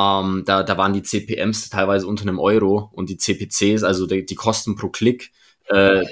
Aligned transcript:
Ähm, 0.00 0.44
da, 0.46 0.62
da 0.62 0.78
waren 0.78 0.92
die 0.92 1.02
CPMs 1.02 1.68
teilweise 1.68 2.06
unter 2.06 2.22
einem 2.22 2.38
Euro 2.38 2.90
und 2.92 3.10
die 3.10 3.16
CPCs, 3.16 3.82
also 3.82 4.06
die, 4.06 4.24
die 4.24 4.34
Kosten 4.34 4.76
pro 4.76 4.88
Klick, 4.88 5.32
äh, 5.66 6.04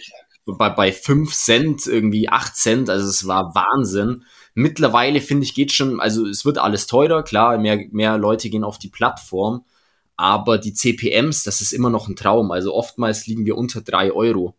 bei, 0.45 0.71
bei 0.71 0.93
5 0.93 1.33
Cent, 1.35 1.87
irgendwie 1.87 2.29
8 2.29 2.55
Cent, 2.57 2.91
also 2.91 3.09
es 3.09 3.27
war 3.27 3.55
Wahnsinn. 3.55 4.25
Mittlerweile 4.55 5.21
finde 5.21 5.45
ich 5.45 5.55
geht 5.55 5.73
schon, 5.73 6.01
also 6.01 6.27
es 6.27 6.45
wird 6.45 6.59
alles 6.59 6.87
teurer, 6.87 7.23
klar, 7.23 7.59
mehr, 7.59 7.87
mehr 7.91 8.19
Leute 8.19 8.51
gehen 8.51 8.65
auf 8.65 8.79
die 8.79 8.89
Plattform, 8.89 9.65
aber 10.17 10.59
die 10.59 10.75
CPMs, 10.75 11.45
das 11.45 11.61
ist 11.61 11.73
immer 11.73 11.91
noch 11.91 12.09
ein 12.09 12.17
Traum. 12.17 12.51
Also 12.51 12.75
oftmals 12.75 13.27
liegen 13.27 13.47
wir 13.47 13.57
unter 13.57 13.81
3 13.81 14.13
Euro. 14.13 14.57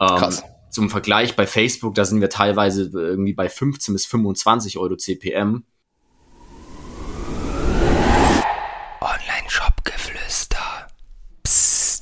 Ähm, 0.00 0.08
Krass. 0.08 0.44
Zum 0.70 0.88
Vergleich 0.88 1.34
bei 1.34 1.48
Facebook, 1.48 1.96
da 1.96 2.04
sind 2.04 2.20
wir 2.20 2.30
teilweise 2.30 2.90
irgendwie 2.94 3.32
bei 3.32 3.48
15 3.48 3.92
bis 3.92 4.06
25 4.06 4.78
Euro 4.78 4.94
CPM. 4.96 5.64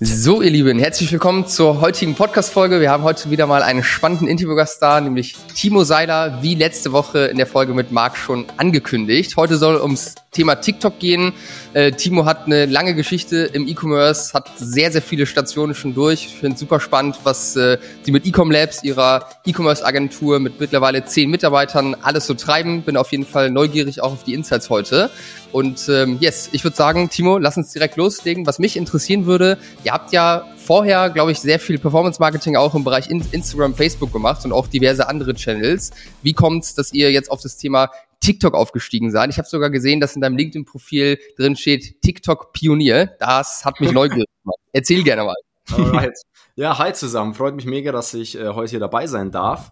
So, 0.01 0.43
ihr 0.43 0.51
Lieben, 0.51 0.79
herzlich 0.79 1.11
willkommen 1.11 1.49
zur 1.49 1.81
heutigen 1.81 2.15
Podcast-Folge. 2.15 2.81
Wir 2.81 2.89
haben 2.89 3.03
heute 3.03 3.33
wieder 3.33 3.49
mal 3.49 3.65
einen 3.65 3.83
spannenden 3.83 4.29
Interviewgast 4.29 4.81
da, 4.81 5.01
nämlich 5.01 5.35
Timo 5.57 5.83
Seiler, 5.83 6.41
wie 6.41 6.55
letzte 6.55 6.93
Woche 6.93 7.25
in 7.27 7.37
der 7.37 7.49
Folge 7.49 7.75
mit 7.75 7.91
Marc 7.91 8.17
schon 8.17 8.47
angekündigt. 8.59 9.37
Heute 9.37 9.57
soll 9.57 9.81
ums 9.81 10.15
Thema 10.31 10.57
TikTok 10.57 10.99
gehen. 10.99 11.33
Äh, 11.73 11.93
Timo 11.93 12.25
hat 12.25 12.47
eine 12.47 12.67
lange 12.67 12.95
Geschichte 12.95 13.51
im 13.53 13.67
E-Commerce, 13.67 14.35
hat 14.35 14.51
sehr, 14.57 14.93
sehr 14.93 15.03
viele 15.03 15.27
Stationen 15.27 15.75
schon 15.75 15.95
durch. 15.95 16.27
Ich 16.27 16.37
finde 16.37 16.59
super 16.59 16.81
spannend, 16.81 17.19
was 17.25 17.57
äh, 17.57 17.79
sie 18.03 18.13
mit 18.13 18.27
Ecom 18.27 18.51
Labs, 18.51 18.85
ihrer 18.85 19.29
E-Commerce-Agentur 19.47 20.39
mit 20.39 20.61
mittlerweile 20.61 21.05
zehn 21.05 21.31
Mitarbeitern, 21.31 21.97
alles 22.03 22.27
so 22.27 22.35
treiben. 22.35 22.83
Bin 22.83 22.97
auf 22.97 23.11
jeden 23.13 23.25
Fall 23.27 23.51
neugierig 23.51 24.01
auch 24.03 24.13
auf 24.13 24.25
die 24.25 24.35
Insights 24.35 24.71
heute. 24.71 25.11
Und 25.53 25.89
ähm, 25.89 26.19
yes, 26.21 26.51
ich 26.53 26.63
würde 26.63 26.77
sagen, 26.77 27.09
Timo, 27.09 27.39
lass 27.39 27.57
uns 27.57 27.73
direkt 27.73 27.97
loslegen. 27.97 28.47
Was 28.47 28.59
mich 28.59 28.77
interessieren 28.77 29.25
würde, 29.25 29.57
ihr 29.83 29.93
habt 29.93 30.13
ja 30.13 30.45
vorher, 30.57 31.09
glaube 31.09 31.33
ich, 31.33 31.41
sehr 31.41 31.59
viel 31.59 31.79
Performance-Marketing 31.79 32.57
auch 32.57 32.75
im 32.75 32.85
Bereich 32.85 33.09
Instagram, 33.09 33.75
Facebook 33.75 34.13
gemacht 34.13 34.45
und 34.45 34.53
auch 34.53 34.67
diverse 34.67 35.09
andere 35.09 35.35
Channels. 35.35 35.93
Wie 36.23 36.35
kommt 36.35 36.65
es, 36.65 36.75
dass 36.75 36.93
ihr 36.93 37.11
jetzt 37.11 37.31
auf 37.31 37.41
das 37.41 37.57
Thema 37.57 37.91
TikTok 38.21 38.55
aufgestiegen 38.55 39.11
seid? 39.11 39.31
Ich 39.31 39.39
habe 39.39 39.49
sogar 39.49 39.71
gesehen, 39.71 40.01
dass 40.01 40.15
in 40.15 40.21
deinem 40.21 40.37
LinkedIn-Profil 40.37 41.19
drin 41.37 41.57
steht 41.57 42.03
TikTok-Pionier. 42.03 43.17
Das 43.19 43.65
hat 43.65 43.81
mich 43.81 43.93
neugierig 43.93 44.29
gemacht. 44.43 44.59
Erzähl 44.73 45.03
gerne 45.03 45.25
mal. 45.25 45.37
Alright. 45.71 46.19
Ja, 46.57 46.79
hi 46.79 46.93
zusammen. 46.93 47.35
Freut 47.35 47.55
mich 47.55 47.67
mega, 47.67 47.93
dass 47.93 48.15
ich 48.15 48.37
äh, 48.37 48.49
heute 48.49 48.71
hier 48.71 48.81
dabei 48.81 49.07
sein 49.07 49.31
darf. 49.31 49.71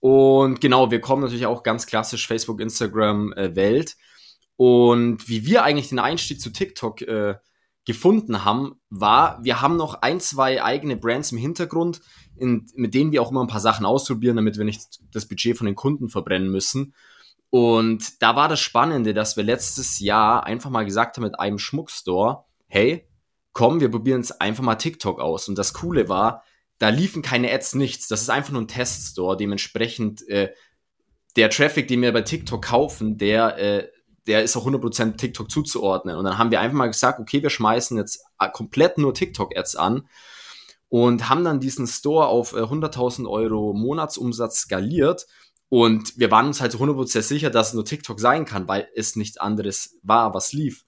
Und 0.00 0.60
genau, 0.60 0.90
wir 0.90 1.00
kommen 1.00 1.22
natürlich 1.22 1.46
auch 1.46 1.62
ganz 1.62 1.86
klassisch 1.86 2.26
Facebook, 2.26 2.60
Instagram 2.60 3.32
äh, 3.34 3.54
Welt. 3.54 3.96
Und 4.56 5.28
wie 5.28 5.46
wir 5.46 5.62
eigentlich 5.62 5.90
den 5.90 5.98
Einstieg 5.98 6.40
zu 6.40 6.50
TikTok 6.50 7.02
äh, 7.02 7.36
gefunden 7.86 8.44
haben, 8.44 8.80
war, 8.88 9.42
wir 9.42 9.60
haben 9.60 9.76
noch 9.76 10.02
ein, 10.02 10.20
zwei 10.20 10.62
eigene 10.62 10.96
Brands 10.96 11.32
im 11.32 11.38
Hintergrund, 11.38 12.00
in, 12.36 12.66
mit 12.74 12.94
denen 12.94 13.12
wir 13.12 13.22
auch 13.22 13.30
immer 13.30 13.42
ein 13.42 13.48
paar 13.48 13.60
Sachen 13.60 13.86
ausprobieren, 13.86 14.36
damit 14.36 14.58
wir 14.58 14.64
nicht 14.64 15.00
das 15.12 15.26
Budget 15.26 15.56
von 15.56 15.66
den 15.66 15.76
Kunden 15.76 16.08
verbrennen 16.08 16.50
müssen. 16.50 16.94
Und 17.50 18.22
da 18.22 18.36
war 18.36 18.48
das 18.48 18.60
Spannende, 18.60 19.12
dass 19.12 19.36
wir 19.36 19.44
letztes 19.44 19.98
Jahr 19.98 20.44
einfach 20.44 20.70
mal 20.70 20.84
gesagt 20.84 21.16
haben 21.16 21.24
mit 21.24 21.38
einem 21.38 21.58
Schmuckstore, 21.58 22.44
hey, 22.68 23.08
komm, 23.52 23.80
wir 23.80 23.90
probieren 23.90 24.20
es 24.20 24.32
einfach 24.32 24.62
mal 24.62 24.76
TikTok 24.76 25.20
aus. 25.20 25.48
Und 25.48 25.58
das 25.58 25.74
Coole 25.74 26.08
war, 26.08 26.44
da 26.78 26.88
liefen 26.88 27.22
keine 27.22 27.52
Ads, 27.52 27.74
nichts. 27.74 28.08
Das 28.08 28.22
ist 28.22 28.30
einfach 28.30 28.52
nur 28.52 28.62
ein 28.62 28.68
Teststore. 28.68 29.36
Dementsprechend 29.36 30.26
äh, 30.28 30.52
der 31.36 31.50
Traffic, 31.50 31.88
den 31.88 32.02
wir 32.02 32.12
bei 32.12 32.22
TikTok 32.22 32.64
kaufen, 32.64 33.18
der 33.18 33.58
äh, 33.58 33.88
der 34.26 34.42
ist 34.42 34.56
auch 34.56 34.66
100% 34.66 35.16
TikTok 35.16 35.50
zuzuordnen. 35.50 36.16
Und 36.16 36.24
dann 36.24 36.38
haben 36.38 36.50
wir 36.50 36.60
einfach 36.60 36.76
mal 36.76 36.86
gesagt, 36.86 37.18
okay, 37.20 37.42
wir 37.42 37.50
schmeißen 37.50 37.96
jetzt 37.96 38.24
äh, 38.38 38.48
komplett 38.48 38.98
nur 38.98 39.14
TikTok-Ads 39.14 39.76
an 39.76 40.08
und 40.88 41.28
haben 41.28 41.44
dann 41.44 41.60
diesen 41.60 41.86
Store 41.86 42.26
auf 42.26 42.54
100.000 42.54 43.24
äh, 43.24 43.26
Euro 43.26 43.72
Monatsumsatz 43.72 44.60
skaliert. 44.60 45.26
Und 45.70 46.18
wir 46.18 46.30
waren 46.30 46.48
uns 46.48 46.60
halt 46.60 46.72
so 46.72 46.78
100% 46.78 47.22
sicher, 47.22 47.48
dass 47.48 47.68
es 47.68 47.74
nur 47.74 47.84
TikTok 47.84 48.20
sein 48.20 48.44
kann, 48.44 48.68
weil 48.68 48.88
es 48.94 49.16
nichts 49.16 49.38
anderes 49.38 49.98
war, 50.02 50.34
was 50.34 50.52
lief. 50.52 50.84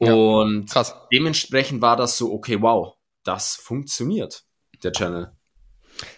Ja, 0.00 0.12
und 0.12 0.68
krass. 0.68 0.94
dementsprechend 1.12 1.80
war 1.80 1.96
das 1.96 2.18
so, 2.18 2.32
okay, 2.32 2.60
wow, 2.60 2.94
das 3.24 3.54
funktioniert, 3.54 4.44
der 4.82 4.92
Channel. 4.92 5.32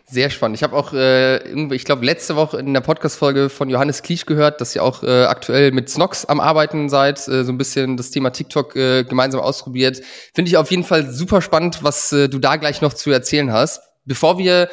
Sehr 0.06 0.28
spannend. 0.30 0.56
Ich 0.56 0.62
habe 0.62 0.76
auch, 0.76 0.92
äh, 0.92 1.36
irgendwie, 1.38 1.76
ich 1.76 1.84
glaube, 1.84 2.04
letzte 2.04 2.36
Woche 2.36 2.58
in 2.58 2.74
der 2.74 2.80
Podcast-Folge 2.80 3.48
von 3.48 3.70
Johannes 3.70 4.02
Kliesch 4.02 4.26
gehört, 4.26 4.60
dass 4.60 4.74
ihr 4.74 4.82
auch 4.82 5.02
äh, 5.02 5.24
aktuell 5.24 5.70
mit 5.72 5.88
Snox 5.88 6.24
am 6.24 6.40
Arbeiten 6.40 6.88
seid, 6.88 7.26
äh, 7.28 7.44
so 7.44 7.52
ein 7.52 7.58
bisschen 7.58 7.96
das 7.96 8.10
Thema 8.10 8.30
TikTok 8.30 8.76
äh, 8.76 9.04
gemeinsam 9.04 9.40
ausprobiert. 9.40 10.02
Finde 10.34 10.50
ich 10.50 10.56
auf 10.56 10.70
jeden 10.70 10.84
Fall 10.84 11.10
super 11.10 11.40
spannend, 11.40 11.82
was 11.82 12.12
äh, 12.12 12.28
du 12.28 12.38
da 12.38 12.56
gleich 12.56 12.82
noch 12.82 12.92
zu 12.92 13.10
erzählen 13.10 13.52
hast. 13.52 13.82
Bevor 14.04 14.38
wir 14.38 14.68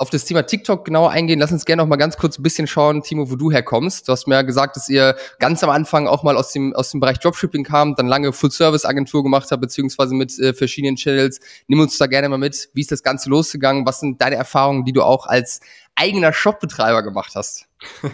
auf 0.00 0.08
das 0.08 0.24
Thema 0.24 0.46
TikTok 0.46 0.86
genauer 0.86 1.10
eingehen, 1.10 1.38
lass 1.40 1.52
uns 1.52 1.66
gerne 1.66 1.82
noch 1.82 1.88
mal 1.88 1.96
ganz 1.96 2.16
kurz 2.16 2.38
ein 2.38 2.42
bisschen 2.42 2.66
schauen, 2.66 3.02
Timo, 3.02 3.30
wo 3.30 3.36
du 3.36 3.52
herkommst. 3.52 4.08
Du 4.08 4.12
hast 4.12 4.26
mir 4.26 4.36
ja 4.36 4.42
gesagt, 4.42 4.76
dass 4.76 4.88
ihr 4.88 5.14
ganz 5.38 5.62
am 5.62 5.68
Anfang 5.68 6.06
auch 6.06 6.22
mal 6.22 6.38
aus 6.38 6.52
dem, 6.52 6.74
aus 6.74 6.90
dem 6.90 7.00
Bereich 7.00 7.18
Dropshipping 7.18 7.64
kam, 7.64 7.94
dann 7.96 8.06
lange 8.06 8.32
Full-Service-Agentur 8.32 9.22
gemacht 9.22 9.50
habt, 9.50 9.60
beziehungsweise 9.60 10.14
mit 10.14 10.38
äh, 10.38 10.54
verschiedenen 10.54 10.96
Channels. 10.96 11.38
Nimm 11.68 11.80
uns 11.80 11.98
da 11.98 12.06
gerne 12.06 12.30
mal 12.30 12.38
mit. 12.38 12.70
Wie 12.72 12.80
ist 12.80 12.90
das 12.90 13.02
Ganze 13.02 13.28
losgegangen? 13.28 13.84
Was 13.84 14.00
sind 14.00 14.22
deine 14.22 14.36
Erfahrungen, 14.36 14.86
die 14.86 14.92
du 14.92 15.02
auch 15.02 15.26
als 15.26 15.60
eigener 15.96 16.32
Shopbetreiber 16.32 17.02
gemacht 17.02 17.32
hast? 17.34 17.68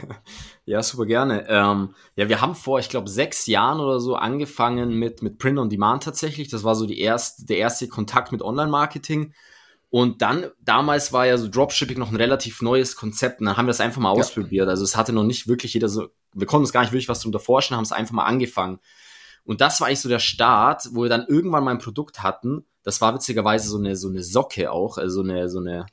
Ja, 0.69 0.83
super 0.83 1.07
gerne. 1.07 1.47
Ähm, 1.49 1.95
ja, 2.17 2.29
wir 2.29 2.41
haben 2.41 2.57
vor, 2.57 2.81
ich 2.81 2.89
glaube, 2.89 3.09
sechs 3.09 3.47
Jahren 3.47 3.79
oder 3.79 4.01
so 4.01 4.17
angefangen 4.17 4.99
mit, 4.99 5.23
mit 5.23 5.39
Print 5.39 5.61
on 5.61 5.71
Demand 5.71 6.03
tatsächlich. 6.03 6.49
Das 6.49 6.65
war 6.65 6.75
so 6.75 6.87
die 6.87 6.99
erste, 6.99 7.47
der 7.47 7.59
erste 7.59 7.87
Kontakt 7.87 8.33
mit 8.33 8.43
Online-Marketing. 8.43 9.33
Und 9.97 10.21
dann, 10.21 10.51
damals 10.61 11.15
war 11.15 11.25
ja 11.25 11.39
so 11.39 11.49
Dropshipping 11.49 11.99
noch 11.99 12.11
ein 12.11 12.17
relativ 12.17 12.61
neues 12.61 12.97
Konzept 12.97 13.41
und 13.41 13.47
dann 13.47 13.57
haben 13.57 13.65
wir 13.65 13.71
das 13.71 13.81
einfach 13.81 14.03
mal 14.03 14.12
ja. 14.15 14.21
ausprobiert. 14.21 14.69
Also 14.69 14.84
es 14.84 14.95
hatte 14.95 15.15
noch 15.15 15.25
nicht 15.25 15.49
wirklich 15.49 15.73
jeder 15.73 15.89
so, 15.89 16.09
wir 16.34 16.47
konnten 16.47 16.65
uns 16.65 16.73
gar 16.75 16.83
nicht 16.83 16.93
wirklich 16.93 17.09
was 17.09 17.21
darunter 17.21 17.39
vorstellen, 17.39 17.79
haben 17.79 17.84
es 17.84 17.93
einfach 17.93 18.12
mal 18.12 18.27
angefangen. 18.27 18.79
Und 19.45 19.62
das 19.62 19.81
war 19.81 19.87
eigentlich 19.87 20.03
so 20.03 20.11
der 20.11 20.19
Start, 20.19 20.91
wo 20.93 21.05
wir 21.05 21.09
dann 21.09 21.25
irgendwann 21.27 21.65
mal 21.65 21.71
ein 21.71 21.79
Produkt 21.79 22.23
hatten. 22.23 22.67
Das 22.83 23.01
war 23.01 23.15
witzigerweise 23.15 23.71
so 23.71 23.79
eine, 23.79 23.97
so 23.97 24.09
eine 24.09 24.23
Socke 24.23 24.71
auch, 24.71 24.99
also 24.99 25.23
so 25.23 25.27
eine, 25.27 25.49
so 25.49 25.61
eine 25.61 25.87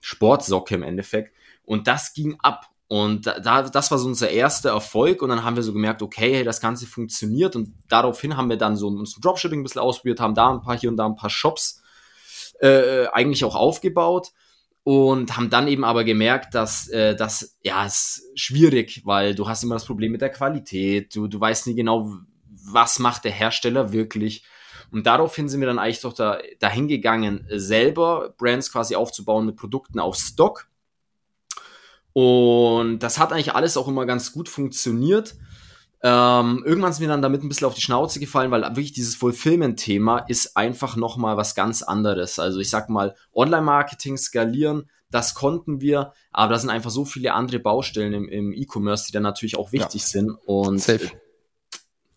Sportsocke 0.00 0.74
im 0.74 0.82
Endeffekt. 0.82 1.32
Und 1.62 1.86
das 1.86 2.12
ging 2.12 2.36
ab. 2.40 2.70
Und 2.88 3.28
da, 3.28 3.62
das 3.62 3.88
war 3.92 3.98
so 3.98 4.08
unser 4.08 4.30
erster 4.30 4.70
Erfolg. 4.70 5.22
Und 5.22 5.28
dann 5.28 5.44
haben 5.44 5.54
wir 5.54 5.62
so 5.62 5.72
gemerkt, 5.72 6.02
okay, 6.02 6.34
hey, 6.34 6.42
das 6.42 6.60
Ganze 6.60 6.86
funktioniert. 6.88 7.54
Und 7.54 7.72
daraufhin 7.86 8.36
haben 8.36 8.50
wir 8.50 8.58
dann 8.58 8.76
so 8.76 8.88
uns 8.88 9.14
Dropshipping 9.20 9.60
ein 9.60 9.62
bisschen 9.62 9.80
ausprobiert, 9.80 10.18
haben 10.18 10.34
da 10.34 10.50
ein 10.50 10.60
paar 10.60 10.76
hier 10.76 10.90
und 10.90 10.96
da 10.96 11.06
ein 11.06 11.14
paar 11.14 11.30
Shops 11.30 11.83
äh, 12.64 13.08
eigentlich 13.12 13.44
auch 13.44 13.54
aufgebaut 13.54 14.32
und 14.84 15.36
haben 15.36 15.50
dann 15.50 15.68
eben 15.68 15.84
aber 15.84 16.04
gemerkt, 16.04 16.54
dass 16.54 16.88
äh, 16.88 17.14
das 17.14 17.58
ja 17.62 17.84
ist 17.84 18.22
schwierig, 18.34 19.02
weil 19.04 19.34
du 19.34 19.48
hast 19.48 19.62
immer 19.64 19.74
das 19.74 19.84
Problem 19.84 20.12
mit 20.12 20.20
der 20.20 20.30
Qualität, 20.30 21.14
du, 21.14 21.26
du 21.26 21.40
weißt 21.40 21.66
nie 21.66 21.74
genau, 21.74 22.18
was 22.48 22.98
macht 22.98 23.24
der 23.24 23.32
Hersteller 23.32 23.92
wirklich. 23.92 24.44
Und 24.90 25.06
daraufhin 25.06 25.48
sind 25.48 25.60
wir 25.60 25.66
dann 25.66 25.78
eigentlich 25.78 26.00
doch 26.00 26.12
da, 26.12 26.38
dahin 26.60 26.88
gegangen, 26.88 27.46
selber 27.50 28.34
Brands 28.38 28.72
quasi 28.72 28.94
aufzubauen 28.94 29.46
mit 29.46 29.56
Produkten 29.56 29.98
auf 29.98 30.16
Stock. 30.16 30.68
Und 32.12 33.00
das 33.00 33.18
hat 33.18 33.32
eigentlich 33.32 33.54
alles 33.54 33.76
auch 33.76 33.88
immer 33.88 34.06
ganz 34.06 34.32
gut 34.32 34.48
funktioniert. 34.48 35.34
Ähm, 36.06 36.62
irgendwann 36.66 36.90
ist 36.90 37.00
mir 37.00 37.08
dann 37.08 37.22
damit 37.22 37.42
ein 37.42 37.48
bisschen 37.48 37.66
auf 37.66 37.72
die 37.72 37.80
Schnauze 37.80 38.20
gefallen, 38.20 38.50
weil 38.50 38.60
wirklich 38.60 38.92
dieses 38.92 39.16
Fulfillment-Thema 39.16 40.18
ist 40.28 40.54
einfach 40.54 40.96
nochmal 40.96 41.38
was 41.38 41.54
ganz 41.54 41.82
anderes. 41.82 42.38
Also 42.38 42.60
ich 42.60 42.68
sag 42.68 42.90
mal, 42.90 43.14
Online-Marketing 43.32 44.18
skalieren, 44.18 44.90
das 45.10 45.32
konnten 45.32 45.80
wir, 45.80 46.12
aber 46.30 46.52
da 46.52 46.58
sind 46.58 46.68
einfach 46.68 46.90
so 46.90 47.06
viele 47.06 47.32
andere 47.32 47.58
Baustellen 47.58 48.12
im, 48.12 48.28
im 48.28 48.52
E-Commerce, 48.52 49.06
die 49.06 49.12
dann 49.12 49.22
natürlich 49.22 49.56
auch 49.56 49.72
wichtig 49.72 50.02
ja. 50.02 50.08
sind. 50.08 50.30
Und 50.44 50.78
Safe. 50.82 51.10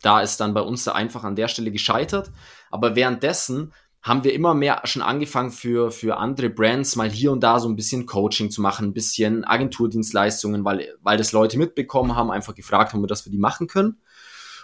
da 0.02 0.20
ist 0.20 0.42
dann 0.42 0.54
bei 0.54 0.62
uns 0.62 0.86
einfach 0.90 1.24
an 1.24 1.38
der 1.38 1.48
Stelle 1.48 1.72
gescheitert. 1.72 2.30
Aber 2.70 2.98
währenddessen 2.98 3.72
haben 4.08 4.24
wir 4.24 4.34
immer 4.34 4.54
mehr 4.54 4.82
schon 4.86 5.02
angefangen 5.02 5.52
für, 5.52 5.92
für 5.92 6.18
andere 6.18 6.50
Brands 6.50 6.96
mal 6.96 7.10
hier 7.10 7.32
und 7.32 7.42
da 7.42 7.60
so 7.60 7.68
ein 7.68 7.76
bisschen 7.76 8.06
Coaching 8.06 8.50
zu 8.50 8.62
machen, 8.62 8.88
ein 8.88 8.94
bisschen 8.94 9.44
Agenturdienstleistungen, 9.44 10.64
weil, 10.64 10.96
weil 11.02 11.18
das 11.18 11.34
Leute 11.34 11.58
mitbekommen 11.58 12.16
haben, 12.16 12.32
einfach 12.32 12.56
gefragt 12.56 12.94
haben, 12.94 13.06
dass 13.08 13.26
wir 13.26 13.32
die 13.32 13.38
machen 13.38 13.68
können. 13.68 14.02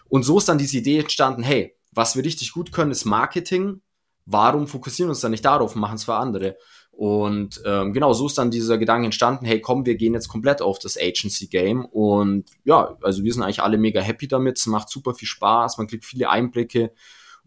Und 0.07 0.24
so 0.24 0.38
ist 0.38 0.48
dann 0.48 0.57
diese 0.57 0.78
Idee 0.78 1.00
entstanden, 1.00 1.44
hey, 1.44 1.75
was 1.92 2.16
wir 2.16 2.24
richtig 2.24 2.51
gut 2.54 2.72
können, 2.72 2.92
ist 2.92 3.06
Marketing. 3.06 3.81
Warum 4.25 4.68
fokussieren 4.68 5.10
wir 5.10 5.12
uns 5.12 5.22
dann 5.22 5.31
nicht 5.31 5.46
darauf 5.46 5.75
und 5.75 5.81
machen 5.81 5.96
es 5.96 6.06
für 6.06 6.16
andere? 6.16 6.57
Und 6.92 7.62
ähm, 7.66 7.92
genau, 7.92 8.13
so 8.13 8.28
ist 8.28 8.38
dann 8.38 8.51
dieser 8.51 8.78
Gedanke 8.78 9.06
entstanden, 9.06 9.46
hey 9.46 9.60
komm, 9.60 9.86
wir 9.86 9.96
gehen 9.96 10.13
jetzt 10.13 10.28
komplett 10.28 10.62
auf 10.62 10.78
das 10.80 10.98
Agency-Game. 10.98 11.86
Und 11.86 12.50
ja, 12.63 12.98
also 13.01 13.24
wir 13.24 13.34
sind 13.34 13.44
eigentlich 13.44 13.63
alle 13.63 13.78
mega 13.78 14.00
happy 14.00 14.28
damit. 14.28 14.60
Es 14.60 14.68
macht 14.68 14.89
super 14.89 15.13
viel 15.16 15.28
Spaß, 15.28 15.78
man 15.80 15.88
kriegt 15.88 16.06
viele 16.06 16.30
Einblicke. 16.30 16.94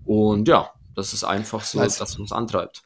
Und 0.04 0.48
ja, 0.48 0.70
das 0.96 1.12
ist 1.12 1.24
einfach 1.24 1.62
so, 1.62 1.78
nice. 1.78 1.98
dass 1.98 2.18
uns 2.18 2.32
antreibt. 2.32 2.82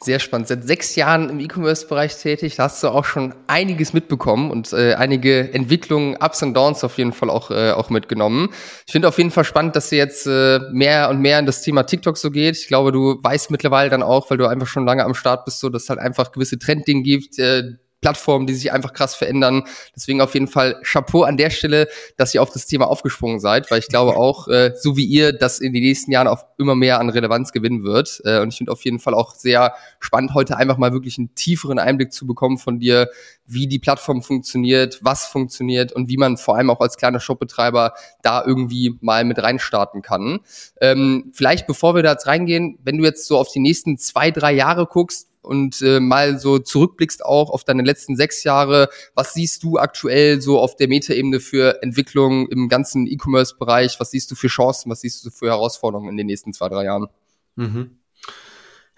Sehr 0.00 0.18
spannend. 0.18 0.48
Seit 0.48 0.64
sechs 0.64 0.96
Jahren 0.96 1.30
im 1.30 1.40
E-Commerce-Bereich 1.40 2.16
tätig, 2.16 2.56
da 2.56 2.64
hast 2.64 2.82
du 2.82 2.88
auch 2.88 3.04
schon 3.04 3.34
einiges 3.46 3.92
mitbekommen 3.92 4.50
und 4.50 4.72
äh, 4.72 4.94
einige 4.94 5.52
Entwicklungen, 5.54 6.16
Ups 6.16 6.42
und 6.42 6.54
Downs 6.54 6.82
auf 6.84 6.98
jeden 6.98 7.12
Fall 7.12 7.30
auch, 7.30 7.50
äh, 7.50 7.70
auch 7.70 7.88
mitgenommen. 7.88 8.50
Ich 8.86 8.92
finde 8.92 9.08
auf 9.08 9.18
jeden 9.18 9.30
Fall 9.30 9.44
spannend, 9.44 9.76
dass 9.76 9.90
dir 9.90 9.98
jetzt 9.98 10.26
äh, 10.26 10.60
mehr 10.72 11.08
und 11.08 11.20
mehr 11.20 11.38
in 11.38 11.46
das 11.46 11.62
Thema 11.62 11.84
TikTok 11.84 12.18
so 12.18 12.30
geht. 12.30 12.56
Ich 12.56 12.66
glaube, 12.66 12.92
du 12.92 13.18
weißt 13.22 13.50
mittlerweile 13.50 13.90
dann 13.90 14.02
auch, 14.02 14.28
weil 14.30 14.38
du 14.38 14.46
einfach 14.46 14.66
schon 14.66 14.84
lange 14.84 15.04
am 15.04 15.14
Start 15.14 15.44
bist, 15.44 15.60
so 15.60 15.68
dass 15.68 15.84
es 15.84 15.88
halt 15.88 16.00
einfach 16.00 16.32
gewisse 16.32 16.58
Trenddinge 16.58 17.02
gibt, 17.02 17.38
äh, 17.38 17.62
Plattformen, 18.02 18.46
die 18.46 18.54
sich 18.54 18.72
einfach 18.72 18.92
krass 18.92 19.14
verändern. 19.14 19.62
Deswegen 19.96 20.20
auf 20.20 20.34
jeden 20.34 20.48
Fall 20.48 20.78
Chapeau 20.82 21.22
an 21.22 21.36
der 21.36 21.50
Stelle, 21.50 21.88
dass 22.18 22.34
ihr 22.34 22.42
auf 22.42 22.50
das 22.50 22.66
Thema 22.66 22.88
aufgesprungen 22.88 23.40
seid, 23.40 23.70
weil 23.70 23.78
ich 23.78 23.88
glaube 23.88 24.16
auch, 24.16 24.48
äh, 24.48 24.74
so 24.76 24.96
wie 24.96 25.06
ihr, 25.06 25.32
das 25.32 25.60
in 25.60 25.72
den 25.72 25.82
nächsten 25.82 26.10
Jahren 26.10 26.26
auch 26.26 26.44
immer 26.58 26.74
mehr 26.74 27.00
an 27.00 27.08
Relevanz 27.08 27.52
gewinnen 27.52 27.84
wird. 27.84 28.20
Äh, 28.24 28.40
und 28.40 28.48
ich 28.48 28.58
finde 28.58 28.72
auf 28.72 28.84
jeden 28.84 28.98
Fall 28.98 29.14
auch 29.14 29.34
sehr 29.34 29.74
spannend, 30.00 30.34
heute 30.34 30.56
einfach 30.56 30.76
mal 30.76 30.92
wirklich 30.92 31.16
einen 31.16 31.34
tieferen 31.34 31.78
Einblick 31.78 32.12
zu 32.12 32.26
bekommen 32.26 32.58
von 32.58 32.80
dir, 32.80 33.08
wie 33.46 33.68
die 33.68 33.78
Plattform 33.78 34.22
funktioniert, 34.22 34.98
was 35.02 35.26
funktioniert 35.26 35.92
und 35.92 36.08
wie 36.08 36.16
man 36.16 36.36
vor 36.36 36.56
allem 36.56 36.70
auch 36.70 36.80
als 36.80 36.96
kleiner 36.96 37.20
Shopbetreiber 37.20 37.94
da 38.22 38.44
irgendwie 38.44 38.98
mal 39.00 39.24
mit 39.24 39.38
reinstarten 39.40 40.02
kann. 40.02 40.40
Ähm, 40.80 41.30
vielleicht 41.32 41.68
bevor 41.68 41.94
wir 41.94 42.02
da 42.02 42.12
jetzt 42.12 42.26
reingehen, 42.26 42.78
wenn 42.82 42.98
du 42.98 43.04
jetzt 43.04 43.26
so 43.26 43.38
auf 43.38 43.52
die 43.52 43.60
nächsten 43.60 43.96
zwei, 43.98 44.30
drei 44.32 44.52
Jahre 44.52 44.86
guckst, 44.86 45.28
und 45.42 45.82
äh, 45.82 46.00
mal 46.00 46.38
so 46.38 46.58
zurückblickst 46.58 47.24
auch 47.24 47.50
auf 47.50 47.64
deine 47.64 47.82
letzten 47.82 48.16
sechs 48.16 48.44
Jahre, 48.44 48.88
was 49.14 49.34
siehst 49.34 49.62
du 49.62 49.78
aktuell 49.78 50.40
so 50.40 50.58
auf 50.58 50.76
der 50.76 50.88
Metaebene 50.88 51.40
für 51.40 51.82
Entwicklung 51.82 52.48
im 52.48 52.68
ganzen 52.68 53.06
E-Commerce-Bereich? 53.06 53.98
Was 54.00 54.12
siehst 54.12 54.30
du 54.30 54.34
für 54.34 54.48
Chancen? 54.48 54.90
Was 54.90 55.00
siehst 55.00 55.24
du 55.24 55.30
für 55.30 55.48
Herausforderungen 55.48 56.10
in 56.10 56.16
den 56.16 56.26
nächsten 56.26 56.52
zwei, 56.52 56.68
drei 56.68 56.84
Jahren? 56.84 57.08
Mhm. 57.56 57.98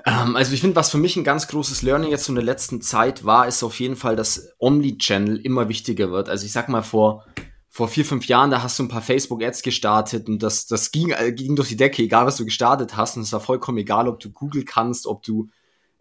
Ähm, 0.06 0.36
also 0.36 0.52
ich 0.52 0.60
finde, 0.60 0.76
was 0.76 0.90
für 0.90 0.98
mich 0.98 1.16
ein 1.16 1.24
ganz 1.24 1.48
großes 1.48 1.82
Learning 1.82 2.10
jetzt 2.10 2.28
in 2.28 2.34
der 2.34 2.44
letzten 2.44 2.82
Zeit 2.82 3.24
war, 3.24 3.48
ist 3.48 3.62
auf 3.62 3.80
jeden 3.80 3.96
Fall, 3.96 4.16
dass 4.16 4.50
Omni-Channel 4.58 5.38
immer 5.38 5.68
wichtiger 5.68 6.10
wird. 6.10 6.28
Also 6.28 6.44
ich 6.44 6.52
sag 6.52 6.68
mal 6.68 6.82
vor 6.82 7.24
vor 7.74 7.88
vier, 7.88 8.04
fünf 8.04 8.26
Jahren, 8.26 8.52
da 8.52 8.62
hast 8.62 8.78
du 8.78 8.84
ein 8.84 8.88
paar 8.88 9.02
Facebook-Ads 9.02 9.62
gestartet 9.62 10.28
und 10.28 10.44
das, 10.44 10.68
das 10.68 10.92
ging, 10.92 11.10
äh, 11.10 11.32
ging 11.32 11.56
durch 11.56 11.70
die 11.70 11.76
Decke, 11.76 12.04
egal 12.04 12.24
was 12.24 12.36
du 12.36 12.44
gestartet 12.44 12.96
hast. 12.96 13.16
Und 13.16 13.24
es 13.24 13.32
war 13.32 13.40
vollkommen 13.40 13.78
egal, 13.78 14.06
ob 14.06 14.20
du 14.20 14.30
Google 14.30 14.64
kannst, 14.64 15.08
ob 15.08 15.24
du 15.24 15.48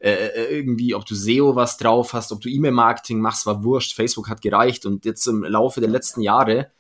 äh, 0.04 0.12
äh, 0.12 0.58
irgendwie, 0.58 0.96
ob 0.96 1.06
du 1.06 1.16
SEO 1.16 1.56
was 1.56 1.78
drauf 1.78 2.12
hast, 2.12 2.34
ob 2.34 2.42
du 2.42 2.50
E-Mail-Marketing 2.50 3.22
machst, 3.22 3.46
war 3.46 3.64
wurscht. 3.64 3.96
Facebook 3.96 4.28
hat 4.28 4.42
gereicht. 4.42 4.86
Und 4.86 5.06
jetzt 5.06 5.26
im 5.28 5.46
Laufe 5.46 5.80
der 5.80 5.90
letzten 5.90 6.20
Jahre 6.20 6.72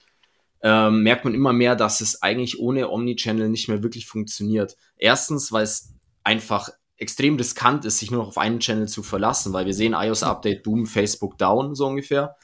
ähm, 0.61 1.03
merkt 1.03 1.23
man 1.23 1.33
immer 1.33 1.53
mehr, 1.53 1.77
dass 1.77 2.01
es 2.01 2.21
eigentlich 2.21 2.59
ohne 2.59 2.89
Omnichannel 2.89 3.47
nicht 3.47 3.69
mehr 3.69 3.81
wirklich 3.81 4.07
funktioniert. 4.07 4.75
Erstens, 4.97 5.53
weil 5.53 5.63
es 5.63 5.93
einfach 6.25 6.67
extrem 6.97 7.37
riskant 7.37 7.85
ist, 7.85 7.99
sich 7.99 8.11
nur 8.11 8.19
noch 8.19 8.27
auf 8.27 8.37
einen 8.37 8.59
Channel 8.59 8.89
zu 8.89 9.03
verlassen, 9.03 9.53
weil 9.53 9.67
wir 9.67 9.73
sehen 9.73 9.93
iOS-Update, 9.93 10.61
Boom, 10.61 10.85
Facebook 10.85 11.37
down, 11.37 11.75
so 11.75 11.87
ungefähr. 11.87 12.35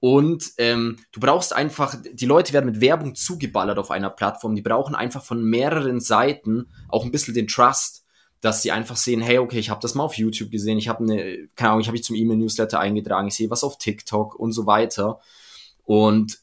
Und 0.00 0.50
ähm, 0.58 0.98
du 1.12 1.20
brauchst 1.20 1.54
einfach, 1.56 1.94
die 2.12 2.26
Leute 2.26 2.52
werden 2.52 2.66
mit 2.66 2.82
Werbung 2.82 3.14
zugeballert 3.14 3.78
auf 3.78 3.90
einer 3.90 4.10
Plattform, 4.10 4.54
die 4.54 4.60
brauchen 4.60 4.94
einfach 4.94 5.24
von 5.24 5.42
mehreren 5.42 5.98
Seiten 5.98 6.66
auch 6.90 7.06
ein 7.06 7.10
bisschen 7.10 7.32
den 7.32 7.48
Trust 7.48 8.04
dass 8.40 8.62
sie 8.62 8.72
einfach 8.72 8.96
sehen, 8.96 9.20
hey, 9.20 9.38
okay, 9.38 9.58
ich 9.58 9.70
habe 9.70 9.80
das 9.80 9.94
mal 9.94 10.04
auf 10.04 10.14
YouTube 10.14 10.50
gesehen, 10.50 10.78
ich 10.78 10.88
habe 10.88 11.04
eine, 11.04 11.48
keine 11.56 11.70
Ahnung, 11.70 11.80
ich 11.80 11.88
habe 11.88 11.96
mich 11.96 12.04
zum 12.04 12.16
E-Mail-Newsletter 12.16 12.80
eingetragen, 12.80 13.28
ich 13.28 13.34
sehe 13.34 13.50
was 13.50 13.64
auf 13.64 13.78
TikTok 13.78 14.34
und 14.34 14.52
so 14.52 14.66
weiter. 14.66 15.20
Und 15.84 16.38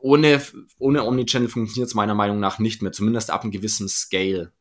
ohne, 0.00 0.42
ohne 0.78 1.04
Omnichannel 1.04 1.48
funktioniert 1.48 1.88
es 1.88 1.94
meiner 1.94 2.14
Meinung 2.14 2.40
nach 2.40 2.58
nicht 2.58 2.82
mehr, 2.82 2.92
zumindest 2.92 3.30
ab 3.30 3.42
einem 3.42 3.52
gewissen 3.52 3.88
Scale. 3.88 4.52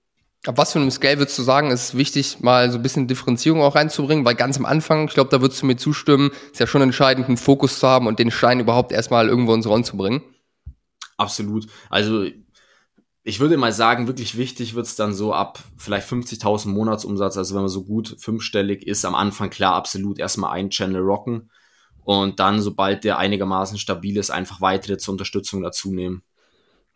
Ab 0.45 0.57
was 0.57 0.73
für 0.73 0.79
einem 0.79 0.91
Scale 0.91 1.19
würdest 1.19 1.37
du 1.37 1.43
sagen, 1.43 1.71
ist 1.71 1.97
wichtig, 1.97 2.39
mal 2.39 2.71
so 2.71 2.77
ein 2.77 2.81
bisschen 2.81 3.07
Differenzierung 3.07 3.61
auch 3.61 3.75
reinzubringen, 3.75 4.23
weil 4.23 4.35
ganz 4.35 4.57
am 4.57 4.65
Anfang, 4.65 5.07
ich 5.07 5.13
glaube, 5.13 5.29
da 5.31 5.41
würdest 5.41 5.61
du 5.61 5.65
mir 5.65 5.77
zustimmen, 5.77 6.31
ist 6.51 6.59
ja 6.59 6.67
schon 6.67 6.81
entscheidend, 6.81 7.27
einen 7.27 7.37
Fokus 7.37 7.79
zu 7.79 7.87
haben 7.87 8.07
und 8.07 8.19
den 8.19 8.31
Stein 8.31 8.59
überhaupt 8.59 8.91
erstmal 8.93 9.27
irgendwo 9.27 9.53
ins 9.53 9.67
Rollen 9.67 9.83
zu 9.83 9.97
bringen. 9.97 10.21
Absolut. 11.17 11.67
Also 11.89 12.25
ich 13.23 13.39
würde 13.39 13.57
mal 13.57 13.71
sagen, 13.71 14.07
wirklich 14.07 14.37
wichtig 14.37 14.75
wird's 14.75 14.95
dann 14.95 15.13
so 15.13 15.33
ab 15.33 15.59
vielleicht 15.77 16.09
50.000 16.09 16.67
Monatsumsatz, 16.67 17.37
also 17.37 17.55
wenn 17.55 17.61
man 17.61 17.69
so 17.69 17.83
gut 17.83 18.17
fünfstellig 18.19 18.85
ist, 18.85 19.05
am 19.05 19.15
Anfang 19.15 19.49
klar 19.49 19.75
absolut 19.75 20.19
erstmal 20.19 20.51
ein 20.51 20.69
Channel 20.69 21.01
rocken 21.01 21.49
und 22.03 22.39
dann, 22.39 22.61
sobald 22.61 23.05
der 23.05 23.17
einigermaßen 23.17 23.77
stabil 23.77 24.17
ist, 24.17 24.29
einfach 24.29 24.59
weitere 24.59 24.97
zur 24.97 25.13
Unterstützung 25.13 25.61
dazu 25.63 25.93
nehmen. 25.93 26.21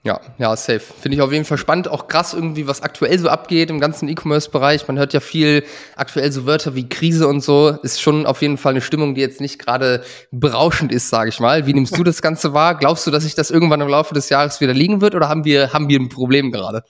Ja, 0.03 0.21
ja, 0.37 0.55
safe. 0.55 0.79
Finde 0.79 1.17
ich 1.17 1.21
auf 1.21 1.33
jeden 1.33 1.43
Fall 1.43 1.57
spannend. 1.57 1.89
Auch 1.89 2.07
krass 2.07 2.33
irgendwie, 2.33 2.65
was 2.67 2.81
aktuell 2.81 3.19
so 3.19 3.27
abgeht 3.27 3.69
im 3.69 3.79
ganzen 3.79 4.07
E-Commerce-Bereich. 4.07 4.87
Man 4.87 4.97
hört 4.97 5.11
ja 5.11 5.19
viel 5.19 5.65
aktuell 5.95 6.31
so 6.31 6.45
Wörter 6.45 6.75
wie 6.75 6.87
Krise 6.87 7.27
und 7.27 7.41
so. 7.41 7.69
Ist 7.83 8.01
schon 8.01 8.25
auf 8.25 8.41
jeden 8.41 8.57
Fall 8.57 8.71
eine 8.71 8.81
Stimmung, 8.81 9.15
die 9.15 9.21
jetzt 9.21 9.41
nicht 9.41 9.59
gerade 9.59 10.03
berauschend 10.31 10.93
ist, 10.93 11.09
sage 11.09 11.29
ich 11.29 11.39
mal. 11.39 11.65
Wie 11.65 11.73
nimmst 11.73 11.97
du 11.97 12.03
das 12.03 12.21
Ganze 12.21 12.53
wahr? 12.53 12.75
Glaubst 12.75 13.05
du, 13.05 13.11
dass 13.11 13.23
sich 13.23 13.35
das 13.35 13.51
irgendwann 13.51 13.81
im 13.81 13.89
Laufe 13.89 14.13
des 14.13 14.29
Jahres 14.29 14.61
wieder 14.61 14.73
liegen 14.73 15.01
wird 15.01 15.13
oder 15.13 15.27
haben 15.27 15.43
wir, 15.43 15.73
haben 15.73 15.89
wir 15.89 15.99
ein 15.99 16.09
Problem 16.09 16.51
gerade? 16.51 16.83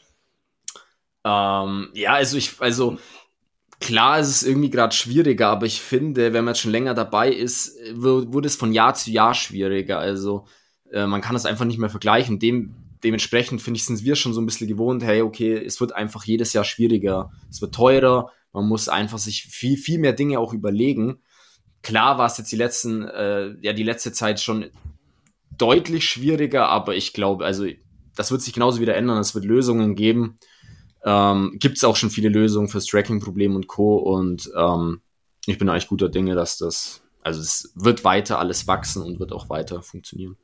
Ähm, 1.26 1.90
ja, 1.94 2.14
also 2.14 2.38
ich, 2.38 2.56
also 2.60 3.00
klar 3.80 4.20
ist 4.20 4.30
es 4.30 4.44
irgendwie 4.44 4.70
gerade 4.70 4.94
schwieriger, 4.94 5.48
aber 5.48 5.66
ich 5.66 5.82
finde, 5.82 6.34
wenn 6.34 6.44
man 6.44 6.54
jetzt 6.54 6.62
schon 6.62 6.72
länger 6.72 6.94
dabei 6.94 7.32
ist, 7.32 7.78
wurde 7.96 8.48
es 8.48 8.56
von 8.56 8.74
Jahr 8.74 8.94
zu 8.94 9.12
Jahr 9.12 9.34
schwieriger. 9.34 9.98
Also 9.98 10.46
äh, 10.92 11.08
man 11.08 11.22
kann 11.22 11.34
das 11.34 11.46
einfach 11.46 11.66
nicht 11.66 11.80
mehr 11.80 11.90
vergleichen. 11.90 12.38
Dem 12.38 12.76
dementsprechend 13.04 13.62
finde 13.62 13.78
ich, 13.78 13.86
sind 13.86 14.04
wir 14.04 14.16
schon 14.16 14.34
so 14.34 14.42
ein 14.42 14.46
bisschen 14.46 14.68
gewohnt, 14.68 15.04
hey, 15.04 15.22
okay, 15.22 15.56
es 15.56 15.80
wird 15.80 15.94
einfach 15.94 16.24
jedes 16.24 16.54
Jahr 16.54 16.64
schwieriger, 16.64 17.32
es 17.50 17.62
wird 17.62 17.76
teurer, 17.76 18.32
man 18.54 18.68
muss 18.68 18.90
einfach 18.90 19.18
sich 19.18 19.44
viel, 19.44 19.78
viel 19.78 20.00
mehr 20.00 20.14
Dinge 20.14 20.40
auch 20.40 20.54
überlegen. 20.54 21.20
Klar 21.84 22.18
war 22.18 22.26
es 22.26 22.38
jetzt 22.38 22.52
die 22.52 22.58
letzten, 22.58 23.04
äh, 23.04 23.56
ja, 23.62 23.74
die 23.74 23.84
letzte 23.84 24.12
Zeit 24.12 24.40
schon 24.40 24.66
deutlich 25.58 26.06
schwieriger, 26.06 26.68
aber 26.68 26.96
ich 26.96 27.14
glaube, 27.14 27.46
also 27.46 27.66
das 28.16 28.32
wird 28.32 28.42
sich 28.42 28.54
genauso 28.54 28.82
wieder 28.82 28.96
ändern, 28.96 29.20
es 29.20 29.36
wird 29.36 29.46
Lösungen 29.46 29.96
geben. 29.96 30.38
Ähm, 31.06 31.56
Gibt 31.60 31.78
es 31.78 31.84
auch 31.84 31.96
schon 31.96 32.10
viele 32.10 32.30
Lösungen 32.30 32.68
fürs 32.68 32.86
Tracking-Problem 32.86 33.56
und 33.56 33.68
Co. 33.68 33.98
Und 33.98 34.52
ähm, 34.58 35.02
ich 35.46 35.58
bin 35.58 35.70
eigentlich 35.70 35.88
guter 35.88 36.10
Dinge, 36.10 36.36
dass 36.36 36.58
das, 36.58 37.04
also 37.22 37.40
es 37.40 37.72
wird 37.76 38.04
weiter 38.04 38.40
alles 38.40 38.68
wachsen 38.68 39.04
und 39.04 39.20
wird 39.20 39.32
auch 39.32 39.50
weiter 39.50 39.82
funktionieren. 39.84 40.36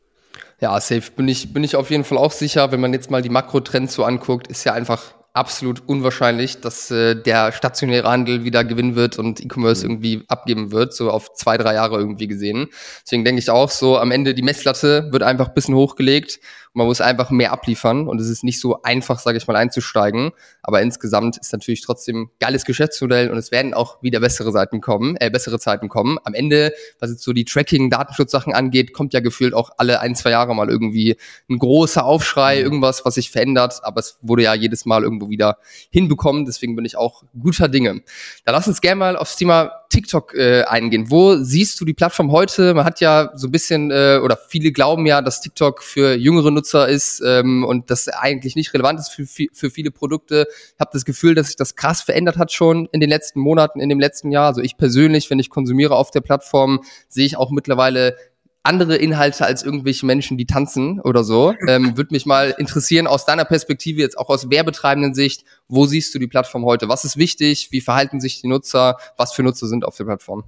Ja, 0.63 0.79
safe 0.79 1.11
bin 1.11 1.27
ich, 1.27 1.51
bin 1.51 1.65
ich 1.65 1.75
auf 1.75 1.89
jeden 1.89 2.05
Fall 2.05 2.17
auch 2.17 2.31
sicher. 2.31 2.71
Wenn 2.71 2.79
man 2.79 2.93
jetzt 2.93 3.11
mal 3.11 3.21
die 3.21 3.27
Makrotrends 3.27 3.95
so 3.95 4.05
anguckt, 4.05 4.47
ist 4.47 4.63
ja 4.63 4.71
einfach 4.71 5.13
absolut 5.33 5.83
unwahrscheinlich, 5.87 6.61
dass 6.61 6.89
äh, 6.89 7.21
der 7.21 7.51
stationäre 7.51 8.09
Handel 8.09 8.45
wieder 8.45 8.63
gewinnen 8.63 8.95
wird 8.95 9.19
und 9.19 9.41
E-Commerce 9.41 9.83
mhm. 9.83 9.91
irgendwie 9.91 10.23
abgeben 10.29 10.71
wird, 10.71 10.93
so 10.93 11.11
auf 11.11 11.33
zwei, 11.33 11.57
drei 11.57 11.73
Jahre 11.73 11.97
irgendwie 11.97 12.27
gesehen. 12.27 12.69
Deswegen 13.03 13.25
denke 13.25 13.39
ich 13.39 13.49
auch 13.49 13.69
so, 13.69 13.97
am 13.97 14.11
Ende 14.11 14.33
die 14.33 14.41
Messlatte 14.41 15.09
wird 15.11 15.21
einfach 15.21 15.49
ein 15.49 15.53
bisschen 15.53 15.75
hochgelegt 15.75 16.39
man 16.73 16.87
muss 16.87 17.01
einfach 17.01 17.29
mehr 17.29 17.51
abliefern 17.51 18.07
und 18.07 18.19
es 18.19 18.29
ist 18.29 18.43
nicht 18.43 18.59
so 18.59 18.81
einfach, 18.81 19.19
sage 19.19 19.37
ich 19.37 19.47
mal, 19.47 19.55
einzusteigen. 19.55 20.31
Aber 20.63 20.81
insgesamt 20.81 21.37
ist 21.37 21.53
natürlich 21.53 21.81
trotzdem 21.81 22.31
geiles 22.39 22.65
Geschäftsmodell 22.65 23.29
und 23.29 23.37
es 23.37 23.51
werden 23.51 23.73
auch 23.73 24.01
wieder 24.01 24.19
bessere 24.19 24.51
Seiten 24.51 24.81
kommen, 24.81 25.15
äh, 25.17 25.29
bessere 25.29 25.59
Zeiten 25.59 25.87
kommen. 25.87 26.17
Am 26.23 26.33
Ende, 26.33 26.73
was 26.99 27.11
jetzt 27.11 27.23
so 27.23 27.31
die 27.31 27.45
Tracking, 27.45 27.91
Datenschutzsachen 27.91 28.53
angeht, 28.53 28.93
kommt 28.93 29.13
ja 29.13 29.19
gefühlt 29.19 29.53
auch 29.53 29.69
alle 29.77 29.99
ein, 29.99 30.15
zwei 30.15 30.31
Jahre 30.31 30.55
mal 30.55 30.69
irgendwie 30.69 31.15
ein 31.49 31.59
großer 31.59 32.03
Aufschrei, 32.03 32.57
mhm. 32.57 32.63
irgendwas, 32.63 33.05
was 33.05 33.15
sich 33.15 33.29
verändert. 33.29 33.81
Aber 33.83 33.99
es 33.99 34.17
wurde 34.21 34.43
ja 34.43 34.55
jedes 34.55 34.85
Mal 34.85 35.03
irgendwo 35.03 35.29
wieder 35.29 35.57
hinbekommen. 35.91 36.45
Deswegen 36.45 36.75
bin 36.75 36.85
ich 36.85 36.97
auch 36.97 37.23
guter 37.39 37.67
Dinge. 37.67 38.01
Da 38.45 38.51
lass 38.51 38.67
uns 38.67 38.81
gerne 38.81 38.99
mal 38.99 39.15
aufs 39.15 39.35
Thema 39.35 39.71
TikTok 39.89 40.33
äh, 40.33 40.63
eingehen. 40.63 41.11
Wo 41.11 41.35
siehst 41.35 41.79
du 41.79 41.85
die 41.85 41.93
Plattform 41.93 42.31
heute? 42.31 42.73
Man 42.73 42.83
hat 42.83 42.99
ja 42.99 43.31
so 43.35 43.47
ein 43.47 43.51
bisschen, 43.51 43.91
äh, 43.91 44.19
oder 44.23 44.37
viele 44.47 44.71
glauben 44.71 45.05
ja, 45.05 45.21
dass 45.21 45.39
TikTok 45.41 45.83
für 45.83 46.15
jüngere 46.15 46.49
Nutzer 46.49 46.62
ist 46.63 47.21
ähm, 47.25 47.63
und 47.63 47.89
das 47.89 48.07
eigentlich 48.07 48.55
nicht 48.55 48.73
relevant 48.73 48.99
ist 48.99 49.09
für, 49.09 49.25
für 49.25 49.69
viele 49.69 49.91
Produkte. 49.91 50.47
Ich 50.49 50.79
habe 50.79 50.91
das 50.93 51.05
Gefühl, 51.05 51.35
dass 51.35 51.47
sich 51.47 51.55
das 51.55 51.75
krass 51.75 52.01
verändert 52.01 52.37
hat 52.37 52.51
schon 52.51 52.87
in 52.91 52.99
den 52.99 53.09
letzten 53.09 53.39
Monaten, 53.39 53.79
in 53.79 53.89
dem 53.89 53.99
letzten 53.99 54.31
Jahr. 54.31 54.47
Also 54.47 54.61
ich 54.61 54.77
persönlich, 54.77 55.29
wenn 55.29 55.39
ich 55.39 55.49
konsumiere 55.49 55.95
auf 55.95 56.11
der 56.11 56.21
Plattform, 56.21 56.81
sehe 57.09 57.25
ich 57.25 57.37
auch 57.37 57.51
mittlerweile 57.51 58.15
andere 58.63 58.95
Inhalte 58.95 59.45
als 59.45 59.61
irgendwelche 59.61 60.05
Menschen, 60.05 60.37
die 60.37 60.45
tanzen 60.45 60.99
oder 61.01 61.23
so. 61.23 61.53
Ähm, 61.67 61.97
Würde 61.97 62.13
mich 62.13 62.25
mal 62.25 62.53
interessieren 62.57 63.07
aus 63.07 63.25
deiner 63.25 63.45
Perspektive, 63.45 64.01
jetzt 64.01 64.17
auch 64.17 64.29
aus 64.29 64.49
werbetreibenden 64.49 65.13
Sicht, 65.13 65.45
wo 65.67 65.85
siehst 65.85 66.13
du 66.13 66.19
die 66.19 66.27
Plattform 66.27 66.65
heute? 66.65 66.89
Was 66.89 67.05
ist 67.05 67.17
wichtig? 67.17 67.69
Wie 67.71 67.81
verhalten 67.81 68.19
sich 68.19 68.41
die 68.41 68.47
Nutzer? 68.47 68.97
Was 69.17 69.33
für 69.33 69.43
Nutzer 69.43 69.67
sind 69.67 69.85
auf 69.85 69.95
der 69.95 70.03
Plattform? 70.03 70.43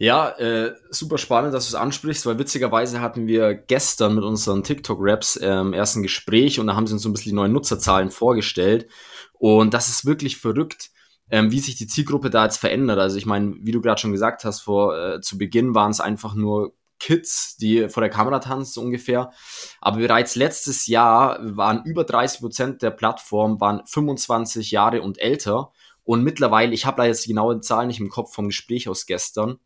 Ja, 0.00 0.30
äh, 0.38 0.76
super 0.90 1.18
spannend, 1.18 1.52
dass 1.52 1.68
du 1.68 1.74
es 1.76 1.80
ansprichst, 1.80 2.24
weil 2.24 2.38
witzigerweise 2.38 3.00
hatten 3.00 3.26
wir 3.26 3.54
gestern 3.54 4.14
mit 4.14 4.22
unseren 4.22 4.62
TikTok-Raps 4.62 5.40
ähm, 5.42 5.72
erst 5.72 5.96
ein 5.96 6.04
Gespräch 6.04 6.60
und 6.60 6.68
da 6.68 6.76
haben 6.76 6.86
sie 6.86 6.92
uns 6.92 7.02
so 7.02 7.08
ein 7.08 7.12
bisschen 7.12 7.30
die 7.30 7.36
neuen 7.36 7.52
Nutzerzahlen 7.52 8.12
vorgestellt. 8.12 8.88
Und 9.32 9.74
das 9.74 9.88
ist 9.88 10.06
wirklich 10.06 10.36
verrückt, 10.36 10.90
ähm, 11.30 11.50
wie 11.50 11.58
sich 11.58 11.74
die 11.74 11.88
Zielgruppe 11.88 12.30
da 12.30 12.44
jetzt 12.44 12.58
verändert. 12.58 13.00
Also 13.00 13.16
ich 13.16 13.26
meine, 13.26 13.56
wie 13.60 13.72
du 13.72 13.80
gerade 13.80 14.00
schon 14.00 14.12
gesagt 14.12 14.44
hast, 14.44 14.60
vor 14.60 14.96
äh, 14.96 15.20
zu 15.20 15.36
Beginn 15.36 15.74
waren 15.74 15.90
es 15.90 16.00
einfach 16.00 16.34
nur 16.34 16.74
Kids, 17.00 17.56
die 17.56 17.88
vor 17.88 18.00
der 18.00 18.10
Kamera 18.10 18.38
tanzen 18.38 18.72
so 18.72 18.80
ungefähr. 18.82 19.32
Aber 19.80 19.98
bereits 19.98 20.36
letztes 20.36 20.86
Jahr 20.86 21.38
waren 21.42 21.82
über 21.84 22.04
30 22.04 22.40
Prozent 22.40 22.82
der 22.82 22.90
Plattform 22.90 23.60
waren 23.60 23.82
25 23.84 24.70
Jahre 24.70 25.02
und 25.02 25.18
älter. 25.18 25.72
Und 26.04 26.22
mittlerweile, 26.22 26.72
ich 26.72 26.86
habe 26.86 26.98
da 26.98 27.04
jetzt 27.04 27.24
die 27.24 27.30
genaue 27.30 27.60
Zahl 27.60 27.88
nicht 27.88 28.00
im 28.00 28.08
Kopf 28.08 28.32
vom 28.32 28.46
Gespräch 28.46 28.88
aus 28.88 29.04
gestern, 29.04 29.58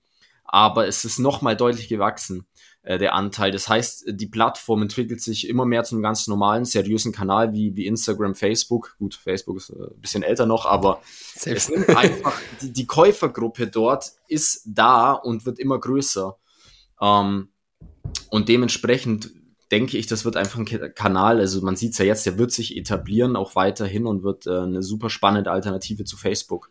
aber 0.45 0.87
es 0.87 1.05
ist 1.05 1.19
nochmal 1.19 1.57
deutlich 1.57 1.89
gewachsen, 1.89 2.47
äh, 2.83 2.99
der 2.99 3.15
Anteil. 3.15 3.51
Das 3.51 3.69
heißt, 3.69 4.05
die 4.09 4.27
Plattform 4.27 4.83
entwickelt 4.83 5.21
sich 5.21 5.49
immer 5.49 5.65
mehr 5.65 5.85
zu 5.85 5.95
einem 5.95 6.03
ganz 6.03 6.27
normalen, 6.27 6.65
seriösen 6.65 7.13
Kanal 7.13 7.53
wie, 7.53 7.77
wie 7.77 7.87
Instagram, 7.87 8.35
Facebook. 8.35 8.97
Gut, 8.99 9.15
Facebook 9.15 9.57
ist 9.57 9.71
äh, 9.71 9.75
ein 9.75 10.01
bisschen 10.01 10.23
älter 10.23 10.47
noch, 10.47 10.67
aber 10.67 11.01
es 11.45 11.69
nimmt 11.69 11.89
einfach, 11.91 12.39
die, 12.61 12.73
die 12.73 12.87
Käufergruppe 12.87 13.67
dort 13.69 14.13
ist 14.29 14.63
da 14.67 15.13
und 15.13 15.47
wird 15.47 15.59
immer 15.59 15.79
größer. 15.79 16.37
Ähm, 17.01 17.49
und 18.31 18.49
dementsprechend 18.49 19.31
denke 19.71 19.97
ich, 19.97 20.07
das 20.07 20.25
wird 20.25 20.37
einfach 20.37 20.59
ein 20.59 20.95
Kanal, 20.95 21.39
also 21.39 21.63
man 21.63 21.77
sieht 21.77 21.93
es 21.93 21.99
ja 21.99 22.05
jetzt, 22.05 22.27
der 22.27 22.37
wird 22.37 22.53
sich 22.53 22.77
etablieren, 22.77 23.37
auch 23.37 23.57
weiterhin 23.57 24.07
und 24.07 24.23
wird 24.23 24.47
äh, 24.47 24.59
eine 24.59 24.83
super 24.83 25.09
spannende 25.09 25.51
Alternative 25.51 26.05
zu 26.05 26.17
Facebook. 26.17 26.71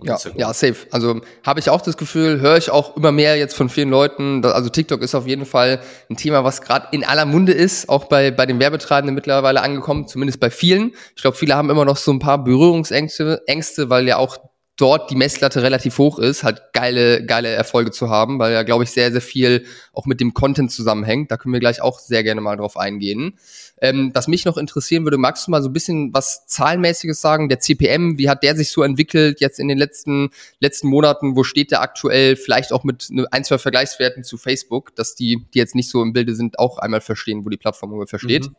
Ja, 0.00 0.18
ja, 0.34 0.52
safe. 0.52 0.86
Also 0.90 1.20
habe 1.44 1.60
ich 1.60 1.70
auch 1.70 1.80
das 1.80 1.96
Gefühl, 1.96 2.40
höre 2.40 2.56
ich 2.56 2.70
auch 2.70 2.96
immer 2.96 3.12
mehr 3.12 3.36
jetzt 3.36 3.54
von 3.54 3.68
vielen 3.68 3.90
Leuten. 3.90 4.44
also 4.44 4.68
TikTok 4.68 5.00
ist 5.00 5.14
auf 5.14 5.26
jeden 5.26 5.46
Fall 5.46 5.80
ein 6.10 6.16
Thema, 6.16 6.44
was 6.44 6.60
gerade 6.60 6.88
in 6.90 7.04
aller 7.04 7.24
Munde 7.24 7.52
ist, 7.52 7.88
auch 7.88 8.06
bei, 8.06 8.30
bei 8.30 8.46
den 8.46 8.58
Werbetreibenden 8.58 9.14
mittlerweile 9.14 9.62
angekommen, 9.62 10.08
zumindest 10.08 10.40
bei 10.40 10.50
vielen. 10.50 10.92
Ich 11.14 11.22
glaube, 11.22 11.36
viele 11.36 11.54
haben 11.54 11.70
immer 11.70 11.84
noch 11.84 11.96
so 11.96 12.12
ein 12.12 12.18
paar 12.18 12.42
Berührungsängste, 12.42 13.42
Ängste, 13.46 13.90
weil 13.90 14.08
ja 14.08 14.16
auch 14.16 14.38
dort 14.82 15.12
die 15.12 15.14
Messlatte 15.14 15.62
relativ 15.62 15.96
hoch 15.98 16.18
ist, 16.18 16.42
halt 16.42 16.72
geile, 16.72 17.24
geile 17.24 17.48
Erfolge 17.48 17.92
zu 17.92 18.10
haben, 18.10 18.40
weil 18.40 18.52
ja, 18.52 18.64
glaube 18.64 18.82
ich, 18.82 18.90
sehr, 18.90 19.12
sehr 19.12 19.20
viel 19.20 19.64
auch 19.92 20.06
mit 20.06 20.18
dem 20.18 20.34
Content 20.34 20.72
zusammenhängt. 20.72 21.30
Da 21.30 21.36
können 21.36 21.52
wir 21.52 21.60
gleich 21.60 21.80
auch 21.80 22.00
sehr 22.00 22.24
gerne 22.24 22.40
mal 22.40 22.56
drauf 22.56 22.76
eingehen. 22.76 23.38
Ähm, 23.80 24.10
was 24.12 24.26
mich 24.26 24.44
noch 24.44 24.56
interessieren 24.56 25.04
würde, 25.04 25.18
magst 25.18 25.46
du 25.46 25.52
mal 25.52 25.62
so 25.62 25.68
ein 25.68 25.72
bisschen 25.72 26.12
was 26.12 26.48
Zahlenmäßiges 26.48 27.20
sagen? 27.20 27.48
Der 27.48 27.60
CPM, 27.60 28.18
wie 28.18 28.28
hat 28.28 28.42
der 28.42 28.56
sich 28.56 28.72
so 28.72 28.82
entwickelt 28.82 29.40
jetzt 29.40 29.60
in 29.60 29.68
den 29.68 29.78
letzten, 29.78 30.30
letzten 30.58 30.88
Monaten? 30.88 31.36
Wo 31.36 31.44
steht 31.44 31.70
der 31.70 31.80
aktuell? 31.80 32.34
Vielleicht 32.34 32.72
auch 32.72 32.82
mit 32.82 33.06
ne, 33.10 33.28
ein, 33.30 33.44
zwei 33.44 33.58
Vergleichswerten 33.58 34.24
zu 34.24 34.36
Facebook, 34.36 34.96
dass 34.96 35.14
die, 35.14 35.46
die 35.54 35.58
jetzt 35.58 35.76
nicht 35.76 35.90
so 35.90 36.02
im 36.02 36.12
Bilde 36.12 36.34
sind, 36.34 36.58
auch 36.58 36.78
einmal 36.78 37.00
verstehen, 37.00 37.44
wo 37.44 37.50
die 37.50 37.56
Plattform 37.56 37.92
ungefähr 37.92 38.18
steht. 38.18 38.50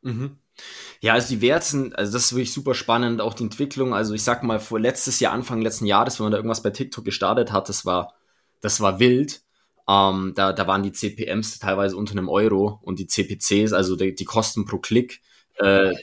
Mhm. 0.00 0.10
Mhm. 0.10 0.36
Ja, 1.00 1.14
also 1.14 1.28
die 1.28 1.42
Werte 1.42 1.66
sind, 1.66 1.98
also 1.98 2.12
das 2.12 2.26
ist 2.26 2.32
wirklich 2.32 2.52
super 2.52 2.74
spannend, 2.74 3.20
auch 3.20 3.34
die 3.34 3.44
Entwicklung. 3.44 3.94
Also 3.94 4.14
ich 4.14 4.22
sag 4.22 4.42
mal, 4.42 4.58
vor 4.60 4.80
letztes 4.80 5.20
Jahr, 5.20 5.32
Anfang 5.32 5.60
letzten 5.60 5.86
Jahres, 5.86 6.18
wenn 6.18 6.24
man 6.24 6.32
da 6.32 6.38
irgendwas 6.38 6.62
bei 6.62 6.70
TikTok 6.70 7.04
gestartet 7.04 7.52
hat, 7.52 7.68
das 7.68 7.84
war, 7.84 8.14
das 8.60 8.80
war 8.80 8.98
wild. 8.98 9.42
Ähm, 9.88 10.32
da, 10.34 10.52
da 10.52 10.66
waren 10.66 10.82
die 10.82 10.92
CPMs 10.92 11.58
teilweise 11.58 11.96
unter 11.96 12.12
einem 12.12 12.28
Euro 12.28 12.80
und 12.82 12.98
die 12.98 13.06
CPCs, 13.06 13.72
also 13.72 13.94
die, 13.96 14.14
die 14.14 14.24
Kosten 14.24 14.64
pro 14.64 14.78
Klick, 14.78 15.20
äh, 15.58 15.94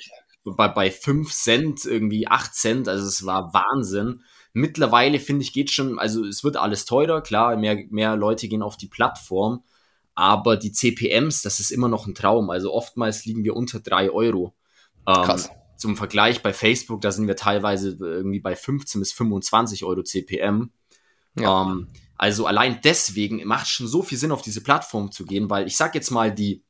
bei, 0.45 0.67
bei 0.67 0.91
5 0.91 1.31
Cent, 1.31 1.85
irgendwie 1.85 2.27
8 2.27 2.53
Cent, 2.53 2.87
also 2.87 3.05
es 3.05 3.25
war 3.25 3.53
Wahnsinn. 3.53 4.23
Mittlerweile 4.53 5.19
finde 5.19 5.43
ich, 5.43 5.53
geht 5.53 5.71
schon, 5.71 5.99
also 5.99 6.23
es 6.25 6.43
wird 6.43 6.57
alles 6.57 6.85
teurer, 6.85 7.21
klar, 7.21 7.57
mehr, 7.57 7.77
mehr 7.89 8.15
Leute 8.15 8.47
gehen 8.47 8.61
auf 8.61 8.77
die 8.77 8.87
Plattform, 8.87 9.63
aber 10.15 10.57
die 10.57 10.71
CPMs, 10.71 11.41
das 11.41 11.59
ist 11.59 11.71
immer 11.71 11.87
noch 11.87 12.07
ein 12.07 12.15
Traum. 12.15 12.49
Also 12.49 12.73
oftmals 12.73 13.25
liegen 13.25 13.43
wir 13.43 13.55
unter 13.55 13.79
drei 13.79 14.09
Euro. 14.09 14.55
Ähm, 15.07 15.23
Krass. 15.23 15.49
Zum 15.75 15.97
Vergleich 15.97 16.43
bei 16.43 16.53
Facebook, 16.53 17.01
da 17.01 17.11
sind 17.11 17.27
wir 17.27 17.35
teilweise 17.35 17.97
irgendwie 17.99 18.39
bei 18.39 18.55
15 18.55 19.01
bis 19.01 19.11
25 19.11 19.83
Euro 19.83 20.03
CPM. 20.03 20.71
Ja. 21.37 21.63
Ähm, 21.63 21.87
also 22.15 22.45
allein 22.45 22.79
deswegen 22.83 23.43
macht 23.45 23.65
es 23.65 23.71
schon 23.71 23.87
so 23.87 24.03
viel 24.03 24.17
Sinn, 24.17 24.31
auf 24.31 24.43
diese 24.43 24.61
Plattform 24.61 25.11
zu 25.11 25.25
gehen, 25.25 25.49
weil 25.49 25.67
ich 25.67 25.75
sag 25.75 25.95
jetzt 25.95 26.11
mal, 26.11 26.33
die, 26.33 26.63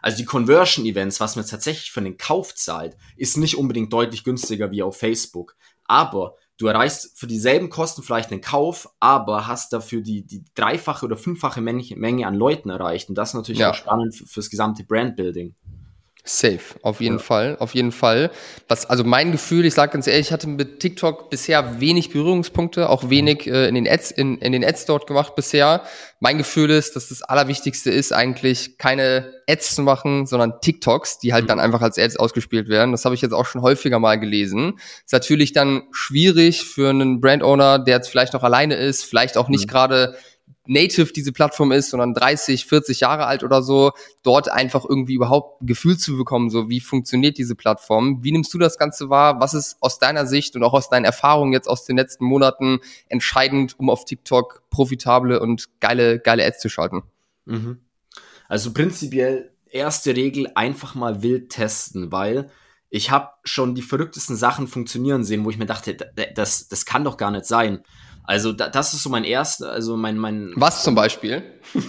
also 0.00 0.16
die 0.16 0.24
Conversion-Events, 0.24 1.20
was 1.20 1.36
man 1.36 1.46
tatsächlich 1.46 1.90
für 1.90 2.00
den 2.00 2.16
Kauf 2.16 2.54
zahlt, 2.54 2.96
ist 3.16 3.36
nicht 3.36 3.56
unbedingt 3.56 3.92
deutlich 3.92 4.22
günstiger 4.22 4.70
wie 4.70 4.82
auf 4.82 4.96
Facebook. 4.96 5.56
Aber 5.84 6.36
du 6.58 6.66
erreichst 6.66 7.18
für 7.18 7.26
dieselben 7.26 7.70
Kosten 7.70 8.02
vielleicht 8.02 8.30
einen 8.30 8.40
Kauf, 8.40 8.88
aber 9.00 9.46
hast 9.46 9.72
dafür 9.72 10.00
die, 10.00 10.26
die 10.26 10.44
dreifache 10.54 11.04
oder 11.04 11.16
fünffache 11.16 11.60
Menge 11.60 12.26
an 12.26 12.34
Leuten 12.34 12.70
erreicht. 12.70 13.08
Und 13.08 13.16
das 13.16 13.30
ist 13.30 13.34
natürlich 13.34 13.60
ja. 13.60 13.70
auch 13.70 13.74
spannend 13.74 14.14
fürs 14.14 14.50
gesamte 14.50 14.84
Brandbuilding. 14.84 15.54
Safe, 16.28 16.60
auf 16.82 17.00
jeden 17.00 17.18
ja. 17.18 17.22
Fall, 17.22 17.56
auf 17.60 17.74
jeden 17.74 17.92
Fall. 17.92 18.30
Was, 18.68 18.84
also 18.86 19.04
mein 19.04 19.30
Gefühl, 19.30 19.64
ich 19.64 19.74
sage 19.74 19.92
ganz 19.92 20.06
ehrlich, 20.06 20.26
ich 20.26 20.32
hatte 20.32 20.48
mit 20.48 20.80
TikTok 20.80 21.30
bisher 21.30 21.80
wenig 21.80 22.10
Berührungspunkte, 22.10 22.90
auch 22.90 23.08
wenig 23.08 23.46
äh, 23.46 23.68
in 23.68 23.76
den 23.76 23.88
Ads, 23.88 24.10
in, 24.10 24.38
in 24.38 24.52
den 24.52 24.64
Ads 24.64 24.86
dort 24.86 25.06
gemacht 25.06 25.36
bisher. 25.36 25.82
Mein 26.18 26.36
Gefühl 26.36 26.70
ist, 26.70 26.96
dass 26.96 27.10
das 27.10 27.22
Allerwichtigste 27.22 27.90
ist 27.90 28.12
eigentlich 28.12 28.76
keine 28.76 29.32
Ads 29.48 29.76
zu 29.76 29.82
machen, 29.82 30.26
sondern 30.26 30.60
TikToks, 30.60 31.20
die 31.20 31.32
halt 31.32 31.44
mhm. 31.44 31.48
dann 31.48 31.60
einfach 31.60 31.80
als 31.80 31.98
Ads 31.98 32.16
ausgespielt 32.16 32.68
werden. 32.68 32.90
Das 32.90 33.04
habe 33.04 33.14
ich 33.14 33.22
jetzt 33.22 33.32
auch 33.32 33.46
schon 33.46 33.62
häufiger 33.62 34.00
mal 34.00 34.18
gelesen. 34.18 34.80
Ist 35.04 35.12
natürlich 35.12 35.52
dann 35.52 35.82
schwierig 35.92 36.64
für 36.64 36.90
einen 36.90 37.20
Brand 37.20 37.44
Owner, 37.44 37.78
der 37.78 37.96
jetzt 37.96 38.08
vielleicht 38.08 38.32
noch 38.32 38.42
alleine 38.42 38.74
ist, 38.74 39.04
vielleicht 39.04 39.38
auch 39.38 39.48
nicht 39.48 39.66
mhm. 39.66 39.70
gerade 39.70 40.16
native 40.66 41.12
diese 41.12 41.32
Plattform 41.32 41.72
ist, 41.72 41.90
sondern 41.90 42.14
30, 42.14 42.66
40 42.66 43.00
Jahre 43.00 43.26
alt 43.26 43.44
oder 43.44 43.62
so, 43.62 43.92
dort 44.22 44.50
einfach 44.50 44.84
irgendwie 44.88 45.14
überhaupt 45.14 45.62
ein 45.62 45.66
Gefühl 45.66 45.98
zu 45.98 46.16
bekommen, 46.16 46.50
so 46.50 46.68
wie 46.68 46.80
funktioniert 46.80 47.38
diese 47.38 47.54
Plattform? 47.54 48.22
Wie 48.22 48.32
nimmst 48.32 48.52
du 48.54 48.58
das 48.58 48.78
Ganze 48.78 49.08
wahr? 49.10 49.40
Was 49.40 49.54
ist 49.54 49.76
aus 49.80 49.98
deiner 49.98 50.26
Sicht 50.26 50.56
und 50.56 50.62
auch 50.62 50.72
aus 50.72 50.88
deinen 50.88 51.04
Erfahrungen 51.04 51.52
jetzt 51.52 51.68
aus 51.68 51.84
den 51.84 51.96
letzten 51.96 52.24
Monaten 52.24 52.80
entscheidend, 53.08 53.78
um 53.78 53.90
auf 53.90 54.04
TikTok 54.04 54.62
profitable 54.70 55.40
und 55.40 55.68
geile, 55.80 56.18
geile 56.18 56.44
Ads 56.44 56.60
zu 56.60 56.68
schalten? 56.68 57.02
Mhm. 57.44 57.80
Also 58.48 58.72
prinzipiell 58.72 59.52
erste 59.70 60.14
Regel 60.16 60.50
einfach 60.54 60.94
mal 60.94 61.22
wild 61.22 61.50
testen, 61.50 62.12
weil 62.12 62.50
ich 62.88 63.10
habe 63.10 63.30
schon 63.44 63.74
die 63.74 63.82
verrücktesten 63.82 64.36
Sachen 64.36 64.68
funktionieren 64.68 65.24
sehen, 65.24 65.44
wo 65.44 65.50
ich 65.50 65.58
mir 65.58 65.66
dachte, 65.66 65.96
das, 66.34 66.68
das 66.68 66.86
kann 66.86 67.04
doch 67.04 67.16
gar 67.16 67.30
nicht 67.30 67.44
sein. 67.44 67.82
Also 68.26 68.52
da, 68.52 68.68
das 68.68 68.92
ist 68.92 69.02
so 69.02 69.08
mein 69.08 69.24
erster, 69.24 69.70
also 69.70 69.96
mein 69.96 70.18
mein. 70.18 70.52
Was 70.56 70.82
zum 70.82 70.94
Beispiel? 70.94 71.42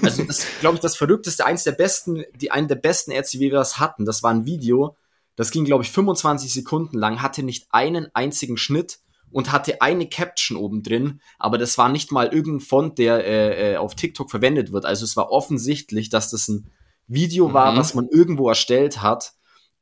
Also 0.03 0.23
das 0.23 0.45
glaube 0.59 0.75
ich 0.75 0.81
das 0.81 0.95
verrückteste, 0.95 1.45
eins 1.45 1.63
der 1.63 1.71
besten, 1.71 2.23
die 2.35 2.51
einen 2.51 2.67
der 2.67 2.75
besten 2.75 3.11
Ärzte, 3.11 3.39
wie 3.39 3.51
wir 3.51 3.57
das 3.57 3.79
hatten. 3.79 4.05
Das 4.05 4.23
war 4.23 4.31
ein 4.31 4.45
Video, 4.45 4.95
das 5.35 5.51
ging 5.51 5.65
glaube 5.65 5.83
ich 5.83 5.91
25 5.91 6.53
Sekunden 6.53 6.97
lang, 6.97 7.21
hatte 7.21 7.43
nicht 7.43 7.67
einen 7.71 8.07
einzigen 8.13 8.57
Schnitt 8.57 8.99
und 9.31 9.51
hatte 9.51 9.81
eine 9.81 10.07
Caption 10.07 10.57
oben 10.57 10.83
drin, 10.83 11.21
aber 11.37 11.57
das 11.57 11.77
war 11.77 11.89
nicht 11.89 12.11
mal 12.11 12.27
irgendein 12.27 12.59
Font, 12.61 12.97
der 12.97 13.25
äh, 13.25 13.73
äh 13.73 13.77
auf 13.77 13.95
TikTok 13.95 14.29
verwendet 14.29 14.71
wird. 14.71 14.85
Also 14.85 15.05
es 15.05 15.17
war 15.17 15.31
offensichtlich, 15.31 16.09
dass 16.09 16.29
das 16.29 16.47
ein 16.47 16.71
Video 17.07 17.53
war, 17.53 17.71
mhm. 17.71 17.77
was 17.77 17.93
man 17.93 18.07
irgendwo 18.09 18.47
erstellt 18.47 19.01
hat 19.01 19.33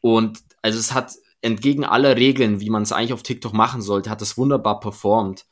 und 0.02 0.40
also 0.62 0.80
es 0.80 0.94
hat 0.94 1.14
entgegen 1.42 1.84
aller 1.84 2.16
Regeln, 2.16 2.60
wie 2.60 2.70
man 2.70 2.84
es 2.84 2.92
eigentlich 2.92 3.14
auf 3.14 3.24
TikTok 3.24 3.54
machen 3.54 3.82
sollte, 3.82 4.10
hat 4.10 4.22
es 4.22 4.38
wunderbar 4.38 4.80
performt. 4.80 5.46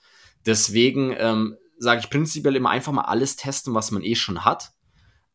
Deswegen 0.46 1.16
ähm, 1.18 1.58
sage 1.78 2.02
ich 2.02 2.10
prinzipiell 2.10 2.56
immer 2.56 2.70
einfach 2.70 2.92
mal 2.92 3.04
alles 3.04 3.36
testen, 3.36 3.74
was 3.74 3.92
man 3.92 4.04
eh 4.04 4.16
schon 4.16 4.46
hat. 4.46 4.72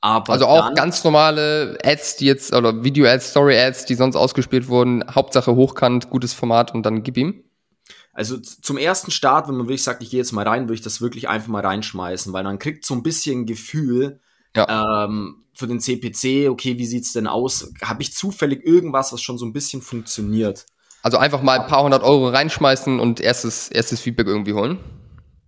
Aber 0.01 0.33
also 0.33 0.47
auch 0.47 0.75
ganz 0.75 1.03
normale 1.03 1.77
Ads, 1.83 2.17
die 2.17 2.27
jetzt, 2.27 2.53
oder 2.53 2.85
Video-Ads, 2.85 3.31
Story-Ads, 3.31 3.87
die 3.87 3.95
sonst 3.95 4.15
ausgespielt 4.15 4.69
wurden, 4.69 5.05
Hauptsache 5.13 5.55
hochkant, 5.57 6.09
gutes 6.09 6.35
Format 6.35 6.73
und 6.73 6.87
dann 6.87 7.03
gib 7.03 7.17
ihm. 7.17 7.43
Also 8.13 8.37
zum 8.37 8.79
ersten 8.79 9.11
Start, 9.11 9.49
wenn 9.49 9.57
man 9.57 9.67
wirklich 9.67 9.83
sagt, 9.83 10.03
ich 10.03 10.11
gehe 10.11 10.19
jetzt 10.19 10.33
mal 10.33 10.47
rein, 10.47 10.65
würde 10.65 10.75
ich 10.75 10.83
das 10.83 11.01
wirklich 11.01 11.29
einfach 11.29 11.49
mal 11.49 11.65
reinschmeißen, 11.65 12.33
weil 12.33 12.45
man 12.45 12.59
kriegt 12.59 12.85
so 12.85 12.95
ein 12.95 13.03
bisschen 13.03 13.47
Gefühl 13.47 14.21
ja. 14.57 15.05
ähm, 15.05 15.45
für 15.53 15.67
den 15.67 15.81
CPC, 15.81 16.49
okay, 16.49 16.79
wie 16.79 16.87
sieht's 16.87 17.13
denn 17.13 17.27
aus? 17.27 17.73
Habe 17.83 18.03
ich 18.03 18.13
zufällig 18.13 18.65
irgendwas, 18.65 19.13
was 19.13 19.21
schon 19.21 19.39
so 19.39 19.47
ein 19.47 19.53
bisschen 19.53 19.83
funktioniert? 19.83 20.67
Also 21.03 21.17
einfach 21.19 21.43
mal 21.43 21.61
ein 21.61 21.67
paar 21.67 21.83
hundert 21.83 22.03
Euro 22.03 22.29
reinschmeißen 22.29 22.99
und 23.01 23.21
erstes, 23.21 23.69
erstes 23.69 24.01
Feedback 24.01 24.27
irgendwie 24.27 24.53
holen. 24.53 24.79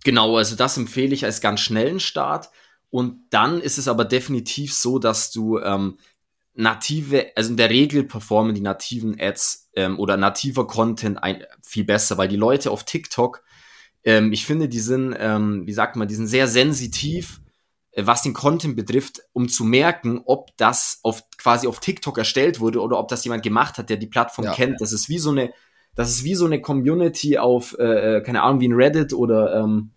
Genau, 0.03 0.37
also 0.37 0.55
das 0.55 0.77
empfehle 0.77 1.13
ich 1.13 1.25
als 1.25 1.41
ganz 1.41 1.59
schnellen 1.59 1.99
Start. 1.99 2.49
Und 2.89 3.21
dann 3.29 3.61
ist 3.61 3.77
es 3.77 3.87
aber 3.87 4.05
definitiv 4.05 4.73
so, 4.73 4.99
dass 4.99 5.31
du 5.31 5.59
ähm, 5.59 5.97
native, 6.53 7.31
also 7.35 7.51
in 7.51 7.57
der 7.57 7.69
Regel 7.69 8.03
performen 8.03 8.53
die 8.53 8.61
nativen 8.61 9.19
Ads 9.19 9.69
ähm, 9.75 9.99
oder 9.99 10.17
nativer 10.17 10.67
Content 10.67 11.21
ein, 11.23 11.43
viel 11.63 11.85
besser, 11.85 12.17
weil 12.17 12.27
die 12.27 12.35
Leute 12.35 12.71
auf 12.71 12.83
TikTok, 12.83 13.43
ähm, 14.03 14.33
ich 14.33 14.45
finde, 14.45 14.67
die 14.67 14.79
sind, 14.79 15.15
ähm, 15.17 15.65
wie 15.65 15.73
sagt 15.73 15.95
man, 15.95 16.07
die 16.07 16.15
sind 16.15 16.27
sehr 16.27 16.47
sensitiv, 16.47 17.39
äh, 17.91 18.05
was 18.05 18.23
den 18.23 18.33
Content 18.33 18.75
betrifft, 18.75 19.21
um 19.31 19.47
zu 19.47 19.63
merken, 19.63 20.21
ob 20.25 20.55
das 20.57 20.99
auf 21.03 21.23
quasi 21.37 21.67
auf 21.67 21.79
TikTok 21.79 22.17
erstellt 22.17 22.59
wurde 22.59 22.81
oder 22.81 22.97
ob 22.97 23.07
das 23.07 23.23
jemand 23.23 23.43
gemacht 23.43 23.77
hat, 23.77 23.89
der 23.89 23.97
die 23.97 24.07
Plattform 24.07 24.45
ja. 24.45 24.53
kennt. 24.53 24.81
Das 24.81 24.91
ist 24.91 25.07
wie 25.07 25.19
so 25.19 25.31
eine 25.31 25.53
das 25.95 26.09
ist 26.09 26.23
wie 26.23 26.35
so 26.35 26.45
eine 26.45 26.61
Community 26.61 27.37
auf, 27.37 27.75
äh, 27.79 28.17
äh, 28.17 28.21
keine 28.21 28.43
Ahnung, 28.43 28.61
wie 28.61 28.67
ein 28.67 28.73
Reddit 28.73 29.13
oder 29.13 29.55
ähm, 29.55 29.91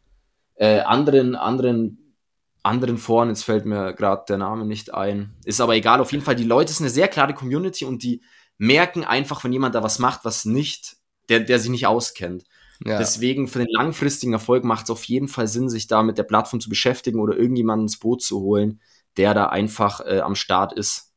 äh, 0.57 0.81
anderen, 0.81 1.35
anderen, 1.35 2.15
anderen 2.63 2.99
Foren, 2.99 3.29
jetzt 3.29 3.45
fällt 3.45 3.67
mir 3.67 3.93
gerade 3.93 4.25
der 4.29 4.39
Name 4.39 4.65
nicht 4.65 4.95
ein. 4.95 5.35
Ist 5.45 5.61
aber 5.61 5.75
egal, 5.77 6.01
auf 6.01 6.13
jeden 6.13 6.25
Fall, 6.25 6.37
die 6.37 6.45
Leute 6.45 6.73
sind 6.73 6.85
eine 6.85 6.91
sehr 6.91 7.09
klare 7.09 7.35
Community 7.35 7.85
und 7.85 8.03
die 8.03 8.23
merken 8.59 9.05
einfach, 9.05 9.45
wenn 9.45 9.53
jemand 9.53 9.75
da 9.75 9.83
was 9.83 9.99
macht, 9.99 10.25
was 10.25 10.45
nicht, 10.45 10.97
der, 11.29 11.41
der 11.41 11.59
sich 11.59 11.71
nicht 11.71 11.87
auskennt. 11.87 12.45
Ja. 12.85 12.99
Deswegen 12.99 13.49
für 13.49 13.61
den 13.61 13.69
langfristigen 13.71 14.33
Erfolg 14.33 14.65
macht 14.65 14.85
es 14.85 14.91
auf 14.91 15.05
jeden 15.05 15.29
Fall 15.29 15.47
Sinn, 15.47 15.69
sich 15.69 15.87
da 15.87 16.03
mit 16.03 16.19
der 16.19 16.25
Plattform 16.25 16.61
zu 16.61 16.69
beschäftigen 16.69 17.21
oder 17.21 17.37
irgendjemanden 17.37 17.85
ins 17.85 17.99
Boot 17.99 18.23
zu 18.23 18.41
holen, 18.41 18.81
der 19.17 19.35
da 19.35 19.47
einfach 19.47 20.01
äh, 20.01 20.21
am 20.21 20.35
Start 20.35 20.73
ist. 20.73 21.14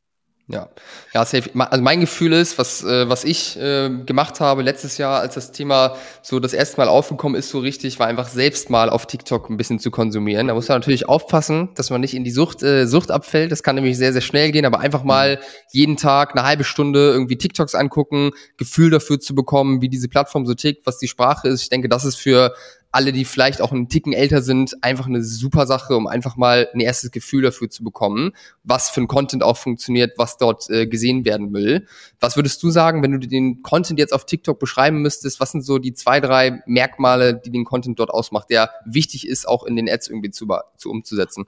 Ja, 0.50 0.70
ja, 1.14 1.26
safe. 1.26 1.50
Also 1.60 1.84
mein 1.84 2.00
Gefühl 2.00 2.32
ist, 2.32 2.58
was, 2.58 2.82
äh, 2.82 3.10
was 3.10 3.26
ich 3.26 3.60
äh, 3.60 3.90
gemacht 4.06 4.40
habe 4.40 4.62
letztes 4.62 4.98
Jahr, 4.98 5.20
als 5.20 5.36
das 5.36 5.52
Thema 5.52 5.98
so 6.22 6.40
das 6.40 6.54
erste 6.54 6.78
Mal 6.78 6.88
aufgekommen 6.88 7.38
ist, 7.38 7.50
so 7.50 7.60
richtig, 7.60 8.00
war 8.00 8.08
einfach 8.08 8.30
selbst 8.30 8.70
mal 8.70 8.90
auf 8.90 9.08
TikTok 9.08 9.50
ein 9.50 9.58
bisschen 9.58 9.80
zu 9.80 9.92
konsumieren. 9.92 10.48
Da 10.48 10.54
muss 10.54 10.70
man 10.70 10.78
natürlich 10.78 11.10
aufpassen, 11.10 11.72
dass 11.76 11.90
man 11.90 12.00
nicht 12.00 12.14
in 12.14 12.24
die 12.24 12.32
Sucht, 12.32 12.64
äh, 12.64 12.88
Sucht 12.88 13.12
abfällt. 13.12 13.52
Das 13.52 13.62
kann 13.62 13.76
nämlich 13.76 13.98
sehr, 13.98 14.14
sehr 14.14 14.22
schnell 14.22 14.54
gehen, 14.54 14.66
aber 14.66 14.80
einfach 14.80 15.04
mal 15.04 15.42
jeden 15.74 15.98
Tag 15.98 16.32
eine 16.34 16.48
halbe 16.48 16.64
Stunde 16.64 17.10
irgendwie 17.10 17.38
TikToks 17.38 17.76
angucken, 17.76 18.32
Gefühl 18.56 18.90
dafür 18.90 19.20
zu 19.20 19.36
bekommen, 19.36 19.82
wie 19.82 19.90
diese 19.90 20.08
Plattform 20.08 20.46
so 20.46 20.54
tickt, 20.54 20.86
was 20.88 20.98
die 20.98 21.10
Sprache 21.10 21.50
ist. 21.50 21.64
Ich 21.64 21.70
denke, 21.70 21.90
das 21.90 22.06
ist 22.06 22.16
für 22.16 22.54
alle, 22.92 23.12
die 23.12 23.26
vielleicht 23.26 23.62
auch 23.62 23.72
einen 23.72 23.90
Ticken 23.90 24.14
älter 24.14 24.42
sind, 24.42 24.84
einfach 24.84 25.08
eine 25.08 25.24
super 25.24 25.68
Sache, 25.68 25.96
um 25.96 26.08
einfach 26.08 26.38
mal 26.38 26.70
ein 26.74 26.80
erstes 26.80 27.12
Gefühl 27.12 27.44
dafür 27.44 27.70
zu 27.70 27.84
bekommen, 27.84 28.32
was 28.64 28.90
für 28.90 29.02
ein 29.02 29.08
Content 29.08 29.44
auch 29.44 29.58
funktioniert, 29.58 30.18
was 30.18 30.38
dort 30.38 30.70
äh, 30.70 30.88
gesehen 30.88 31.26
werden 31.26 31.54
will. 31.54 31.86
Was 32.20 32.36
würdest 32.36 32.64
du 32.64 32.70
sagen, 32.70 33.04
wenn 33.04 33.12
du 33.12 33.20
den 33.20 33.62
Content 33.62 34.00
jetzt 34.00 34.14
auf 34.14 34.26
TikTok 34.26 34.60
beschreiben 34.60 35.02
müsstest? 35.02 35.40
Was 35.40 35.52
sind 35.52 35.64
so 35.64 35.80
die 35.80 35.94
zwei, 35.94 36.20
drei 36.20 36.62
Merkmale, 36.66 37.36
die 37.36 37.52
den 37.52 37.66
Content 37.66 38.00
dort 38.00 38.10
ausmacht, 38.10 38.50
der 38.50 38.72
wichtig 38.86 39.28
ist, 39.28 39.48
auch 39.48 39.64
in 39.64 39.76
den 39.76 39.90
Ads 39.90 40.08
irgendwie 40.08 40.32
zu, 40.32 40.48
zu 40.78 40.90
umzusetzen? 40.90 41.46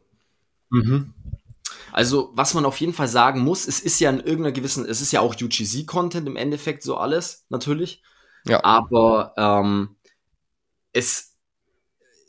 Mhm. 0.69 1.13
Also, 1.91 2.31
was 2.34 2.53
man 2.53 2.65
auf 2.65 2.79
jeden 2.79 2.93
Fall 2.93 3.08
sagen 3.08 3.39
muss, 3.41 3.67
es 3.67 3.79
ist 3.79 4.00
ja 4.00 4.10
in 4.10 4.19
irgendeiner 4.19 4.51
gewissen, 4.51 4.86
es 4.86 5.01
ist 5.01 5.12
ja 5.12 5.22
auch 5.22 5.36
UGC-Content 5.36 6.27
im 6.27 6.36
Endeffekt 6.36 6.84
so 6.84 6.98
alles, 6.98 7.46
natürlich. 7.50 8.03
Ja. 8.46 8.63
Aber 8.63 9.34
ähm, 9.38 9.96
es 10.93 11.29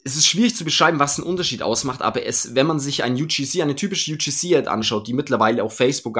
es 0.04 0.16
ist 0.16 0.26
schwierig 0.26 0.56
zu 0.56 0.64
beschreiben, 0.64 0.98
was 0.98 1.18
einen 1.18 1.28
Unterschied 1.28 1.62
ausmacht, 1.62 2.02
aber 2.02 2.24
es, 2.24 2.54
wenn 2.54 2.66
man 2.66 2.80
sich 2.80 3.02
ein 3.02 3.14
UGC, 3.14 3.62
eine 3.62 3.76
typische 3.76 4.12
UGC-Ad 4.12 4.68
anschaut, 4.68 5.06
die 5.06 5.12
mittlerweile 5.12 5.62
auf 5.62 5.76
Facebook 5.76 6.18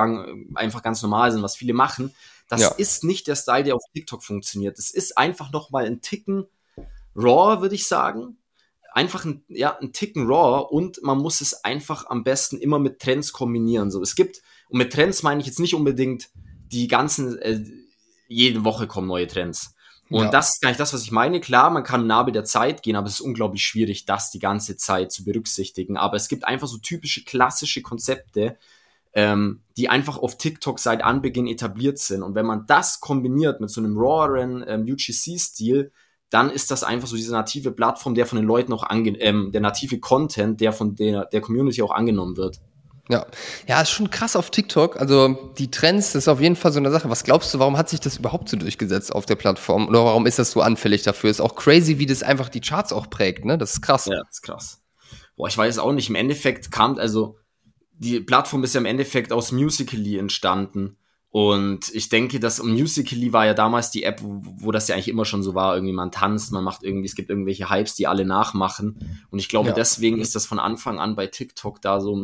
einfach 0.54 0.82
ganz 0.82 1.02
normal 1.02 1.32
sind, 1.32 1.42
was 1.42 1.56
viele 1.56 1.72
machen, 1.72 2.14
das 2.48 2.60
ja. 2.62 2.68
ist 2.72 3.04
nicht 3.04 3.26
der 3.26 3.36
Style, 3.36 3.64
der 3.64 3.76
auf 3.76 3.82
TikTok 3.94 4.24
funktioniert. 4.24 4.78
Es 4.78 4.90
ist 4.90 5.16
einfach 5.16 5.52
noch 5.52 5.70
mal 5.70 5.86
ein 5.86 6.00
Ticken 6.00 6.46
raw, 7.14 7.62
würde 7.62 7.74
ich 7.74 7.86
sagen. 7.86 8.38
Einfach 8.92 9.24
ein, 9.24 9.44
ja, 9.48 9.78
ein 9.78 9.92
Ticken 9.92 10.26
raw 10.26 10.66
und 10.68 11.00
man 11.02 11.18
muss 11.18 11.40
es 11.40 11.64
einfach 11.64 12.06
am 12.10 12.24
besten 12.24 12.58
immer 12.58 12.80
mit 12.80 12.98
Trends 12.98 13.32
kombinieren. 13.32 13.90
So, 13.92 14.02
es 14.02 14.16
gibt, 14.16 14.42
und 14.68 14.78
mit 14.78 14.92
Trends 14.92 15.22
meine 15.22 15.40
ich 15.40 15.46
jetzt 15.46 15.60
nicht 15.60 15.74
unbedingt 15.74 16.30
die 16.66 16.88
ganzen, 16.88 17.38
äh, 17.38 17.62
jede 18.26 18.64
Woche 18.64 18.88
kommen 18.88 19.06
neue 19.06 19.28
Trends. 19.28 19.74
Und 20.10 20.24
ja. 20.24 20.30
das 20.30 20.54
ist 20.54 20.62
gar 20.62 20.70
nicht 20.70 20.80
das, 20.80 20.92
was 20.92 21.02
ich 21.02 21.12
meine. 21.12 21.40
Klar, 21.40 21.70
man 21.70 21.84
kann 21.84 22.06
Nabel 22.06 22.32
der 22.32 22.44
Zeit 22.44 22.82
gehen, 22.82 22.96
aber 22.96 23.06
es 23.06 23.14
ist 23.14 23.20
unglaublich 23.20 23.62
schwierig, 23.62 24.06
das 24.06 24.30
die 24.30 24.40
ganze 24.40 24.76
Zeit 24.76 25.12
zu 25.12 25.24
berücksichtigen. 25.24 25.96
Aber 25.96 26.16
es 26.16 26.28
gibt 26.28 26.44
einfach 26.44 26.66
so 26.66 26.78
typische 26.78 27.24
klassische 27.24 27.80
Konzepte, 27.80 28.56
ähm, 29.12 29.62
die 29.76 29.88
einfach 29.88 30.18
auf 30.18 30.36
TikTok 30.36 30.80
seit 30.80 31.04
Anbeginn 31.04 31.46
etabliert 31.46 31.98
sind. 31.98 32.22
Und 32.22 32.34
wenn 32.34 32.46
man 32.46 32.66
das 32.66 33.00
kombiniert 33.00 33.60
mit 33.60 33.70
so 33.70 33.80
einem 33.80 33.96
raweren 33.96 34.64
ähm, 34.66 34.82
UGC-Stil, 34.82 35.92
dann 36.28 36.50
ist 36.50 36.70
das 36.70 36.84
einfach 36.84 37.08
so 37.08 37.16
diese 37.16 37.32
native 37.32 37.72
Plattform, 37.72 38.14
der 38.14 38.26
von 38.26 38.36
den 38.36 38.46
Leuten 38.46 38.72
auch 38.72 38.84
ange 38.84 39.10
ähm, 39.20 39.50
der 39.52 39.60
native 39.60 39.98
Content, 39.98 40.60
der 40.60 40.72
von 40.72 40.94
der, 40.94 41.26
der 41.26 41.40
Community 41.40 41.82
auch 41.82 41.90
angenommen 41.90 42.36
wird. 42.36 42.60
Ja, 43.10 43.26
ja, 43.66 43.80
ist 43.80 43.90
schon 43.90 44.10
krass 44.10 44.36
auf 44.36 44.50
TikTok. 44.50 45.00
Also 45.00 45.52
die 45.58 45.70
Trends, 45.70 46.12
das 46.12 46.24
ist 46.24 46.28
auf 46.28 46.40
jeden 46.40 46.54
Fall 46.54 46.72
so 46.72 46.78
eine 46.78 46.92
Sache. 46.92 47.10
Was 47.10 47.24
glaubst 47.24 47.52
du, 47.52 47.58
warum 47.58 47.76
hat 47.76 47.88
sich 47.88 47.98
das 47.98 48.18
überhaupt 48.18 48.48
so 48.48 48.56
durchgesetzt 48.56 49.12
auf 49.12 49.26
der 49.26 49.34
Plattform? 49.34 49.88
Oder 49.88 50.04
warum 50.04 50.26
ist 50.26 50.38
das 50.38 50.52
so 50.52 50.60
anfällig 50.60 51.02
dafür? 51.02 51.28
Ist 51.28 51.40
auch 51.40 51.56
crazy, 51.56 51.98
wie 51.98 52.06
das 52.06 52.22
einfach 52.22 52.48
die 52.48 52.60
Charts 52.60 52.92
auch 52.92 53.10
prägt, 53.10 53.44
ne? 53.44 53.58
Das 53.58 53.72
ist 53.72 53.82
krass. 53.82 54.06
Ja, 54.06 54.18
das 54.18 54.36
ist 54.36 54.42
krass. 54.42 54.82
Boah, 55.36 55.48
ich 55.48 55.58
weiß 55.58 55.78
auch 55.78 55.92
nicht. 55.92 56.08
Im 56.08 56.14
Endeffekt 56.14 56.70
kam, 56.70 56.98
also 56.98 57.36
die 57.92 58.20
Plattform 58.20 58.62
ist 58.62 58.74
ja 58.74 58.80
im 58.80 58.86
Endeffekt 58.86 59.32
aus 59.32 59.50
Musically 59.50 60.16
entstanden. 60.16 60.96
Und 61.32 61.94
ich 61.94 62.08
denke, 62.08 62.40
dass 62.40 62.62
Musically 62.62 63.32
war 63.32 63.46
ja 63.46 63.54
damals 63.54 63.90
die 63.90 64.02
App, 64.02 64.20
wo, 64.22 64.42
wo, 64.42 64.72
das 64.72 64.88
ja 64.88 64.94
eigentlich 64.94 65.08
immer 65.08 65.24
schon 65.24 65.42
so 65.42 65.54
war. 65.54 65.76
Irgendwie 65.76 65.92
man 65.92 66.10
tanzt, 66.10 66.52
man 66.52 66.64
macht 66.64 66.82
irgendwie, 66.82 67.06
es 67.06 67.14
gibt 67.14 67.30
irgendwelche 67.30 67.70
Hypes, 67.70 67.94
die 67.94 68.06
alle 68.06 68.24
nachmachen. 68.24 69.20
Und 69.30 69.38
ich 69.38 69.48
glaube, 69.48 69.68
ja. 69.68 69.74
deswegen 69.74 70.20
ist 70.20 70.34
das 70.34 70.46
von 70.46 70.58
Anfang 70.58 70.98
an 70.98 71.16
bei 71.16 71.28
TikTok 71.28 71.80
da 71.82 72.00
so 72.00 72.16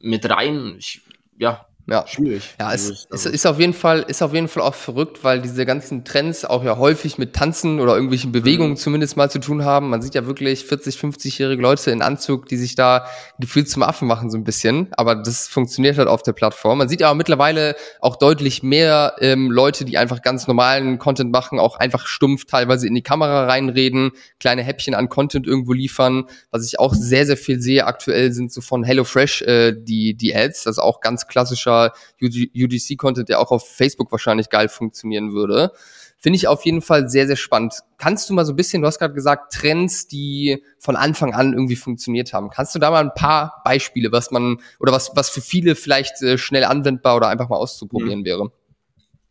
mit 0.00 0.28
rein. 0.28 0.76
Ich, 0.78 1.02
ja, 1.38 1.66
ja. 1.90 2.06
Schwierig. 2.06 2.54
Ja, 2.60 2.72
es 2.72 2.88
ist, 2.88 3.08
also 3.10 3.28
ist, 3.28 3.46
auf 3.46 3.58
jeden 3.58 3.74
Fall, 3.74 4.04
ist 4.06 4.22
auf 4.22 4.32
jeden 4.32 4.46
Fall 4.46 4.62
auch 4.62 4.76
verrückt, 4.76 5.24
weil 5.24 5.42
diese 5.42 5.66
ganzen 5.66 6.04
Trends 6.04 6.44
auch 6.44 6.62
ja 6.62 6.78
häufig 6.78 7.18
mit 7.18 7.34
Tanzen 7.34 7.80
oder 7.80 7.94
irgendwelchen 7.94 8.30
Bewegungen 8.30 8.70
mhm. 8.72 8.76
zumindest 8.76 9.16
mal 9.16 9.28
zu 9.28 9.40
tun 9.40 9.64
haben. 9.64 9.90
Man 9.90 10.00
sieht 10.00 10.14
ja 10.14 10.24
wirklich 10.24 10.64
40, 10.64 10.96
50-jährige 10.96 11.60
Leute 11.60 11.90
in 11.90 12.00
Anzug, 12.00 12.46
die 12.46 12.56
sich 12.56 12.76
da 12.76 13.06
gefühlt 13.40 13.68
zum 13.68 13.82
Affen 13.82 14.06
machen 14.06 14.30
so 14.30 14.38
ein 14.38 14.44
bisschen. 14.44 14.88
Aber 14.92 15.16
das 15.16 15.48
funktioniert 15.48 15.98
halt 15.98 16.06
auf 16.06 16.22
der 16.22 16.32
Plattform. 16.32 16.78
Man 16.78 16.88
sieht 16.88 17.00
ja 17.00 17.12
mittlerweile 17.12 17.74
auch 18.00 18.14
deutlich 18.14 18.62
mehr 18.62 19.16
ähm, 19.18 19.50
Leute, 19.50 19.84
die 19.84 19.98
einfach 19.98 20.22
ganz 20.22 20.46
normalen 20.46 20.98
Content 20.98 21.32
machen, 21.32 21.58
auch 21.58 21.76
einfach 21.76 22.06
stumpf 22.06 22.44
teilweise 22.44 22.86
in 22.86 22.94
die 22.94 23.02
Kamera 23.02 23.46
reinreden, 23.46 24.12
kleine 24.38 24.62
Häppchen 24.62 24.94
an 24.94 25.08
Content 25.08 25.44
irgendwo 25.44 25.72
liefern. 25.72 26.26
Was 26.52 26.64
ich 26.64 26.78
auch 26.78 26.94
sehr, 26.94 27.26
sehr 27.26 27.36
viel 27.36 27.60
sehe 27.60 27.84
aktuell 27.84 28.30
sind 28.30 28.52
so 28.52 28.60
von 28.60 28.84
HelloFresh 28.84 29.42
äh, 29.42 29.72
die, 29.76 30.14
die 30.14 30.36
Ads. 30.36 30.62
Das 30.64 30.76
ist 30.76 30.78
auch 30.78 31.00
ganz 31.00 31.26
klassischer 31.26 31.79
UGC-Content, 32.22 33.28
der 33.28 33.40
auch 33.40 33.50
auf 33.50 33.68
Facebook 33.68 34.10
wahrscheinlich 34.12 34.48
geil 34.50 34.68
funktionieren 34.68 35.32
würde. 35.32 35.72
Finde 36.18 36.36
ich 36.36 36.48
auf 36.48 36.66
jeden 36.66 36.82
Fall 36.82 37.08
sehr, 37.08 37.26
sehr 37.26 37.36
spannend. 37.36 37.74
Kannst 37.96 38.28
du 38.28 38.34
mal 38.34 38.44
so 38.44 38.52
ein 38.52 38.56
bisschen, 38.56 38.82
du 38.82 38.86
hast 38.86 38.98
gerade 38.98 39.14
gesagt, 39.14 39.54
Trends, 39.54 40.06
die 40.06 40.62
von 40.78 40.94
Anfang 40.94 41.32
an 41.32 41.54
irgendwie 41.54 41.76
funktioniert 41.76 42.34
haben. 42.34 42.50
Kannst 42.50 42.74
du 42.74 42.78
da 42.78 42.90
mal 42.90 43.02
ein 43.02 43.14
paar 43.14 43.62
Beispiele, 43.64 44.12
was 44.12 44.30
man, 44.30 44.58
oder 44.78 44.92
was, 44.92 45.12
was 45.14 45.30
für 45.30 45.40
viele 45.40 45.74
vielleicht 45.74 46.20
äh, 46.20 46.36
schnell 46.36 46.64
anwendbar 46.64 47.16
oder 47.16 47.28
einfach 47.28 47.48
mal 47.48 47.56
auszuprobieren 47.56 48.20
mhm. 48.20 48.24
wäre? 48.26 48.52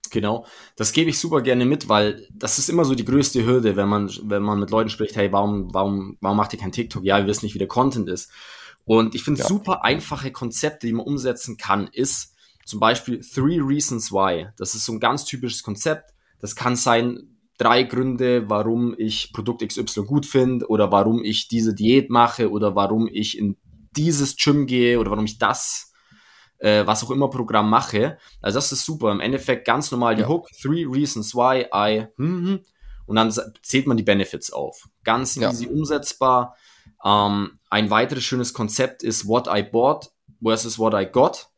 Genau, 0.10 0.46
das 0.76 0.92
gebe 0.92 1.10
ich 1.10 1.20
super 1.20 1.42
gerne 1.42 1.66
mit, 1.66 1.88
weil 1.90 2.28
das 2.34 2.58
ist 2.58 2.70
immer 2.70 2.86
so 2.86 2.96
die 2.96 3.06
größte 3.06 3.46
Hürde, 3.46 3.76
wenn 3.76 3.88
man, 3.88 4.10
wenn 4.24 4.42
man 4.42 4.60
mit 4.60 4.72
Leuten 4.72 4.90
spricht, 4.90 5.16
hey, 5.16 5.32
warum, 5.32 5.74
warum, 5.74 6.18
warum 6.22 6.38
macht 6.38 6.54
ihr 6.54 6.60
kein 6.60 6.72
TikTok? 6.72 7.04
Ja, 7.04 7.18
wir 7.18 7.28
wissen 7.28 7.46
nicht, 7.46 7.54
wie 7.54 7.60
der 7.60 7.68
Content 7.68 8.10
ist. 8.10 8.32
Und 8.86 9.14
ich 9.14 9.24
finde 9.24 9.42
ja. 9.42 9.48
super 9.48 9.84
einfache 9.86 10.32
Konzepte, 10.32 10.88
die 10.88 10.94
man 10.94 11.06
umsetzen 11.06 11.58
kann, 11.58 11.88
ist 11.92 12.34
zum 12.70 12.80
Beispiel 12.80 13.20
Three 13.20 13.60
Reasons 13.60 14.12
Why. 14.12 14.48
Das 14.58 14.76
ist 14.76 14.86
so 14.86 14.94
ein 14.94 15.00
ganz 15.00 15.26
typisches 15.26 15.64
Konzept. 15.64 16.14
Das 16.40 16.56
kann 16.56 16.76
sein, 16.76 17.40
drei 17.58 17.84
Gründe, 17.84 18.48
warum 18.48 18.96
ich 18.98 19.34
Produkt 19.34 19.68
XY 19.68 20.04
gut 20.06 20.26
finde 20.26 20.68
oder 20.68 20.92
warum 20.92 21.24
ich 21.24 21.48
diese 21.48 21.74
Diät 21.74 22.10
mache 22.10 22.50
oder 22.50 22.76
warum 22.76 23.10
ich 23.12 23.38
in 23.38 23.58
dieses 23.98 24.38
Gym 24.38 24.68
gehe 24.68 25.00
oder 25.00 25.10
warum 25.12 25.26
ich 25.26 25.40
das, 25.40 25.92
äh, 26.60 26.86
was 26.86 27.04
auch 27.04 27.12
immer 27.12 27.30
Programm 27.30 27.70
mache. 27.70 28.18
Also 28.40 28.58
das 28.58 28.72
ist 28.72 28.86
super. 28.86 29.12
Im 29.12 29.20
Endeffekt 29.20 29.66
ganz 29.66 29.92
normal 29.92 30.16
die 30.16 30.22
ja. 30.22 30.30
Hook, 30.30 30.48
Three 30.62 30.86
Reasons 30.86 31.34
Why 31.36 31.66
I, 31.74 32.08
hm, 32.16 32.46
hm, 32.46 32.60
und 33.08 33.16
dann 33.16 33.34
zählt 33.64 33.88
man 33.88 33.98
die 33.98 34.04
Benefits 34.04 34.54
auf. 34.54 34.88
Ganz 35.04 35.36
easy 35.36 35.66
ja. 35.66 35.72
umsetzbar. 35.72 36.56
Ähm, 37.04 37.60
ein 37.72 37.90
weiteres 37.90 38.24
schönes 38.24 38.54
Konzept 38.54 39.02
ist 39.02 39.28
What 39.28 39.48
I 39.52 39.64
Bought 39.64 40.12
versus 40.42 40.78
What 40.78 40.94
I 40.94 41.08
Got. 41.12 41.49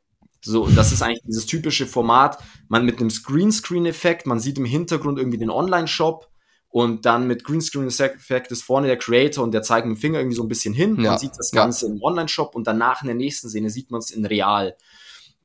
So, 0.44 0.68
das 0.68 0.92
ist 0.92 1.04
eigentlich 1.04 1.22
dieses 1.26 1.46
typische 1.46 1.86
Format, 1.86 2.40
man 2.68 2.84
mit 2.84 3.00
einem 3.00 3.10
Greenscreen-Effekt, 3.10 4.26
man 4.26 4.40
sieht 4.40 4.58
im 4.58 4.66
Hintergrund 4.66 5.20
irgendwie 5.20 5.38
den 5.38 5.52
Online-Shop 5.52 6.32
und 6.70 7.06
dann 7.06 7.28
mit 7.28 7.44
Greenscreen-Effekt 7.44 8.52
ist 8.52 8.64
vorne 8.64 8.88
der 8.88 8.98
Creator 8.98 9.44
und 9.44 9.52
der 9.52 9.62
zeigt 9.62 9.86
mit 9.86 9.98
dem 9.98 10.02
Finger 10.02 10.20
irgendwie 10.20 10.38
so 10.38 10.44
ein 10.44 10.48
bisschen 10.48 10.74
hin. 10.74 10.96
Ja. 11.00 11.12
Man 11.12 11.20
sieht 11.20 11.34
das 11.38 11.52
Ganze 11.52 11.88
ja. 11.88 11.94
im 11.94 12.02
Online-Shop 12.02 12.56
und 12.56 12.66
danach 12.66 13.02
in 13.02 13.08
der 13.08 13.16
nächsten 13.16 13.50
Szene 13.50 13.70
sieht 13.70 13.92
man 13.92 14.00
es 14.00 14.10
in 14.10 14.26
real. 14.26 14.76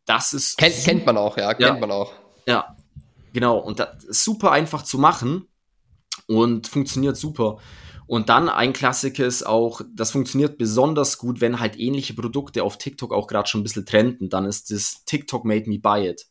Das 0.06 0.32
ist. 0.32 0.56
Kennt, 0.56 0.76
kennt 0.84 1.04
man 1.06 1.16
auch, 1.16 1.36
ja, 1.36 1.52
kennt 1.52 1.68
ja. 1.68 1.76
man 1.78 1.90
auch. 1.90 2.12
Ja, 2.46 2.76
genau. 3.32 3.58
Und 3.58 3.80
das 3.80 4.04
ist 4.04 4.24
super 4.24 4.52
einfach 4.52 4.82
zu 4.82 4.98
machen 4.98 5.48
und 6.26 6.68
funktioniert 6.68 7.16
super. 7.16 7.58
Und 8.06 8.28
dann 8.28 8.48
ein 8.48 8.72
Klassiker 8.72 9.26
ist 9.26 9.44
auch, 9.44 9.80
das 9.92 10.12
funktioniert 10.12 10.58
besonders 10.58 11.18
gut, 11.18 11.40
wenn 11.40 11.58
halt 11.58 11.78
ähnliche 11.78 12.14
Produkte 12.14 12.62
auf 12.62 12.78
TikTok 12.78 13.12
auch 13.12 13.26
gerade 13.26 13.48
schon 13.48 13.60
ein 13.60 13.64
bisschen 13.64 13.86
trenden. 13.86 14.28
Dann 14.28 14.44
ist 14.44 14.70
das 14.70 15.04
TikTok 15.04 15.44
made 15.44 15.68
me 15.68 15.78
buy 15.78 16.08
it. 16.08 16.26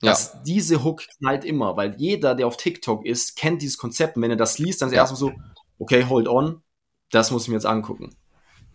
Dass 0.00 0.34
ja. 0.34 0.42
diese 0.46 0.84
Hook 0.84 1.04
knallt 1.18 1.44
immer, 1.44 1.76
weil 1.76 1.94
jeder, 1.96 2.34
der 2.34 2.46
auf 2.46 2.58
TikTok 2.58 3.06
ist, 3.06 3.36
kennt 3.36 3.62
dieses 3.62 3.78
Konzept. 3.78 4.16
Und 4.16 4.22
wenn 4.22 4.30
er 4.30 4.36
das 4.36 4.58
liest, 4.58 4.82
dann 4.82 4.88
ist 4.88 4.92
er 4.92 4.96
ja. 4.96 5.02
erstmal 5.02 5.20
so, 5.20 5.32
okay, 5.78 6.04
hold 6.04 6.28
on, 6.28 6.62
das 7.10 7.30
muss 7.30 7.44
ich 7.44 7.48
mir 7.48 7.54
jetzt 7.54 7.66
angucken. 7.66 8.14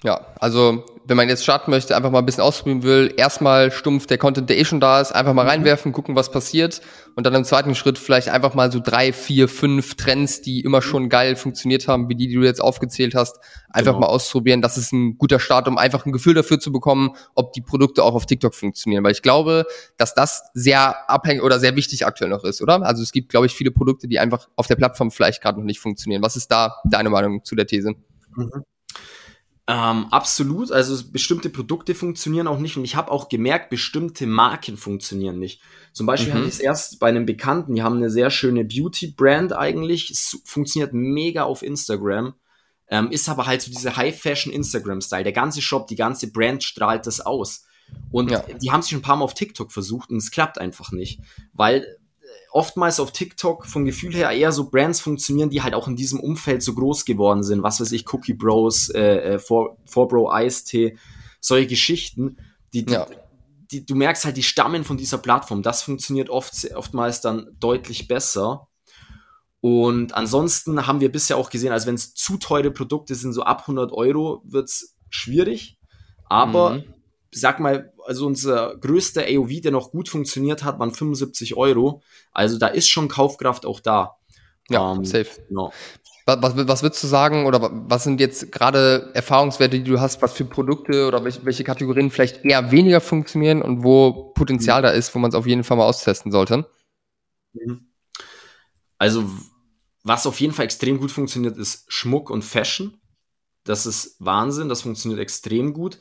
Ja, 0.04 0.26
also 0.40 0.84
wenn 1.06 1.18
man 1.18 1.30
jetzt 1.30 1.44
starten 1.44 1.70
möchte, 1.72 1.96
einfach 1.96 2.10
mal 2.10 2.20
ein 2.20 2.26
bisschen 2.26 2.44
ausprobieren 2.44 2.84
will, 2.84 3.14
erstmal 3.18 3.72
stumpf 3.72 4.08
der 4.08 4.18
Content, 4.18 4.50
der 4.50 4.58
eh 4.58 4.66
schon 4.66 4.80
da 4.80 5.00
ist, 5.02 5.12
einfach 5.12 5.34
mal 5.34 5.44
mhm. 5.44 5.50
reinwerfen, 5.50 5.92
gucken, 5.92 6.16
was 6.16 6.32
passiert 6.32 6.82
und 7.16 7.26
dann 7.26 7.36
im 7.36 7.44
zweiten 7.44 7.76
Schritt 7.76 8.00
vielleicht 8.00 8.30
einfach 8.30 8.56
mal 8.56 8.72
so 8.72 8.80
drei, 8.80 9.14
vier, 9.14 9.48
fünf 9.48 9.96
Trends, 9.96 10.42
die 10.42 10.62
immer 10.62 10.78
mhm. 10.78 10.84
schon 10.84 11.10
geil 11.10 11.36
funktioniert 11.36 11.88
haben, 11.88 12.10
wie 12.10 12.16
die, 12.16 12.28
die 12.28 12.36
du 12.36 12.44
jetzt 12.44 12.62
aufgezählt 12.62 13.14
hast, 13.14 13.40
einfach 13.70 13.94
genau. 13.94 14.08
mal 14.08 14.08
ausprobieren. 14.08 14.62
Das 14.62 14.78
ist 14.78 14.92
ein 14.92 15.18
guter 15.18 15.40
Start, 15.40 15.68
um 15.68 15.78
einfach 15.78 16.06
ein 16.06 16.12
Gefühl 16.12 16.34
dafür 16.34 16.60
zu 16.60 16.72
bekommen, 16.72 17.12
ob 17.36 17.54
die 17.54 17.62
Produkte 17.62 18.04
auch 18.04 18.16
auf 18.16 18.26
TikTok 18.26 18.56
funktionieren, 18.56 19.04
weil 19.04 19.12
ich 19.12 19.22
glaube, 19.22 19.66
dass 19.98 20.16
das 20.16 20.50
sehr 20.54 21.10
abhängig 21.10 21.44
oder 21.44 21.60
sehr 21.60 21.76
wichtig 21.76 22.08
aktuell 22.08 22.30
noch 22.30 22.44
ist, 22.44 22.62
oder? 22.62 22.82
Also 22.84 23.04
es 23.04 23.12
gibt, 23.12 23.30
glaube 23.30 23.46
ich, 23.46 23.54
viele 23.54 23.72
Produkte, 23.72 24.08
die 24.08 24.18
einfach 24.18 24.48
auf 24.56 24.66
der 24.66 24.78
Plattform 24.78 25.12
vielleicht 25.12 25.42
gerade 25.42 25.60
noch 25.60 25.66
nicht 25.66 25.80
funktionieren. 25.80 26.24
Was 26.24 26.36
ist 26.36 26.52
da 26.52 26.78
deine 26.86 27.10
Meinung 27.10 27.44
zu 27.44 27.56
der 27.56 27.68
These? 27.68 27.94
Mhm. 28.36 28.64
Ähm, 29.72 30.08
absolut. 30.12 30.70
Also 30.70 31.02
bestimmte 31.12 31.50
Produkte 31.50 31.96
funktionieren 31.96 32.48
auch 32.48 32.60
nicht 32.60 32.76
und 32.76 32.84
ich 32.84 32.98
habe 32.98 33.10
auch 33.10 33.30
gemerkt, 33.30 33.70
bestimmte 33.70 34.28
Marken 34.28 34.76
funktionieren 34.76 35.40
nicht. 35.40 35.62
Zum 35.94 36.06
Beispiel 36.06 36.34
mhm. 36.34 36.40
hatte 36.40 36.48
ich 36.48 36.56
es 36.56 36.60
erst 36.60 37.00
bei 37.00 37.08
einem 37.08 37.26
Bekannten, 37.26 37.76
die 37.76 37.82
haben 37.82 37.96
eine 37.96 38.10
sehr 38.10 38.32
schöne 38.32 38.66
Beauty-Brand 38.66 39.54
eigentlich. 39.54 40.10
Es 40.10 40.42
funktioniert 40.44 40.94
mega 40.94 41.44
auf 41.44 41.64
Instagram. 41.64 42.34
Ähm, 42.90 43.12
ist 43.12 43.30
aber 43.30 43.48
halt 43.48 43.62
so 43.62 43.72
diese 43.72 43.96
High-Fashion-Instagram-Style. 43.96 45.24
Der 45.24 45.32
ganze 45.32 45.62
Shop, 45.62 45.88
die 45.88 45.96
ganze 45.96 46.30
Brand 46.30 46.66
strahlt 46.66 47.08
das 47.08 47.22
aus. 47.22 47.64
Und 48.12 48.32
ja. 48.32 48.44
die 48.62 48.72
haben 48.72 48.82
sich 48.82 48.92
ein 48.92 49.02
paar 49.02 49.16
Mal 49.16 49.24
auf 49.24 49.34
TikTok 49.34 49.72
versucht 49.72 50.10
und 50.10 50.18
es 50.18 50.32
klappt 50.32 50.60
einfach 50.60 50.92
nicht. 50.92 51.22
Weil 51.54 51.98
oftmals 52.52 53.00
auf 53.00 53.12
TikTok 53.12 53.66
vom 53.66 53.86
Gefühl 53.86 54.14
her 54.14 54.30
eher 54.32 54.52
so 54.52 54.70
Brands 54.70 55.00
funktionieren, 55.00 55.50
die 55.50 55.62
halt 55.62 55.74
auch 55.74 55.88
in 55.88 55.96
diesem 55.96 56.20
Umfeld 56.20 56.62
so 56.62 56.74
groß 56.74 57.06
geworden 57.06 57.44
sind. 57.44 57.64
Was 57.64 57.80
weiß 57.80 57.92
ich, 57.94 58.12
Cookie 58.14 58.34
Bros, 58.34 58.90
äh, 58.90 59.40
4, 59.40 59.58
äh, 59.58 60.06
Bro 60.06 60.32
Ice-T, 60.34 60.98
solche 61.40 61.68
Geschichten, 61.68 62.38
die, 62.74 62.86
die, 62.86 62.94
ja. 62.94 63.08
die, 63.72 63.86
du 63.86 63.96
merkst 63.96 64.26
halt, 64.26 64.38
die 64.38 64.44
stammen 64.44 64.84
von 64.84 64.98
dieser 64.98 65.18
Plattform. 65.18 65.64
Das 65.64 65.82
funktioniert 65.82 66.30
oft, 66.30 66.54
oftmals 66.76 67.22
dann 67.22 67.48
deutlich 67.60 68.08
besser. 68.08 68.68
Und 69.62 70.14
ansonsten 70.14 70.88
haben 70.88 71.02
wir 71.02 71.12
bisher 71.12 71.38
auch 71.38 71.50
gesehen, 71.50 71.72
also 71.72 71.88
wenn 71.88 71.96
es 71.96 72.14
zu 72.14 72.38
teure 72.38 72.72
Produkte 72.72 73.16
sind, 73.16 73.34
so 73.34 73.44
ab 73.44 73.62
100 73.62 73.92
Euro 73.92 74.42
wird's 74.44 74.98
schwierig. 75.10 75.78
Aber 76.26 76.76
mhm 76.76 76.94
sag 77.32 77.60
mal, 77.60 77.91
also 78.12 78.26
unser 78.28 78.76
größter 78.76 79.24
AOV, 79.26 79.62
der 79.62 79.72
noch 79.72 79.92
gut 79.92 80.10
funktioniert 80.10 80.66
hat, 80.66 80.80
waren 80.80 80.94
75 80.94 81.56
Euro. 81.56 82.04
Also 82.34 82.58
da 82.58 82.68
ist 82.68 82.90
schon 82.90 83.08
Kaufkraft 83.08 83.66
auch 83.66 83.80
da. 83.80 84.18
Ja, 84.70 84.92
ähm, 84.92 85.06
safe. 85.06 85.30
Genau. 85.48 85.72
Was, 86.26 86.58
was, 86.58 86.84
würdest 86.84 87.02
du 87.02 87.08
sagen 87.08 87.46
oder 87.46 87.70
was 87.72 88.04
sind 88.04 88.20
jetzt 88.20 88.52
gerade 88.52 89.12
Erfahrungswerte, 89.14 89.78
die 89.78 89.90
du 89.90 90.02
hast, 90.02 90.22
was 90.22 90.34
für 90.34 90.44
Produkte 90.44 91.08
oder 91.08 91.24
welche, 91.24 91.46
welche 91.46 91.64
Kategorien 91.64 92.12
vielleicht 92.12 92.44
eher 92.44 92.70
weniger 92.70 93.00
funktionieren 93.00 93.62
und 93.62 93.82
wo 93.82 94.34
Potenzial 94.34 94.82
mhm. 94.82 94.84
da 94.84 94.90
ist, 94.90 95.16
wo 95.16 95.20
man 95.20 95.30
es 95.30 95.36
auf 95.36 95.48
jeden 95.48 95.64
Fall 95.64 95.78
mal 95.78 95.86
austesten 95.86 96.34
sollte? 96.34 96.70
Mhm. 97.54 97.88
Also 98.98 99.24
was 100.04 100.28
auf 100.28 100.42
jeden 100.42 100.54
Fall 100.54 100.66
extrem 100.66 101.00
gut 101.00 101.12
funktioniert, 101.12 101.56
ist 101.56 101.86
Schmuck 101.88 102.30
und 102.30 102.44
Fashion. 102.44 103.00
Das 103.64 103.86
ist 103.86 104.18
Wahnsinn, 104.20 104.68
das 104.68 104.82
funktioniert 104.82 105.22
extrem 105.22 105.72
gut 105.72 105.98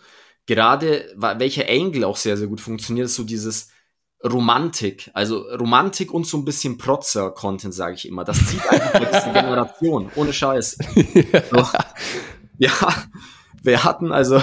gerade 0.50 1.04
welcher 1.16 1.68
Angle 1.68 2.04
auch 2.04 2.16
sehr, 2.16 2.36
sehr 2.36 2.48
gut 2.48 2.60
funktioniert, 2.60 3.06
ist 3.06 3.14
so 3.14 3.22
dieses 3.22 3.68
Romantik. 4.24 5.08
Also 5.14 5.42
Romantik 5.42 6.12
und 6.12 6.26
so 6.26 6.38
ein 6.38 6.44
bisschen 6.44 6.76
Protzer-Content, 6.76 7.72
sage 7.72 7.94
ich 7.94 8.08
immer. 8.08 8.24
Das 8.24 8.44
zieht 8.48 8.68
einfach 8.68 8.98
diese 8.98 9.32
Generation, 9.32 10.10
ohne 10.16 10.32
Scheiß. 10.32 10.76
ja. 11.52 11.70
ja, 12.58 12.72
wir 13.62 13.84
hatten 13.84 14.10
also, 14.10 14.42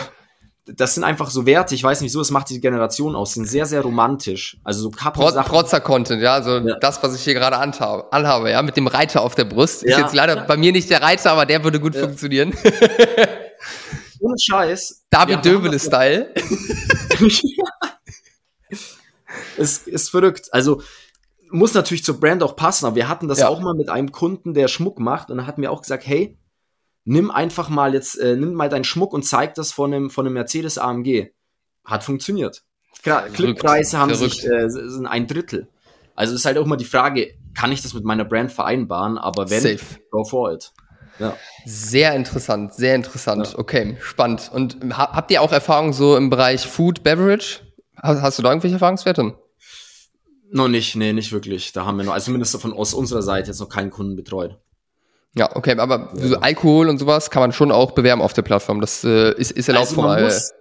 das 0.66 0.96
sind 0.96 1.04
einfach 1.04 1.30
so 1.30 1.46
Werte, 1.46 1.76
ich 1.76 1.84
weiß 1.84 2.00
nicht 2.00 2.14
so, 2.14 2.22
es 2.22 2.32
macht 2.32 2.52
die 2.52 2.62
Generation 2.62 3.14
aus, 3.14 3.34
sind 3.34 3.46
sehr, 3.46 3.66
sehr 3.66 3.82
romantisch. 3.82 4.58
Also 4.64 4.84
so 4.84 4.90
Pro 4.92 5.12
Protzer-Content, 5.12 6.22
ja, 6.24 6.36
also 6.36 6.60
ja. 6.60 6.78
das, 6.80 7.04
was 7.04 7.16
ich 7.16 7.22
hier 7.22 7.34
gerade 7.34 7.58
anhabe, 7.58 8.14
anhabe, 8.14 8.50
ja, 8.50 8.62
mit 8.62 8.78
dem 8.78 8.88
Reiter 8.88 9.24
auf 9.24 9.36
der 9.36 9.46
Brust. 9.46 9.84
Ist 9.84 9.92
ja. 9.92 10.00
jetzt 10.00 10.16
leider 10.16 10.38
bei 10.38 10.56
mir 10.56 10.72
nicht 10.72 10.90
der 10.90 11.02
Reiter, 11.02 11.34
aber 11.34 11.46
der 11.46 11.66
würde 11.66 11.82
gut 11.82 11.98
funktionieren. 11.98 12.54
ohne 14.28 14.38
Scheiß. 14.40 15.06
David 15.10 15.46
Döbele-Style. 15.46 16.34
es 19.58 19.80
ist 19.88 20.10
verrückt. 20.10 20.50
Also 20.52 20.82
muss 21.50 21.74
natürlich 21.74 22.04
zur 22.04 22.20
Brand 22.20 22.44
auch 22.44 22.56
passen, 22.56 22.86
aber 22.86 22.96
wir 22.96 23.08
hatten 23.08 23.28
das 23.28 23.40
ja. 23.40 23.48
auch 23.48 23.62
mal 23.62 23.74
mit 23.74 23.90
einem 23.90 24.12
Kunden, 24.12 24.54
der 24.54 24.68
Schmuck 24.68 25.00
macht 25.00 25.32
und 25.32 25.38
dann 25.38 25.48
hat 25.48 25.58
mir 25.58 25.72
auch 25.72 25.82
gesagt, 25.82 26.06
hey, 26.06 26.38
nimm 27.06 27.32
einfach 27.32 27.70
mal 27.70 27.94
jetzt, 27.94 28.16
äh, 28.16 28.36
nimm 28.36 28.54
mal 28.54 28.70
deinen 28.70 28.84
Schmuck 28.84 29.14
und 29.14 29.24
zeig 29.24 29.56
das 29.56 29.72
von 29.72 29.94
einem, 29.94 30.10
von 30.10 30.26
einem 30.26 30.34
Mercedes 30.34 30.78
AMG. 30.78 31.30
Hat 31.86 32.04
funktioniert. 32.04 32.64
Klickpreise 33.34 33.98
haben 33.98 34.14
Verrückt. 34.14 34.34
sich, 34.34 34.46
äh, 34.46 34.70
sind 34.70 35.06
ein 35.06 35.28
Drittel. 35.28 35.70
Also 36.16 36.36
ist 36.36 36.46
halt 36.46 36.58
auch 36.58 36.66
mal 36.66 36.76
die 36.76 36.86
Frage, 36.86 37.36
kann 37.54 37.72
ich 37.72 37.82
das 37.82 37.94
mit 37.94 38.04
meiner 38.04 38.26
Brand 38.26 38.52
vereinbaren? 38.52 39.18
Aber 39.18 39.50
wenn, 39.50 39.62
Safe. 39.62 39.80
go 40.12 40.26
for 40.26 40.52
it. 40.52 40.74
Ja. 41.20 41.36
Sehr 41.66 42.16
interessant, 42.16 42.74
sehr 42.74 42.96
interessant. 42.96 43.52
Ja. 43.54 43.60
Okay, 43.60 43.98
spannend. 44.02 44.50
Und 44.54 44.78
habt 44.98 45.32
ihr 45.32 45.42
auch 45.42 45.52
Erfahrung 45.52 45.94
so 45.94 46.16
im 46.16 46.30
Bereich 46.30 46.66
Food, 46.66 47.04
Beverage? 47.04 47.60
Hast, 47.96 48.22
hast 48.22 48.40
du 48.40 48.44
da 48.44 48.50
irgendwelche 48.50 48.76
Erfahrungswerte? 48.76 49.38
Noch 50.52 50.68
nicht, 50.68 50.96
nee, 50.96 51.14
nicht 51.14 51.32
wirklich. 51.32 51.74
Da 51.74 51.86
haben 51.86 51.98
wir 51.98 52.06
noch, 52.06 52.14
also 52.14 52.26
zumindest 52.26 52.60
von 52.62 52.74
aus 52.74 52.94
unserer 52.94 53.22
Seite 53.22 53.48
jetzt 53.48 53.60
noch 53.60 53.70
keinen 53.70 53.90
Kunden 53.90 54.16
betreut. 54.16 54.58
Ja, 55.34 55.56
okay, 55.56 55.78
aber 55.78 56.12
ja. 56.16 56.28
so 56.28 56.38
Alkohol 56.38 56.90
und 56.90 56.98
sowas 56.98 57.30
kann 57.30 57.42
man 57.42 57.52
schon 57.52 57.72
auch 57.72 57.92
bewerben 57.92 58.22
auf 58.22 58.34
der 58.34 58.42
Plattform. 58.42 58.82
Das 58.82 59.04
äh, 59.04 59.34
ist, 59.34 59.52
ist 59.52 59.68
erlaubt 59.68 59.90
also 59.90 60.02
man 60.02 60.24
muss, 60.24 60.52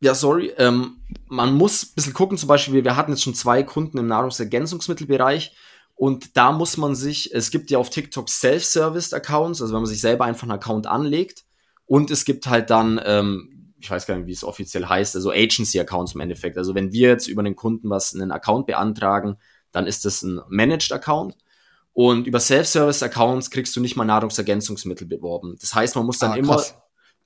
Ja, 0.00 0.14
sorry. 0.14 0.52
Ähm, 0.58 0.98
man 1.26 1.54
muss 1.54 1.84
ein 1.84 1.94
bisschen 1.94 2.14
gucken, 2.14 2.38
zum 2.38 2.48
Beispiel, 2.48 2.84
wir 2.84 2.96
hatten 2.96 3.12
jetzt 3.12 3.22
schon 3.22 3.34
zwei 3.34 3.62
Kunden 3.62 3.98
im 3.98 4.06
Nahrungsergänzungsmittelbereich 4.06 5.56
und 5.96 6.36
da 6.36 6.52
muss 6.52 6.76
man 6.76 6.94
sich, 6.94 7.34
es 7.34 7.50
gibt 7.50 7.70
ja 7.70 7.78
auf 7.78 7.88
TikTok 7.88 8.28
Self-Serviced-Accounts, 8.28 9.62
also 9.62 9.72
wenn 9.72 9.80
man 9.80 9.88
sich 9.88 10.02
selber 10.02 10.26
einfach 10.26 10.42
einen 10.42 10.52
Account 10.52 10.86
anlegt. 10.86 11.44
Und 11.86 12.10
es 12.10 12.26
gibt 12.26 12.46
halt 12.46 12.68
dann, 12.68 13.00
ähm, 13.02 13.72
ich 13.80 13.90
weiß 13.90 14.06
gar 14.06 14.16
nicht, 14.16 14.26
wie 14.26 14.32
es 14.32 14.44
offiziell 14.44 14.86
heißt, 14.86 15.16
also 15.16 15.30
Agency-Accounts 15.30 16.14
im 16.14 16.20
Endeffekt. 16.20 16.58
Also 16.58 16.74
wenn 16.74 16.92
wir 16.92 17.08
jetzt 17.08 17.28
über 17.28 17.42
den 17.42 17.56
Kunden 17.56 17.88
was, 17.88 18.14
einen 18.14 18.30
Account 18.30 18.66
beantragen, 18.66 19.38
dann 19.72 19.86
ist 19.86 20.04
das 20.04 20.22
ein 20.22 20.40
Managed-Account. 20.48 21.34
Und 21.94 22.26
über 22.26 22.40
Self-Service-Accounts 22.40 23.50
kriegst 23.50 23.74
du 23.74 23.80
nicht 23.80 23.96
mal 23.96 24.04
Nahrungsergänzungsmittel 24.04 25.06
beworben. 25.06 25.56
Das 25.62 25.74
heißt, 25.74 25.96
man 25.96 26.04
muss 26.04 26.18
dann 26.18 26.32
ah, 26.32 26.36
immer 26.36 26.62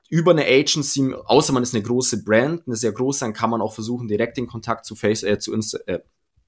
über 0.09 0.31
eine 0.31 0.45
Agency, 0.47 1.13
außer 1.13 1.53
man 1.53 1.65
ist 1.65 1.75
eine 1.75 1.83
große 1.83 2.23
Brand, 2.23 2.69
eine 2.69 2.77
sehr 2.77 2.93
große, 2.93 3.21
dann 3.21 3.33
kann 3.33 3.51
man 3.51 3.61
auch 3.63 3.75
versuchen, 3.75 4.07
direkt 4.07 4.37
den 4.37 4.47
Kontakt 4.47 4.85
zu 4.85 4.95
Face, 4.95 5.25
äh, 5.25 5.41
zu 5.41 5.53
Insta, 5.53 5.79
äh, 5.87 5.99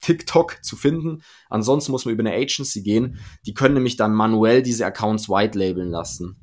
TikTok 0.03 0.63
zu 0.63 0.75
finden. 0.75 1.23
Ansonsten 1.49 1.91
muss 1.91 2.05
man 2.05 2.13
über 2.13 2.23
eine 2.23 2.35
Agency 2.35 2.83
gehen. 2.83 3.19
Die 3.45 3.53
können 3.53 3.75
nämlich 3.75 3.95
dann 3.95 4.13
manuell 4.13 4.61
diese 4.61 4.85
Accounts 4.85 5.29
white 5.29 5.57
labeln 5.57 5.89
lassen. 5.89 6.37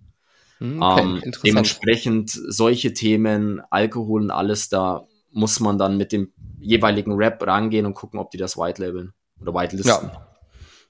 Hm, 0.58 0.82
okay, 0.82 1.00
ähm, 1.00 1.32
dementsprechend 1.44 2.30
solche 2.30 2.92
Themen, 2.92 3.62
Alkohol 3.70 4.22
und 4.22 4.30
alles, 4.30 4.68
da 4.68 5.06
muss 5.32 5.60
man 5.60 5.78
dann 5.78 5.96
mit 5.96 6.12
dem 6.12 6.32
jeweiligen 6.58 7.12
Rap 7.12 7.46
rangehen 7.46 7.86
und 7.86 7.94
gucken, 7.94 8.18
ob 8.18 8.30
die 8.30 8.38
das 8.38 8.56
white 8.56 8.82
labeln 8.82 9.12
oder 9.40 9.54
white 9.54 9.76
listen. 9.76 9.88
Ja. 9.88 10.29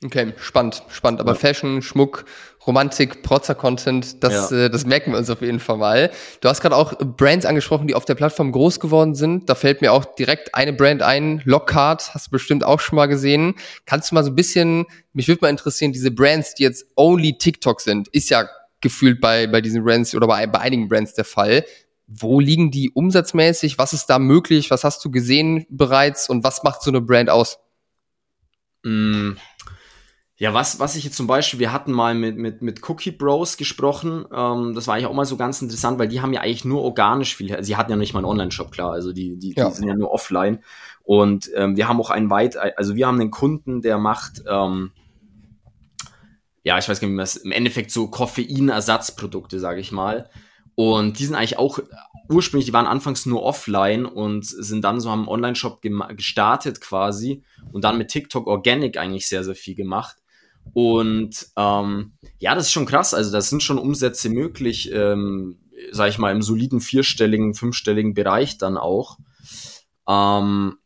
Okay, 0.03 0.33
spannend, 0.39 0.83
spannend. 0.89 1.21
Aber 1.21 1.33
ja. 1.33 1.39
Fashion, 1.39 1.83
Schmuck, 1.83 2.25
Romantik, 2.67 3.23
Protzer-Content, 3.23 4.25
das, 4.25 4.51
ja. 4.51 4.65
äh, 4.65 4.71
das 4.71 4.87
merken 4.87 5.13
wir 5.13 5.19
uns 5.19 5.29
auf 5.29 5.43
jeden 5.43 5.61
Fall 5.61 5.77
mal. 5.77 6.11
Du 6.41 6.49
hast 6.49 6.63
gerade 6.63 6.75
auch 6.75 6.95
Brands 6.99 7.45
angesprochen, 7.45 7.87
die 7.87 7.95
auf 7.95 8.07
der 8.07 8.15
Plattform 8.15 8.51
groß 8.51 8.81
geworden 8.81 9.15
sind. 9.15 9.51
Da 9.51 9.55
fällt 9.55 9.83
mir 9.83 9.93
auch 9.93 10.07
direkt 10.07 10.55
eine 10.55 10.73
Brand 10.73 11.03
ein, 11.03 11.43
Lockhart, 11.45 12.15
hast 12.15 12.29
du 12.29 12.31
bestimmt 12.31 12.65
auch 12.65 12.81
schon 12.81 12.97
mal 12.97 13.07
gesehen. 13.07 13.57
Kannst 13.85 14.11
du 14.11 14.15
mal 14.15 14.25
so 14.25 14.31
ein 14.31 14.37
bisschen, 14.37 14.87
mich 15.13 15.29
würde 15.29 15.43
mal 15.43 15.51
interessieren, 15.51 15.93
diese 15.93 16.11
Brands, 16.11 16.55
die 16.55 16.63
jetzt 16.63 16.87
only 16.97 17.37
TikTok 17.37 17.83
sind, 17.83 18.09
ist 18.09 18.31
ja 18.31 18.49
gefühlt 18.81 19.21
bei, 19.21 19.47
bei 19.49 19.61
diesen 19.61 19.85
Brands 19.85 20.15
oder 20.15 20.27
bei, 20.27 20.47
bei 20.47 20.61
einigen 20.61 20.89
Brands 20.89 21.13
der 21.13 21.27
Fall. 21.27 21.67
Wo 22.07 22.41
liegen 22.41 22.71
die 22.71 22.91
umsatzmäßig? 22.91 23.77
Was 23.77 23.93
ist 23.93 24.07
da 24.07 24.19
möglich? 24.19 24.71
Was 24.71 24.83
hast 24.83 25.05
du 25.05 25.11
gesehen 25.11 25.67
bereits? 25.69 26.31
Und 26.31 26.43
was 26.43 26.63
macht 26.63 26.83
so 26.83 26.91
eine 26.91 27.03
Brand 27.03 27.29
aus? 27.29 27.59
Mm 28.83 29.33
ja, 30.40 30.55
was, 30.55 30.81
was 30.81 30.96
ich 30.96 31.05
jetzt 31.05 31.18
zum 31.18 31.26
Beispiel, 31.26 31.61
wir 31.61 31.70
hatten 31.70 31.92
mal 31.92 32.14
mit, 32.14 32.38
mit, 32.38 32.62
mit 32.62 32.88
Cookie 32.88 33.11
Bros 33.11 33.59
gesprochen, 33.59 34.24
ähm, 34.35 34.72
das 34.74 34.87
war 34.87 34.94
eigentlich 34.94 35.07
auch 35.07 35.12
mal 35.12 35.26
so 35.26 35.37
ganz 35.37 35.61
interessant, 35.61 35.98
weil 35.98 36.09
die 36.09 36.22
haben 36.22 36.33
ja 36.33 36.40
eigentlich 36.40 36.64
nur 36.64 36.81
organisch 36.81 37.37
viel, 37.37 37.62
sie 37.62 37.76
hatten 37.76 37.90
ja 37.90 37.96
nicht 37.98 38.14
mal 38.14 38.20
einen 38.20 38.26
Online-Shop, 38.26 38.72
klar, 38.72 38.90
also 38.90 39.12
die, 39.12 39.37
die, 39.37 39.53
ja. 39.55 39.68
die 39.68 39.74
sind 39.74 39.87
ja 39.87 39.94
nur 39.94 40.11
offline. 40.11 40.64
Und 41.03 41.50
ähm, 41.55 41.76
wir 41.76 41.88
haben 41.88 42.00
auch 42.00 42.09
einen 42.09 42.31
weit, 42.31 42.57
also 42.57 42.94
wir 42.94 43.07
haben 43.07 43.20
einen 43.20 43.31
Kunden, 43.31 43.83
der 43.83 43.98
macht, 43.98 44.42
ähm, 44.48 44.92
ja, 46.62 46.79
ich 46.79 46.88
weiß 46.88 47.00
gar 47.00 47.07
nicht, 47.07 47.12
wie 47.12 47.16
man 47.16 47.24
das, 47.24 47.37
im 47.37 47.53
Endeffekt 47.53 47.90
so 47.90 48.09
Koffeinersatzprodukte, 48.09 49.61
sage 49.61 49.81
ich 49.81 49.92
mal. 49.92 50.31
Und 50.74 51.18
die 51.18 51.26
sind 51.26 51.35
eigentlich 51.35 51.59
auch 51.59 51.81
ursprünglich, 52.31 52.64
die 52.64 52.72
waren 52.72 52.87
anfangs 52.87 53.26
nur 53.26 53.42
offline 53.42 54.07
und 54.07 54.46
sind 54.46 54.83
dann 54.85 55.00
so 55.00 55.11
am 55.11 55.29
Online-Shop 55.29 55.83
gestartet 55.83 56.81
quasi 56.81 57.42
und 57.72 57.85
dann 57.85 57.98
mit 57.98 58.09
TikTok 58.09 58.46
Organic 58.46 58.96
eigentlich 58.96 59.29
sehr, 59.29 59.44
sehr 59.44 59.55
viel 59.55 59.74
gemacht. 59.74 60.16
Und 60.72 61.48
ähm, 61.56 62.12
ja, 62.38 62.54
das 62.54 62.66
ist 62.66 62.72
schon 62.72 62.87
krass. 62.87 63.14
Also 63.14 63.33
da 63.33 63.40
sind 63.40 63.62
schon 63.62 63.78
Umsätze 63.78 64.28
möglich, 64.28 64.90
ähm, 64.92 65.59
sag 65.92 66.09
ich 66.09 66.18
mal, 66.18 66.33
im 66.33 66.42
soliden 66.42 66.80
vierstelligen, 66.80 67.54
fünfstelligen 67.54 68.14
Bereich 68.14 68.59
dann 68.59 68.76
auch. 68.76 69.18
Ähm, 70.09 70.76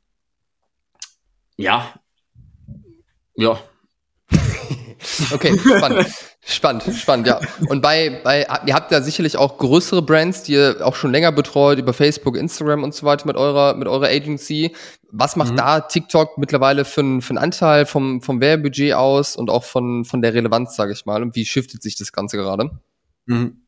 ja. 1.57 1.95
Ja. 3.37 3.61
okay, 5.33 5.59
spannend. 5.59 6.07
Spannend, 6.47 6.83
spannend, 6.95 7.27
ja. 7.27 7.41
Und 7.69 7.81
bei, 7.81 8.21
bei, 8.23 8.47
ihr 8.67 8.75
habt 8.75 8.93
ja 8.93 9.01
sicherlich 9.01 9.39
auch 9.39 9.57
größere 9.57 10.03
Brands, 10.03 10.43
die 10.43 10.53
ihr 10.53 10.77
auch 10.83 10.95
schon 10.95 11.11
länger 11.11 11.33
betreut, 11.33 11.79
über 11.79 11.95
Facebook, 11.95 12.37
Instagram 12.37 12.83
und 12.83 12.95
so 12.95 13.07
weiter 13.07 13.27
mit 13.27 13.37
eurer, 13.37 13.75
mit 13.75 13.89
eurer 13.89 14.09
Agency. 14.09 14.77
Was 15.11 15.37
macht 15.37 15.53
mhm. 15.53 15.57
da 15.57 15.81
TikTok 15.81 16.37
mittlerweile 16.37 16.85
für, 16.85 17.01
einen 17.01 17.23
für 17.23 17.31
einen 17.31 17.39
Anteil 17.39 17.87
vom, 17.87 18.21
vom 18.21 18.43
Werbebudget 18.43 18.93
aus 18.93 19.37
und 19.37 19.49
auch 19.49 19.65
von, 19.65 20.05
von 20.05 20.21
der 20.21 20.35
Relevanz, 20.35 20.77
sage 20.77 20.93
ich 20.93 21.07
mal? 21.07 21.23
Und 21.23 21.35
wie 21.35 21.47
shiftet 21.47 21.83
sich 21.83 21.97
das 21.97 22.13
Ganze 22.13 22.37
gerade? 22.37 22.79
Mhm. 23.25 23.63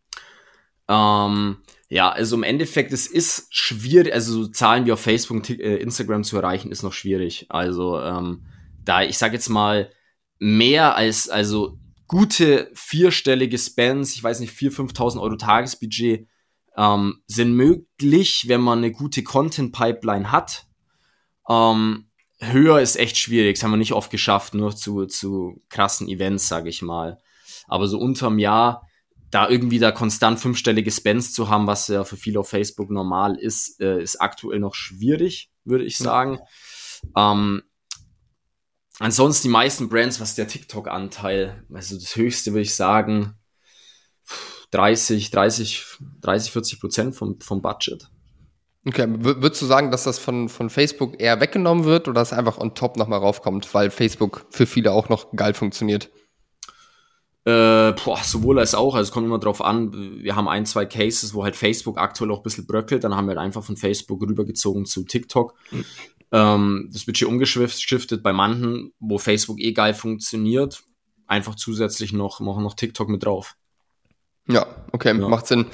Ähm, 0.89 1.57
ja, 1.89 2.11
also 2.11 2.37
im 2.37 2.43
Endeffekt, 2.43 2.93
es 2.93 3.07
ist 3.07 3.47
schwierig, 3.55 4.12
also 4.12 4.43
so 4.43 4.49
Zahlen 4.49 4.85
wie 4.85 4.93
auf 4.93 5.01
Facebook 5.01 5.37
und 5.37 5.49
äh, 5.49 5.77
Instagram 5.77 6.25
zu 6.25 6.37
erreichen, 6.37 6.71
ist 6.71 6.83
noch 6.83 6.93
schwierig. 6.93 7.47
Also 7.49 7.99
ähm, 8.01 8.45
da, 8.85 9.03
ich 9.03 9.17
sag 9.17 9.33
jetzt 9.33 9.49
mal, 9.49 9.91
mehr 10.39 10.95
als, 10.97 11.31
also 11.31 11.79
gute 12.07 12.71
vierstellige 12.75 13.59
Spends, 13.59 14.14
ich 14.14 14.23
weiß 14.23 14.40
nicht, 14.40 14.55
4.000, 14.55 14.92
5.000 14.92 15.21
Euro 15.21 15.37
Tagesbudget, 15.37 16.29
ähm, 16.77 17.23
sind 17.27 17.55
möglich, 17.55 18.45
wenn 18.49 18.61
man 18.61 18.79
eine 18.79 18.92
gute 18.92 19.23
Content-Pipeline 19.23 20.31
hat. 20.31 20.66
Ähm, 21.49 22.11
höher 22.38 22.81
ist 22.81 22.97
echt 22.97 23.16
schwierig, 23.16 23.57
das 23.57 23.64
haben 23.64 23.71
wir 23.71 23.79
nicht 23.79 23.92
oft 23.92 24.11
geschafft, 24.11 24.55
nur 24.55 24.77
zu, 24.77 25.07
zu 25.07 25.62
krassen 25.69 26.09
Events, 26.09 26.49
sage 26.49 26.69
ich 26.69 26.83
mal. 26.83 27.19
Aber 27.66 27.88
so 27.88 27.99
unterm 27.99 28.38
Jahr, 28.38 28.87
da 29.31 29.49
irgendwie 29.49 29.79
da 29.79 29.90
konstant 29.90 30.38
fünfstellige 30.38 30.90
Spends 30.90 31.33
zu 31.33 31.49
haben, 31.49 31.66
was 31.66 31.88
ja 31.88 32.05
für 32.05 32.16
viele 32.16 32.40
auf 32.40 32.49
Facebook 32.49 32.90
normal 32.90 33.37
ist, 33.37 33.81
äh, 33.81 34.01
ist 34.01 34.21
aktuell 34.21 34.61
noch 34.61 34.75
schwierig, 34.75 35.51
würde 35.64 35.85
ich 35.85 35.99
sagen. 35.99 36.38
Ja. 37.16 37.33
Ähm, 37.33 37.62
ansonsten 38.99 39.49
die 39.49 39.53
meisten 39.53 39.89
Brands, 39.89 40.21
was 40.21 40.35
der 40.35 40.49
TikTok-Anteil, 40.49 41.65
also 41.73 41.97
das 41.97 42.17
höchste 42.17 42.53
würde 42.53 42.63
ich 42.63 42.75
sagen, 42.75 43.35
30, 44.71 45.31
30, 45.31 45.85
30, 46.21 46.53
40 46.53 46.81
Prozent 46.81 47.15
vom, 47.15 47.41
vom 47.41 47.63
Budget. 47.63 48.09
Okay, 48.87 49.07
würdest 49.09 49.63
du 49.63 49.67
sagen, 49.67 49.91
dass 49.91 50.05
das 50.05 50.19
von, 50.19 50.49
von 50.49 50.71
Facebook 50.71 51.21
eher 51.21 51.41
weggenommen 51.41 51.85
wird 51.85 52.07
oder 52.07 52.21
dass 52.21 52.31
es 52.31 52.39
einfach 52.39 52.59
on 52.59 52.75
top 52.75 52.97
nochmal 52.97 53.19
raufkommt, 53.19 53.73
weil 53.75 53.91
Facebook 53.91 54.47
für 54.51 54.67
viele 54.67 54.93
auch 54.93 55.09
noch 55.09 55.33
geil 55.33 55.55
funktioniert? 55.55 56.09
Äh, 57.45 57.93
boah, 57.93 58.19
sowohl 58.23 58.59
als 58.59 58.75
auch. 58.75 58.95
Also 58.95 59.09
es 59.09 59.13
kommt 59.13 59.27
immer 59.27 59.39
drauf 59.39 59.61
an. 59.61 59.93
Wir 59.93 60.37
haben 60.37 60.49
ein, 60.49 60.67
zwei 60.67 60.85
Cases, 60.85 61.35
wo 61.35 61.45
halt 61.45 61.57
Facebook 61.57 61.99
aktuell 61.99 62.31
auch 62.31 62.39
ein 62.39 62.43
bisschen 62.43 62.67
bröckelt. 62.67 63.03
Dann 63.03 63.17
haben 63.17 63.27
wir 63.27 63.31
halt 63.31 63.39
einfach 63.39 63.65
von 63.65 63.77
Facebook 63.77 64.21
rübergezogen 64.23 64.85
zu 64.85 65.05
TikTok. 65.05 65.55
Mhm. 65.71 65.85
Ähm, 66.33 66.91
das 66.93 67.05
Budget 67.05 67.29
umgeschiftet 67.29 68.23
bei 68.23 68.33
manchen, 68.33 68.93
wo 68.99 69.19
Facebook 69.19 69.61
eh 69.61 69.73
geil 69.73 69.95
funktioniert. 69.95 70.83
Einfach 71.27 71.55
zusätzlich 71.55 72.12
noch, 72.12 72.41
noch, 72.41 72.61
noch 72.61 72.75
TikTok 72.75 73.09
mit 73.09 73.25
drauf. 73.25 73.57
Ja, 74.49 74.67
okay, 74.93 75.19
ja. 75.19 75.29
macht 75.29 75.47
Sinn. 75.47 75.67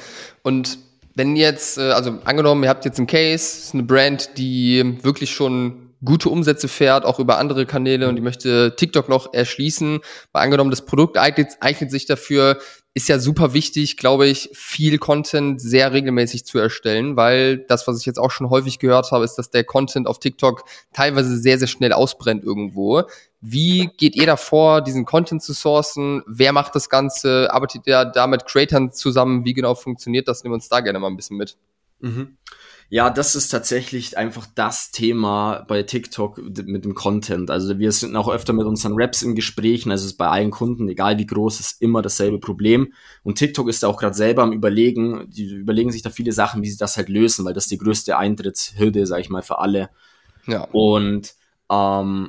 Und 0.42 0.78
wenn 1.14 1.36
jetzt, 1.36 1.78
äh, 1.78 1.90
also 1.92 2.18
angenommen, 2.24 2.62
ihr 2.62 2.70
habt 2.70 2.84
jetzt 2.84 2.98
einen 2.98 3.06
Case, 3.06 3.72
eine 3.72 3.82
Brand, 3.82 4.38
die 4.38 4.98
wirklich 5.02 5.30
schon 5.30 5.90
gute 6.04 6.28
Umsätze 6.28 6.68
fährt, 6.68 7.04
auch 7.04 7.18
über 7.20 7.38
andere 7.38 7.66
Kanäle 7.66 8.08
und 8.08 8.16
die 8.16 8.22
möchte 8.22 8.74
TikTok 8.76 9.08
noch 9.08 9.32
erschließen. 9.32 10.00
Mal 10.32 10.40
angenommen, 10.40 10.70
das 10.70 10.84
Produkt 10.84 11.16
eignet, 11.16 11.48
eignet 11.60 11.90
sich 11.90 12.06
dafür, 12.06 12.58
ist 12.94 13.08
ja 13.08 13.18
super 13.18 13.54
wichtig, 13.54 13.96
glaube 13.96 14.26
ich, 14.26 14.50
viel 14.52 14.98
Content 14.98 15.60
sehr 15.60 15.92
regelmäßig 15.92 16.44
zu 16.44 16.58
erstellen, 16.58 17.16
weil 17.16 17.58
das, 17.58 17.88
was 17.88 17.98
ich 17.98 18.06
jetzt 18.06 18.18
auch 18.18 18.30
schon 18.30 18.50
häufig 18.50 18.78
gehört 18.78 19.12
habe, 19.12 19.24
ist, 19.24 19.36
dass 19.36 19.50
der 19.50 19.64
Content 19.64 20.06
auf 20.06 20.18
TikTok 20.18 20.64
teilweise 20.92 21.38
sehr, 21.38 21.58
sehr 21.58 21.68
schnell 21.68 21.94
ausbrennt 21.94 22.44
irgendwo. 22.44 23.04
Wie 23.40 23.90
geht 23.96 24.14
ihr 24.14 24.26
davor, 24.26 24.82
diesen 24.82 25.06
Content 25.06 25.42
zu 25.42 25.54
sourcen? 25.54 26.22
Wer 26.26 26.52
macht 26.52 26.74
das 26.74 26.90
Ganze? 26.90 27.48
Arbeitet 27.50 27.86
ihr 27.86 28.04
da 28.04 28.26
mit 28.26 28.44
Creators 28.44 28.96
zusammen? 28.96 29.44
Wie 29.46 29.54
genau 29.54 29.74
funktioniert 29.74 30.28
das? 30.28 30.44
Nehmen 30.44 30.52
wir 30.52 30.56
uns 30.56 30.68
da 30.68 30.80
gerne 30.80 30.98
mal 30.98 31.08
ein 31.08 31.16
bisschen 31.16 31.38
mit. 31.38 31.56
Mhm. 32.00 32.36
Ja, 32.92 33.08
das 33.08 33.34
ist 33.34 33.48
tatsächlich 33.48 34.18
einfach 34.18 34.46
das 34.54 34.90
Thema 34.90 35.64
bei 35.66 35.82
TikTok 35.82 36.36
mit 36.66 36.84
dem 36.84 36.94
Content. 36.94 37.50
Also 37.50 37.78
wir 37.78 37.90
sind 37.90 38.14
auch 38.16 38.28
öfter 38.28 38.52
mit 38.52 38.66
unseren 38.66 38.92
Raps 38.96 39.22
in 39.22 39.34
Gesprächen, 39.34 39.90
also 39.90 40.04
es 40.04 40.10
ist 40.12 40.18
bei 40.18 40.28
allen 40.28 40.50
Kunden, 40.50 40.90
egal 40.90 41.16
wie 41.16 41.24
groß, 41.24 41.58
ist 41.58 41.80
immer 41.80 42.02
dasselbe 42.02 42.38
Problem. 42.38 42.92
Und 43.22 43.38
TikTok 43.38 43.70
ist 43.70 43.82
da 43.82 43.88
auch 43.88 43.96
gerade 43.96 44.14
selber 44.14 44.42
am 44.42 44.52
überlegen, 44.52 45.26
die 45.30 45.54
überlegen 45.54 45.90
sich 45.90 46.02
da 46.02 46.10
viele 46.10 46.32
Sachen, 46.32 46.62
wie 46.62 46.68
sie 46.68 46.76
das 46.76 46.98
halt 46.98 47.08
lösen, 47.08 47.46
weil 47.46 47.54
das 47.54 47.66
die 47.66 47.78
größte 47.78 48.18
Eintrittshürde, 48.18 49.06
sag 49.06 49.20
ich 49.20 49.30
mal, 49.30 49.40
für 49.40 49.58
alle. 49.58 49.88
Ja. 50.46 50.64
Und 50.72 51.32
ähm, 51.70 52.28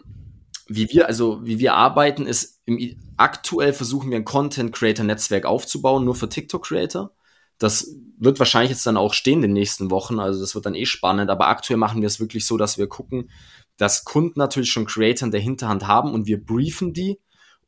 wie 0.70 0.88
wir, 0.94 1.08
also 1.08 1.42
wie 1.44 1.60
wir 1.60 1.74
arbeiten, 1.74 2.26
ist 2.26 2.62
im, 2.64 2.96
aktuell 3.18 3.74
versuchen 3.74 4.12
wir 4.12 4.18
ein 4.18 4.24
Content 4.24 4.72
Creator 4.72 5.04
Netzwerk 5.04 5.44
aufzubauen, 5.44 6.06
nur 6.06 6.16
für 6.16 6.30
TikTok 6.30 6.64
Creator 6.64 7.12
das 7.58 7.96
wird 8.18 8.40
wahrscheinlich 8.40 8.72
jetzt 8.72 8.86
dann 8.86 8.98
auch 8.98 9.14
stehen 9.14 9.38
in 9.38 9.42
den 9.44 9.54
nächsten 9.54 9.92
Wochen, 9.92 10.20
also 10.20 10.40
das 10.40 10.56
wird 10.56 10.66
dann 10.66 10.76
eh 10.76 10.86
spannend, 10.86 11.30
aber 11.30 11.48
aktuell 11.48 11.78
machen 11.78 12.02
wir 12.02 12.08
es 12.08 12.20
wirklich 12.20 12.46
so, 12.46 12.58
dass 12.58 12.78
wir 12.78 12.88
gucken, 12.88 13.30
dass 13.78 14.06
Kunden 14.06 14.40
natürlich 14.40 14.72
schon 14.72 14.86
Creator 14.86 15.28
in 15.28 15.32
der 15.32 15.42
Hinterhand 15.42 15.88
haben 15.88 16.14
und 16.14 16.28
wir 16.28 16.44
briefen 16.44 16.94
die. 16.94 17.20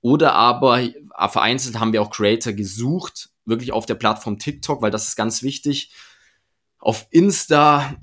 Oder 0.01 0.34
aber 0.34 0.81
vereinzelt 1.29 1.79
haben 1.79 1.91
wir 1.91 2.01
auch 2.01 2.12
Creator 2.12 2.53
gesucht, 2.53 3.31
wirklich 3.45 3.71
auf 3.71 3.88
der 3.88 3.95
Plattform 3.95 4.38
TikTok, 4.38 4.81
weil 4.84 4.91
das 4.91 5.08
ist 5.08 5.15
ganz 5.15 5.41
wichtig, 5.41 5.91
auf 6.77 7.08
Insta 7.10 7.95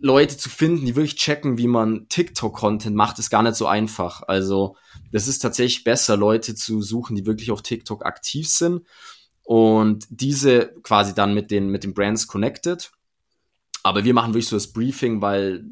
Leute 0.00 0.36
zu 0.36 0.48
finden, 0.48 0.86
die 0.86 0.94
wirklich 0.94 1.16
checken, 1.16 1.58
wie 1.58 1.66
man 1.66 2.06
TikTok-Content 2.08 2.94
macht, 2.94 3.18
ist 3.18 3.30
gar 3.30 3.42
nicht 3.42 3.56
so 3.56 3.66
einfach. 3.66 4.22
Also 4.28 4.76
das 5.10 5.26
ist 5.26 5.40
tatsächlich 5.40 5.82
besser, 5.82 6.16
Leute 6.16 6.54
zu 6.54 6.80
suchen, 6.80 7.16
die 7.16 7.26
wirklich 7.26 7.50
auf 7.50 7.62
TikTok 7.62 8.06
aktiv 8.06 8.48
sind 8.48 8.82
und 9.48 10.06
diese 10.10 10.74
quasi 10.82 11.14
dann 11.14 11.32
mit 11.32 11.50
den, 11.50 11.70
mit 11.70 11.82
den 11.82 11.94
Brands 11.94 12.26
connected. 12.26 12.92
Aber 13.82 14.04
wir 14.04 14.12
machen 14.12 14.34
wirklich 14.34 14.48
so 14.48 14.56
das 14.56 14.70
Briefing, 14.74 15.22
weil, 15.22 15.64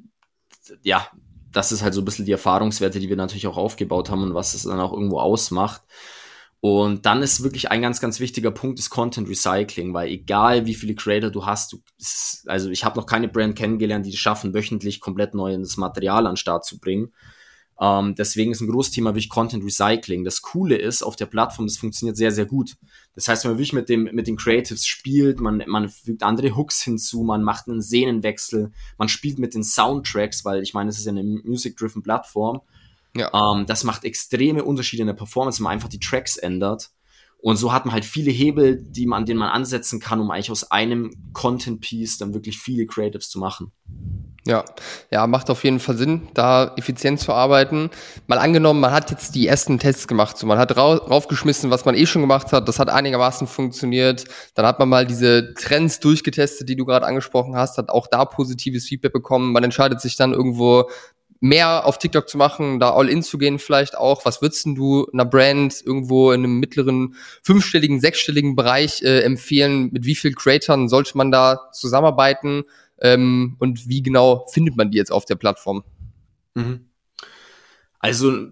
ja, 0.83 1.07
das 1.53 1.73
ist 1.73 1.83
halt 1.83 1.93
so 1.93 2.01
ein 2.01 2.07
bisschen 2.07 2.25
die 2.25 2.33
Erfahrungswerte, 2.33 3.01
die 3.01 3.11
wir 3.11 3.17
natürlich 3.17 3.47
auch 3.47 3.59
aufgebaut 3.59 4.09
haben 4.09 4.23
und 4.23 4.33
was 4.33 4.55
es 4.55 4.63
dann 4.63 4.81
auch 4.81 4.95
irgendwo 4.95 5.21
ausmacht. 5.21 5.83
Und 6.61 7.05
dann 7.05 7.21
ist 7.21 7.43
wirklich 7.43 7.71
ein 7.71 7.83
ganz, 7.83 8.01
ganz 8.01 8.19
wichtiger 8.19 8.51
Punkt 8.51 8.79
ist 8.79 8.89
Content 8.89 9.29
Recycling, 9.29 9.93
weil 9.93 10.09
egal 10.09 10.65
wie 10.65 10.75
viele 10.75 10.95
Creator 10.95 11.29
du 11.29 11.45
hast, 11.45 11.75
du, 11.75 11.83
also 12.47 12.71
ich 12.71 12.83
habe 12.83 12.99
noch 12.99 13.05
keine 13.05 13.29
Brand 13.29 13.57
kennengelernt, 13.57 14.07
die 14.07 14.11
es 14.11 14.17
schaffen, 14.17 14.55
wöchentlich 14.55 15.01
komplett 15.01 15.35
neues 15.35 15.77
Material 15.77 16.27
an 16.27 16.33
den 16.33 16.39
Start 16.39 16.65
zu 16.65 16.81
bringen. 16.81 17.13
Ähm, 17.79 18.15
deswegen 18.15 18.53
ist 18.53 18.63
ein 18.63 18.71
großes 18.71 18.93
Thema 18.93 19.11
wirklich 19.11 19.29
Content 19.29 19.63
Recycling. 19.63 20.25
Das 20.25 20.41
Coole 20.41 20.77
ist, 20.77 21.03
auf 21.03 21.17
der 21.17 21.27
Plattform, 21.27 21.67
das 21.67 21.77
funktioniert 21.77 22.17
sehr, 22.17 22.33
sehr 22.33 22.47
gut. 22.47 22.77
Das 23.17 23.29
heißt, 23.29 23.45
wenn 23.45 23.53
man 23.53 23.59
wirklich 23.59 23.73
mit, 23.73 23.89
dem, 23.89 24.05
mit 24.13 24.27
den 24.27 24.37
Creatives 24.37 24.87
spielt, 24.87 25.41
man, 25.41 25.65
man 25.67 25.89
fügt 25.89 26.23
andere 26.23 26.55
Hooks 26.55 26.83
hinzu, 26.83 27.23
man 27.23 27.43
macht 27.43 27.67
einen 27.67 27.81
Szenenwechsel, 27.81 28.73
man 28.99 29.09
spielt 29.09 29.39
mit 29.39 29.55
den 29.55 29.65
Soundtracks, 29.65 30.45
weil 30.45 30.63
ich 30.63 30.75
meine, 30.75 30.91
es 30.91 30.99
ist 30.99 31.07
ja 31.07 31.13
eine 31.13 31.25
Music-driven 31.25 32.03
Plattform. 32.03 32.61
Ja. 33.17 33.31
Ähm, 33.33 33.65
das 33.65 33.85
macht 33.85 34.05
extreme 34.05 34.63
Unterschiede 34.65 35.01
in 35.01 35.07
der 35.07 35.15
Performance, 35.15 35.59
wenn 35.59 35.65
man 35.65 35.73
einfach 35.73 35.89
die 35.89 35.99
Tracks 35.99 36.37
ändert. 36.37 36.91
Und 37.39 37.57
so 37.57 37.73
hat 37.73 37.87
man 37.87 37.95
halt 37.95 38.05
viele 38.05 38.31
Hebel, 38.31 38.83
die 38.83 39.07
man, 39.07 39.21
an 39.21 39.27
denen 39.27 39.39
man 39.39 39.49
ansetzen 39.49 39.99
kann, 39.99 40.21
um 40.21 40.31
eigentlich 40.31 40.51
aus 40.51 40.71
einem 40.71 41.11
Content-Piece 41.33 42.19
dann 42.19 42.35
wirklich 42.35 42.59
viele 42.59 42.87
Creatives 42.87 43.31
zu 43.31 43.39
machen. 43.39 43.73
Ja, 44.47 44.65
ja, 45.11 45.27
macht 45.27 45.51
auf 45.51 45.65
jeden 45.65 45.81
Fall 45.81 45.97
Sinn, 45.97 46.29
da 46.33 46.73
effizient 46.77 47.19
zu 47.19 47.33
arbeiten. 47.33 47.91
Mal 48.29 48.39
angenommen, 48.39 48.79
man 48.79 48.93
hat 48.93 49.11
jetzt 49.11 49.35
die 49.35 49.49
ersten 49.49 49.81
Tests 49.81 50.07
gemacht, 50.07 50.39
so 50.39 50.47
man 50.47 50.57
hat 50.57 50.77
raufgeschmissen, 50.77 51.73
was 51.73 51.85
man 51.85 51.97
eh 51.97 52.07
schon 52.07 52.23
gemacht 52.23 52.53
hat, 52.53 52.69
das 52.69 52.79
hat 52.79 52.89
einigermaßen 52.89 53.49
funktioniert. 53.49 54.25
Dann 54.55 54.65
hat 54.65 54.79
man 54.79 54.89
mal 54.89 55.05
diese 55.05 55.53
Trends 55.55 55.99
durchgetestet, 55.99 56.69
die 56.69 56.77
du 56.77 56.85
gerade 56.85 57.07
angesprochen 57.07 57.57
hast, 57.57 57.77
hat 57.77 57.89
auch 57.89 58.07
da 58.07 58.25
positives 58.25 58.87
Feedback 58.87 59.13
bekommen. 59.13 59.51
Man 59.51 59.65
entscheidet 59.65 60.01
sich 60.01 60.15
dann 60.15 60.33
irgendwo 60.33 60.89
mehr 61.41 61.85
auf 61.85 61.99
TikTok 61.99 62.29
zu 62.29 62.39
machen, 62.39 62.79
da 62.79 62.93
all 62.93 63.09
in 63.09 63.25
zu 63.25 63.39
gehen 63.39 63.59
vielleicht 63.59 63.99
auch. 63.99 64.25
Was 64.25 64.43
würdest 64.43 64.65
du 64.67 65.09
einer 65.13 65.25
Brand 65.25 65.83
irgendwo 65.85 66.31
in 66.31 66.45
einem 66.45 66.61
mittleren 66.61 67.17
fünfstelligen, 67.43 68.01
sechsstelligen 68.01 68.55
Bereich 68.55 69.03
äh, 69.03 69.23
empfehlen? 69.23 69.91
Mit 69.93 70.05
wie 70.05 70.15
vielen 70.15 70.37
Creatoren 70.37 70.89
sollte 70.89 71.17
man 71.17 71.33
da 71.33 71.69
zusammenarbeiten? 71.73 72.65
Ähm, 73.01 73.57
und 73.59 73.89
wie 73.89 74.03
genau 74.03 74.47
findet 74.53 74.77
man 74.77 74.91
die 74.91 74.99
jetzt 74.99 75.13
auf 75.13 75.25
der 75.25 75.37
Plattform? 75.37 75.85
Mhm. 76.55 76.91
Also 77.99 78.49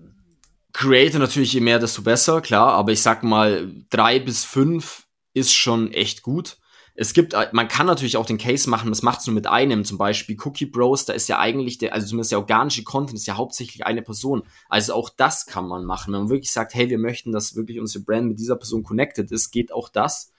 Creator 0.73 1.21
natürlich 1.21 1.53
je 1.53 1.61
mehr, 1.61 1.79
desto 1.79 2.03
besser, 2.03 2.41
klar, 2.41 2.73
aber 2.73 2.93
ich 2.93 3.01
sag 3.01 3.23
mal, 3.23 3.73
drei 3.91 4.19
bis 4.19 4.45
fünf 4.45 5.07
ist 5.33 5.55
schon 5.55 5.93
echt 5.93 6.23
gut. 6.23 6.59
Es 6.97 7.13
gibt, 7.13 7.35
man 7.53 7.67
kann 7.67 7.87
natürlich 7.87 8.17
auch 8.17 8.27
den 8.27 8.39
Case 8.39 8.71
machen, 8.71 8.91
das 8.91 9.03
macht 9.03 9.21
es 9.21 9.27
nur 9.27 9.35
mit 9.35 9.49
einem, 9.49 9.85
zum 9.85 9.99
Beispiel 9.99 10.37
Cookie 10.45 10.67
Bros, 10.67 11.05
da 11.05 11.13
ist 11.13 11.29
ja 11.29 11.41
eigentlich 11.41 11.79
der, 11.79 11.93
also 11.93 12.07
zumindest 12.07 12.31
der 12.31 12.39
organische 12.39 12.85
Content 12.85 13.19
ist 13.19 13.27
ja 13.27 13.37
hauptsächlich 13.37 13.85
eine 13.85 14.03
Person. 14.03 14.45
Also 14.69 14.95
auch 14.95 15.11
das 15.11 15.47
kann 15.47 15.67
man 15.67 15.85
machen. 15.85 16.13
Wenn 16.13 16.21
man 16.21 16.31
wirklich 16.31 16.53
sagt, 16.53 16.73
hey, 16.75 16.91
wir 16.91 16.99
möchten, 16.99 17.33
dass 17.33 17.57
wirklich 17.57 17.81
unsere 17.81 18.05
Brand 18.05 18.29
mit 18.29 18.39
dieser 18.39 18.55
Person 18.55 18.85
connected 18.85 19.33
ist, 19.33 19.51
geht 19.51 19.73
auch 19.73 19.89
das. 19.89 20.33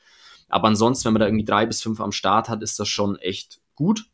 Aber 0.48 0.70
ansonsten, 0.70 1.06
wenn 1.06 1.14
man 1.14 1.20
da 1.22 1.26
irgendwie 1.26 1.46
drei 1.46 1.66
bis 1.66 1.82
fünf 1.82 2.00
am 2.00 2.14
Start 2.14 2.48
hat, 2.48 2.64
ist 2.64 2.80
das 2.80 2.88
schon 2.88 3.18
echt 3.18 3.60
gut. 3.76 4.06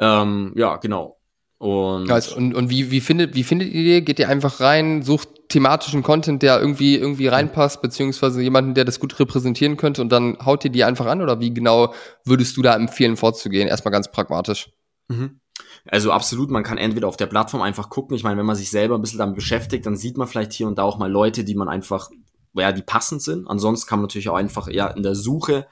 Ähm, 0.00 0.52
ja, 0.56 0.76
genau. 0.76 1.18
Und, 1.58 2.10
also, 2.10 2.36
und, 2.36 2.54
und 2.54 2.68
wie, 2.68 2.90
wie, 2.90 3.00
findet, 3.00 3.34
wie 3.34 3.44
findet 3.44 3.72
ihr 3.72 4.00
die? 4.00 4.04
Geht 4.04 4.18
ihr 4.18 4.28
einfach 4.28 4.60
rein, 4.60 5.02
sucht 5.02 5.28
thematischen 5.48 6.02
Content, 6.02 6.42
der 6.42 6.60
irgendwie, 6.60 6.96
irgendwie 6.96 7.28
reinpasst, 7.28 7.80
beziehungsweise 7.80 8.42
jemanden, 8.42 8.74
der 8.74 8.84
das 8.84 9.00
gut 9.00 9.18
repräsentieren 9.18 9.78
könnte 9.78 10.02
und 10.02 10.10
dann 10.10 10.36
haut 10.44 10.64
ihr 10.64 10.70
die 10.70 10.84
einfach 10.84 11.06
an? 11.06 11.22
Oder 11.22 11.40
wie 11.40 11.54
genau 11.54 11.94
würdest 12.24 12.56
du 12.56 12.62
da 12.62 12.74
empfehlen, 12.74 13.16
vorzugehen? 13.16 13.68
Erstmal 13.68 13.92
ganz 13.92 14.10
pragmatisch. 14.10 14.70
Mhm. 15.08 15.40
Also 15.86 16.12
absolut, 16.12 16.50
man 16.50 16.62
kann 16.62 16.78
entweder 16.78 17.08
auf 17.08 17.16
der 17.16 17.26
Plattform 17.26 17.62
einfach 17.62 17.88
gucken. 17.88 18.16
Ich 18.16 18.24
meine, 18.24 18.36
wenn 18.36 18.46
man 18.46 18.56
sich 18.56 18.70
selber 18.70 18.96
ein 18.96 19.00
bisschen 19.00 19.18
damit 19.18 19.36
beschäftigt, 19.36 19.86
dann 19.86 19.96
sieht 19.96 20.18
man 20.18 20.26
vielleicht 20.26 20.52
hier 20.52 20.66
und 20.66 20.76
da 20.76 20.82
auch 20.82 20.98
mal 20.98 21.10
Leute, 21.10 21.44
die 21.44 21.54
man 21.54 21.68
einfach, 21.68 22.10
ja, 22.54 22.72
die 22.72 22.82
passend 22.82 23.22
sind. 23.22 23.48
Ansonsten 23.48 23.88
kann 23.88 24.00
man 24.00 24.04
natürlich 24.04 24.28
auch 24.28 24.36
einfach 24.36 24.68
ja 24.68 24.88
in 24.88 25.02
der 25.02 25.14
Suche 25.14 25.66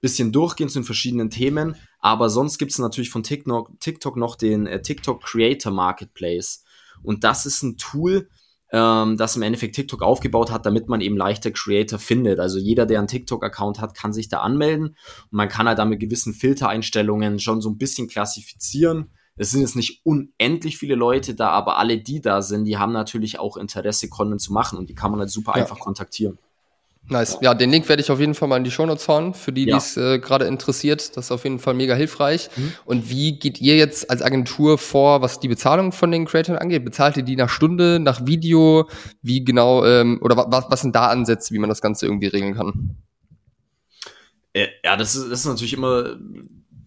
bisschen 0.00 0.32
durchgehen 0.32 0.68
zu 0.68 0.80
den 0.80 0.84
verschiedenen 0.84 1.30
Themen. 1.30 1.76
Aber 1.98 2.30
sonst 2.30 2.58
gibt 2.58 2.72
es 2.72 2.78
natürlich 2.78 3.10
von 3.10 3.22
TikTok, 3.22 4.16
noch 4.16 4.36
den 4.36 4.66
äh, 4.66 4.80
TikTok 4.82 5.22
Creator 5.22 5.72
Marketplace. 5.72 6.64
Und 7.02 7.24
das 7.24 7.46
ist 7.46 7.62
ein 7.62 7.76
Tool, 7.76 8.28
ähm, 8.72 9.16
das 9.16 9.36
im 9.36 9.42
Endeffekt 9.42 9.74
TikTok 9.74 10.02
aufgebaut 10.02 10.50
hat, 10.50 10.66
damit 10.66 10.88
man 10.88 11.00
eben 11.00 11.16
leichter 11.16 11.50
Creator 11.50 11.98
findet. 11.98 12.38
Also 12.38 12.58
jeder, 12.58 12.86
der 12.86 12.98
einen 12.98 13.08
TikTok-Account 13.08 13.80
hat, 13.80 13.94
kann 13.94 14.12
sich 14.12 14.28
da 14.28 14.40
anmelden 14.40 14.88
und 14.88 15.32
man 15.32 15.48
kann 15.48 15.66
halt 15.66 15.78
da 15.78 15.84
mit 15.84 16.00
gewissen 16.00 16.34
Filtereinstellungen 16.34 17.38
schon 17.38 17.60
so 17.60 17.68
ein 17.70 17.78
bisschen 17.78 18.08
klassifizieren. 18.08 19.10
Es 19.36 19.50
sind 19.50 19.62
jetzt 19.62 19.76
nicht 19.76 20.02
unendlich 20.04 20.76
viele 20.76 20.94
Leute 20.94 21.34
da, 21.34 21.48
aber 21.50 21.78
alle, 21.78 21.98
die 21.98 22.20
da 22.20 22.42
sind, 22.42 22.66
die 22.66 22.76
haben 22.76 22.92
natürlich 22.92 23.38
auch 23.38 23.56
Interesse, 23.56 24.08
Content 24.08 24.40
zu 24.40 24.52
machen 24.52 24.78
und 24.78 24.90
die 24.90 24.94
kann 24.94 25.10
man 25.10 25.20
halt 25.20 25.30
super 25.30 25.52
ja. 25.52 25.62
einfach 25.62 25.78
kontaktieren. 25.78 26.38
Nice. 27.08 27.38
Ja, 27.40 27.54
den 27.54 27.70
Link 27.70 27.88
werde 27.88 28.02
ich 28.02 28.10
auf 28.10 28.20
jeden 28.20 28.34
Fall 28.34 28.48
mal 28.48 28.56
in 28.56 28.64
die 28.64 28.70
Show 28.70 28.86
Notes 28.86 29.08
hauen, 29.08 29.34
für 29.34 29.52
die, 29.52 29.64
ja. 29.64 29.76
die 29.76 29.78
es 29.78 29.96
äh, 29.96 30.20
gerade 30.20 30.44
interessiert. 30.44 31.16
Das 31.16 31.26
ist 31.26 31.32
auf 31.32 31.42
jeden 31.42 31.58
Fall 31.58 31.74
mega 31.74 31.94
hilfreich. 31.94 32.50
Mhm. 32.54 32.72
Und 32.84 33.10
wie 33.10 33.38
geht 33.38 33.60
ihr 33.60 33.76
jetzt 33.76 34.10
als 34.10 34.22
Agentur 34.22 34.78
vor, 34.78 35.20
was 35.20 35.40
die 35.40 35.48
Bezahlung 35.48 35.90
von 35.90 36.12
den 36.12 36.24
Creatoren 36.24 36.58
angeht? 36.58 36.84
Bezahlt 36.84 37.16
ihr 37.16 37.24
die 37.24 37.34
nach 37.34 37.48
Stunde, 37.48 37.98
nach 37.98 38.26
Video? 38.26 38.88
Wie 39.22 39.44
genau, 39.44 39.84
ähm, 39.84 40.20
oder 40.22 40.36
was, 40.36 40.66
was 40.68 40.82
sind 40.82 40.94
da 40.94 41.08
Ansätze, 41.08 41.52
wie 41.52 41.58
man 41.58 41.68
das 41.68 41.80
Ganze 41.80 42.06
irgendwie 42.06 42.28
regeln 42.28 42.54
kann? 42.54 42.96
Äh, 44.52 44.68
ja, 44.84 44.96
das 44.96 45.16
ist, 45.16 45.30
das 45.30 45.40
ist 45.40 45.46
natürlich 45.46 45.72
immer, 45.72 46.16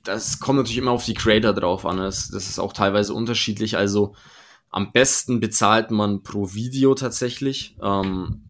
das 0.04 0.40
kommt 0.40 0.58
natürlich 0.58 0.78
immer 0.78 0.92
auf 0.92 1.06
die 1.06 1.16
Creator 1.16 1.54
drauf 1.54 1.86
an. 1.86 1.98
Das, 1.98 2.30
das 2.30 2.48
ist 2.48 2.60
auch 2.60 2.72
teilweise 2.72 3.14
unterschiedlich. 3.14 3.76
Also 3.76 4.16
am 4.70 4.92
besten 4.92 5.40
bezahlt 5.40 5.92
man 5.92 6.24
pro 6.24 6.54
Video 6.54 6.96
tatsächlich. 6.96 7.78
Ähm, 7.82 8.44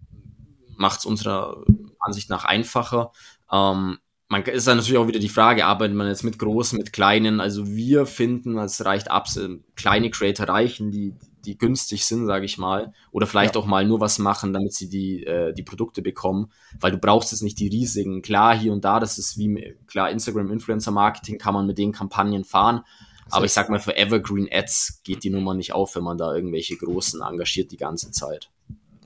macht 0.83 0.99
es 0.99 1.05
unserer 1.05 1.63
Ansicht 1.99 2.29
nach 2.29 2.45
einfacher. 2.45 3.11
Ähm, 3.51 3.97
man 4.27 4.43
ist 4.43 4.67
dann 4.67 4.77
natürlich 4.77 4.97
auch 4.97 5.07
wieder 5.07 5.19
die 5.19 5.29
Frage, 5.29 5.65
arbeitet 5.65 5.95
man 5.95 6.07
jetzt 6.07 6.23
mit 6.23 6.39
großen, 6.39 6.77
mit 6.77 6.91
kleinen? 6.91 7.39
Also 7.39 7.67
wir 7.67 8.05
finden, 8.05 8.57
es 8.57 8.83
reicht 8.83 9.09
ab, 9.09 9.27
kleine 9.75 10.09
Creator 10.09 10.49
reichen, 10.49 10.91
die, 10.91 11.13
die 11.45 11.57
günstig 11.57 12.05
sind, 12.05 12.25
sage 12.25 12.45
ich 12.45 12.57
mal, 12.57 12.93
oder 13.11 13.27
vielleicht 13.27 13.55
ja. 13.55 13.61
auch 13.61 13.65
mal 13.65 13.85
nur 13.85 13.99
was 13.99 14.17
machen, 14.17 14.51
damit 14.51 14.73
sie 14.73 14.89
die, 14.89 15.23
äh, 15.23 15.53
die 15.53 15.63
Produkte 15.63 16.01
bekommen, 16.01 16.51
weil 16.79 16.91
du 16.91 16.97
brauchst 16.97 17.31
jetzt 17.31 17.43
nicht 17.43 17.59
die 17.59 17.67
riesigen. 17.67 18.21
Klar, 18.21 18.57
hier 18.57 18.73
und 18.73 18.83
da, 18.83 18.99
das 18.99 19.17
ist 19.17 19.37
wie, 19.37 19.75
klar, 19.87 20.09
Instagram 20.09 20.51
Influencer 20.51 20.91
Marketing 20.91 21.37
kann 21.37 21.53
man 21.53 21.67
mit 21.67 21.77
den 21.77 21.91
Kampagnen 21.91 22.43
fahren, 22.43 22.81
aber 23.29 23.45
ich 23.45 23.53
sag 23.53 23.69
mal, 23.69 23.79
für 23.79 23.95
Evergreen 23.95 24.49
Ads 24.51 25.01
geht 25.03 25.23
die 25.23 25.29
Nummer 25.29 25.53
nicht 25.53 25.73
auf, 25.73 25.95
wenn 25.95 26.03
man 26.03 26.17
da 26.17 26.33
irgendwelche 26.33 26.75
großen 26.75 27.21
engagiert 27.21 27.71
die 27.71 27.77
ganze 27.77 28.11
Zeit. 28.11 28.49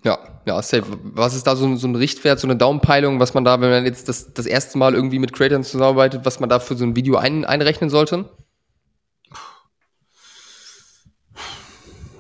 Ja, 0.04 0.20
ja, 0.46 0.62
safe. 0.62 0.86
Was 1.04 1.36
ist 1.36 1.48
da 1.48 1.56
so, 1.56 1.76
so 1.76 1.88
ein 1.88 1.96
Richtwert, 1.96 2.40
so 2.40 2.48
eine 2.48 2.56
Daumenpeilung, 2.56 3.20
was 3.20 3.34
man 3.34 3.44
da, 3.44 3.60
wenn 3.60 3.70
man 3.70 3.86
jetzt 3.86 4.08
das, 4.08 4.34
das 4.34 4.46
erste 4.46 4.78
Mal 4.78 4.94
irgendwie 4.94 5.20
mit 5.20 5.34
Creators 5.34 5.70
zusammenarbeitet, 5.70 6.26
was 6.26 6.40
man 6.40 6.50
da 6.50 6.60
für 6.60 6.76
so 6.76 6.86
ein 6.86 6.96
Video 6.96 7.18
ein, 7.18 7.46
einrechnen 7.46 7.90
sollte? 7.90 8.30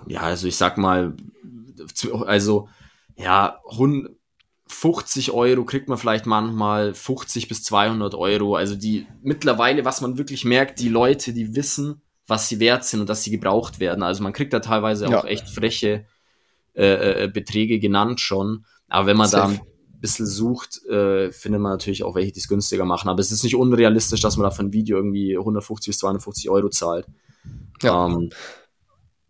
Ja, 0.08 0.22
also 0.22 0.48
ich 0.48 0.56
sag 0.56 0.78
mal, 0.78 1.13
also 2.26 2.70
ja, 3.16 3.60
50 4.68 5.32
Euro 5.32 5.66
kriegt 5.66 5.90
man 5.90 5.98
vielleicht 5.98 6.26
manchmal 6.26 6.94
50 6.94 7.48
bis 7.48 7.63
200 7.63 8.16
Euro. 8.16 8.56
Also 8.56 8.76
die 8.76 9.08
mittlerweile, 9.22 9.86
was 9.86 10.02
man 10.02 10.18
wirklich 10.18 10.46
merkt, 10.46 10.80
die 10.80 10.90
Leute, 10.90 11.34
die 11.34 11.56
wissen, 11.56 12.02
was 12.26 12.50
sie 12.50 12.60
wert 12.60 12.86
sind 12.86 13.02
und 13.02 13.10
dass 13.10 13.24
sie 13.24 13.32
gebraucht 13.32 13.80
werden. 13.80 14.04
Also 14.04 14.24
man 14.24 14.34
kriegt 14.34 14.54
da 14.54 14.60
teilweise 14.60 15.08
ja. 15.08 15.20
auch 15.20 15.26
echt 15.26 15.50
freche 15.50 16.06
äh, 16.78 17.24
äh, 17.24 17.28
Beträge 17.28 17.80
genannt 17.80 18.22
schon. 18.22 18.66
Aber 18.88 19.08
wenn 19.08 19.18
man 19.18 19.28
Safe. 19.28 19.56
da 19.56 19.62
ein 19.62 20.00
bisschen 20.00 20.28
sucht, 20.28 20.86
äh, 20.86 21.32
findet 21.32 21.60
man 21.60 21.72
natürlich 21.72 22.04
auch 22.04 22.13
welche, 22.13 22.32
die 22.32 22.40
es 22.40 22.48
günstiger 22.48 22.86
machen. 22.86 23.10
Aber 23.10 23.20
es 23.20 23.32
ist 23.32 23.44
nicht 23.44 23.56
unrealistisch, 23.56 24.22
dass 24.22 24.38
man 24.38 24.44
da 24.44 24.52
für 24.52 24.63
ein 24.63 24.74
Video 24.74 24.98
irgendwie 24.98 25.36
150 25.38 25.90
bis 25.90 25.98
250 25.98 26.50
Euro 26.52 26.70
zahlt. 26.70 27.08
Ja. 27.82 28.06
Ähm, 28.06 28.30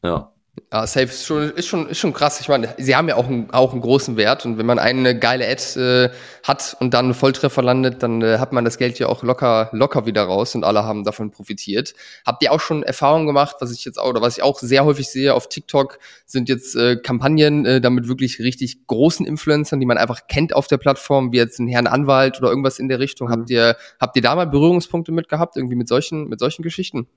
ja. 0.03 0.33
Ja, 0.71 0.85
Safe 0.85 1.05
ist 1.05 1.25
schon, 1.25 1.51
ist 1.51 1.67
schon, 1.67 1.87
ist 1.87 1.99
schon 1.99 2.13
krass. 2.13 2.41
Ich 2.41 2.49
meine, 2.49 2.73
sie 2.77 2.95
haben 2.95 3.07
ja 3.07 3.15
auch, 3.15 3.27
einen, 3.27 3.49
auch 3.51 3.71
einen 3.71 3.81
großen 3.81 4.17
Wert 4.17 4.45
und 4.45 4.57
wenn 4.57 4.65
man 4.65 4.79
eine 4.79 5.17
geile 5.17 5.47
Ad 5.47 5.79
äh, 5.79 6.09
hat 6.43 6.75
und 6.79 6.93
dann 6.93 7.05
einen 7.05 7.13
Volltreffer 7.13 7.61
landet, 7.61 8.03
dann 8.03 8.21
äh, 8.21 8.37
hat 8.39 8.51
man 8.51 8.65
das 8.65 8.77
Geld 8.77 8.99
ja 8.99 9.07
auch 9.07 9.23
locker, 9.23 9.69
locker 9.71 10.05
wieder 10.05 10.23
raus 10.23 10.55
und 10.55 10.63
alle 10.63 10.83
haben 10.83 11.03
davon 11.03 11.31
profitiert. 11.31 11.93
Habt 12.25 12.43
ihr 12.43 12.51
auch 12.51 12.59
schon 12.59 12.83
Erfahrungen 12.83 13.27
gemacht, 13.27 13.57
was 13.59 13.71
ich 13.71 13.85
jetzt 13.85 13.97
auch, 13.97 14.09
oder 14.09 14.21
was 14.21 14.37
ich 14.37 14.43
auch 14.43 14.59
sehr 14.59 14.83
häufig 14.83 15.09
sehe 15.09 15.33
auf 15.33 15.47
TikTok, 15.47 15.99
sind 16.25 16.49
jetzt 16.49 16.75
äh, 16.75 16.97
Kampagnen 16.97 17.65
äh, 17.65 17.79
damit 17.79 18.07
wirklich 18.07 18.39
richtig 18.39 18.87
großen 18.87 19.25
Influencern, 19.25 19.79
die 19.79 19.85
man 19.85 19.97
einfach 19.97 20.27
kennt 20.27 20.53
auf 20.53 20.67
der 20.67 20.77
Plattform, 20.77 21.31
wie 21.31 21.37
jetzt 21.37 21.59
ein 21.59 21.67
Herrn 21.67 21.87
Anwalt 21.87 22.39
oder 22.39 22.49
irgendwas 22.49 22.79
in 22.79 22.89
der 22.89 22.99
Richtung. 22.99 23.29
Mhm. 23.29 23.31
Habt 23.31 23.49
ihr, 23.49 23.77
habt 23.99 24.15
ihr 24.15 24.21
da 24.21 24.35
mal 24.35 24.47
Berührungspunkte 24.47 25.11
mit 25.11 25.29
gehabt, 25.29 25.55
irgendwie 25.55 25.75
mit 25.75 25.87
solchen, 25.87 26.27
mit 26.27 26.39
solchen 26.39 26.63
Geschichten? 26.63 27.07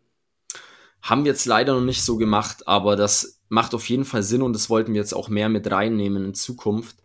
Haben 1.03 1.25
wir 1.25 1.33
jetzt 1.33 1.47
leider 1.47 1.75
noch 1.75 1.81
nicht 1.85 2.03
so 2.03 2.17
gemacht, 2.17 2.69
aber 2.69 2.97
das 2.97 3.41
macht 3.49 3.75
auf 3.75 3.89
jeden 3.89 4.05
Fall 4.05 4.23
Sinn 4.23 4.43
und 4.43 4.53
das 4.53 4.71
wollten 4.71 4.93
wir 4.93 5.01
jetzt 5.01 5.15
auch 5.15 5.29
mehr 5.29 5.49
mit 5.49 5.71
reinnehmen 5.71 6.25
in 6.25 6.35
Zukunft. 6.35 6.97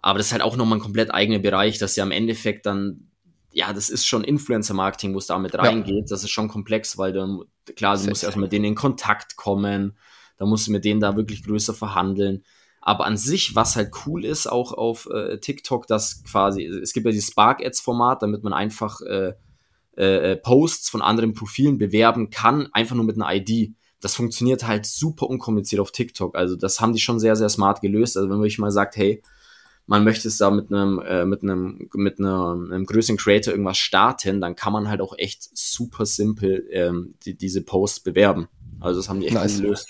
Aber 0.00 0.18
das 0.18 0.28
ist 0.28 0.32
halt 0.32 0.42
auch 0.42 0.56
nochmal 0.56 0.78
ein 0.78 0.82
komplett 0.82 1.12
eigener 1.12 1.40
Bereich, 1.40 1.78
dass 1.78 1.96
ja 1.96 2.04
im 2.04 2.10
Endeffekt 2.10 2.64
dann, 2.66 3.10
ja, 3.52 3.72
das 3.72 3.90
ist 3.90 4.06
schon 4.06 4.24
Influencer-Marketing, 4.24 5.12
wo 5.14 5.18
es 5.18 5.26
da 5.26 5.38
mit 5.38 5.54
reingeht. 5.54 5.94
Ja. 5.94 6.04
Das 6.08 6.24
ist 6.24 6.30
schon 6.30 6.48
komplex, 6.48 6.96
weil 6.96 7.12
dann, 7.12 7.42
klar, 7.76 7.98
du 7.98 8.08
musst 8.08 8.24
erstmal 8.24 8.44
mit 8.44 8.52
denen 8.52 8.64
in 8.64 8.74
Kontakt 8.74 9.36
kommen, 9.36 9.98
da 10.38 10.46
musst 10.46 10.68
du 10.68 10.72
mit 10.72 10.84
denen 10.84 11.00
da 11.00 11.16
wirklich 11.16 11.44
größer 11.44 11.74
verhandeln. 11.74 12.44
Aber 12.80 13.04
an 13.04 13.18
sich, 13.18 13.54
was 13.54 13.76
halt 13.76 13.92
cool 14.06 14.24
ist, 14.24 14.46
auch 14.46 14.72
auf 14.72 15.06
äh, 15.12 15.38
TikTok, 15.38 15.86
dass 15.86 16.24
quasi, 16.24 16.64
es 16.64 16.94
gibt 16.94 17.04
ja 17.04 17.12
dieses 17.12 17.28
Spark-Ads-Format, 17.30 18.22
damit 18.22 18.42
man 18.42 18.54
einfach 18.54 19.02
äh, 19.02 19.34
äh, 19.96 20.36
Posts 20.36 20.88
von 20.90 21.02
anderen 21.02 21.34
Profilen 21.34 21.78
bewerben 21.78 22.30
kann, 22.30 22.68
einfach 22.72 22.96
nur 22.96 23.04
mit 23.04 23.20
einer 23.20 23.34
ID. 23.34 23.74
Das 24.00 24.14
funktioniert 24.14 24.66
halt 24.66 24.86
super 24.86 25.28
unkompliziert 25.28 25.80
auf 25.80 25.92
TikTok. 25.92 26.36
Also 26.36 26.56
das 26.56 26.80
haben 26.80 26.92
die 26.92 27.00
schon 27.00 27.20
sehr, 27.20 27.36
sehr 27.36 27.48
smart 27.48 27.80
gelöst. 27.80 28.16
Also 28.16 28.30
wenn 28.30 28.38
man 28.38 28.50
mal 28.58 28.70
sagt, 28.70 28.96
hey, 28.96 29.22
man 29.86 30.04
möchte 30.04 30.28
es 30.28 30.38
da 30.38 30.50
mit 30.50 30.72
einem, 30.72 31.00
äh, 31.00 31.24
mit 31.24 31.42
einem, 31.42 31.88
mit 31.94 32.18
einer, 32.20 32.52
einem 32.52 32.86
größeren 32.86 33.16
Creator 33.16 33.52
irgendwas 33.52 33.76
starten, 33.76 34.40
dann 34.40 34.54
kann 34.54 34.72
man 34.72 34.88
halt 34.88 35.00
auch 35.00 35.18
echt 35.18 35.56
super 35.56 36.06
simpel 36.06 36.66
ähm, 36.70 37.14
die, 37.24 37.36
diese 37.36 37.62
Posts 37.62 38.00
bewerben. 38.00 38.48
Also 38.78 39.00
das 39.00 39.08
haben 39.08 39.20
die 39.20 39.26
echt 39.26 39.34
nice. 39.34 39.60
gelöst. 39.60 39.88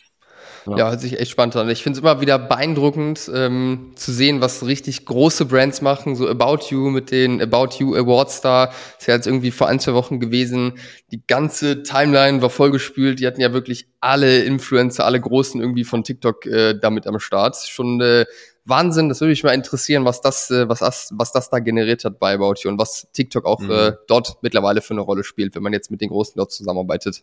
Ja. 0.66 0.76
ja, 0.76 0.90
hört 0.90 1.00
sich 1.00 1.18
echt 1.18 1.30
spannend 1.30 1.56
an. 1.56 1.68
Ich 1.70 1.82
finde 1.82 1.98
es 1.98 2.02
immer 2.02 2.20
wieder 2.20 2.38
beeindruckend 2.38 3.30
ähm, 3.34 3.92
zu 3.94 4.12
sehen, 4.12 4.40
was 4.40 4.66
richtig 4.66 5.06
große 5.06 5.46
Brands 5.46 5.80
machen, 5.80 6.16
so 6.16 6.28
About 6.28 6.66
You 6.68 6.90
mit 6.90 7.10
den 7.10 7.40
About 7.40 7.76
You 7.78 7.94
Awards 7.94 8.40
da. 8.40 8.66
Das 8.66 8.76
ist 9.00 9.06
ja 9.06 9.14
jetzt 9.14 9.26
irgendwie 9.26 9.50
vor 9.50 9.68
ein, 9.68 9.80
zwei 9.80 9.94
Wochen 9.94 10.20
gewesen. 10.20 10.74
Die 11.10 11.22
ganze 11.26 11.82
Timeline 11.82 12.42
war 12.42 12.50
vollgespült. 12.50 13.20
Die 13.20 13.26
hatten 13.26 13.40
ja 13.40 13.52
wirklich 13.52 13.88
alle 14.00 14.40
Influencer, 14.40 15.04
alle 15.04 15.20
Großen 15.20 15.60
irgendwie 15.60 15.84
von 15.84 16.04
TikTok 16.04 16.46
äh, 16.46 16.78
damit 16.78 17.06
am 17.06 17.18
Start. 17.18 17.56
Schon 17.56 18.00
äh, 18.00 18.26
Wahnsinn, 18.64 19.08
das 19.08 19.20
würde 19.20 19.30
mich 19.30 19.42
mal 19.42 19.52
interessieren, 19.52 20.04
was 20.04 20.20
das, 20.20 20.50
äh, 20.50 20.68
was 20.68 20.80
das, 20.80 21.10
was 21.14 21.32
das 21.32 21.50
da 21.50 21.58
generiert 21.58 22.04
hat 22.04 22.18
bei 22.18 22.34
About 22.34 22.54
You 22.62 22.70
und 22.70 22.78
was 22.78 23.08
TikTok 23.12 23.44
auch 23.44 23.60
mhm. 23.60 23.70
äh, 23.70 23.92
dort 24.06 24.42
mittlerweile 24.42 24.82
für 24.82 24.94
eine 24.94 25.00
Rolle 25.00 25.24
spielt, 25.24 25.54
wenn 25.54 25.62
man 25.62 25.72
jetzt 25.72 25.90
mit 25.90 26.00
den 26.00 26.10
Großen 26.10 26.34
dort 26.36 26.52
zusammenarbeitet. 26.52 27.22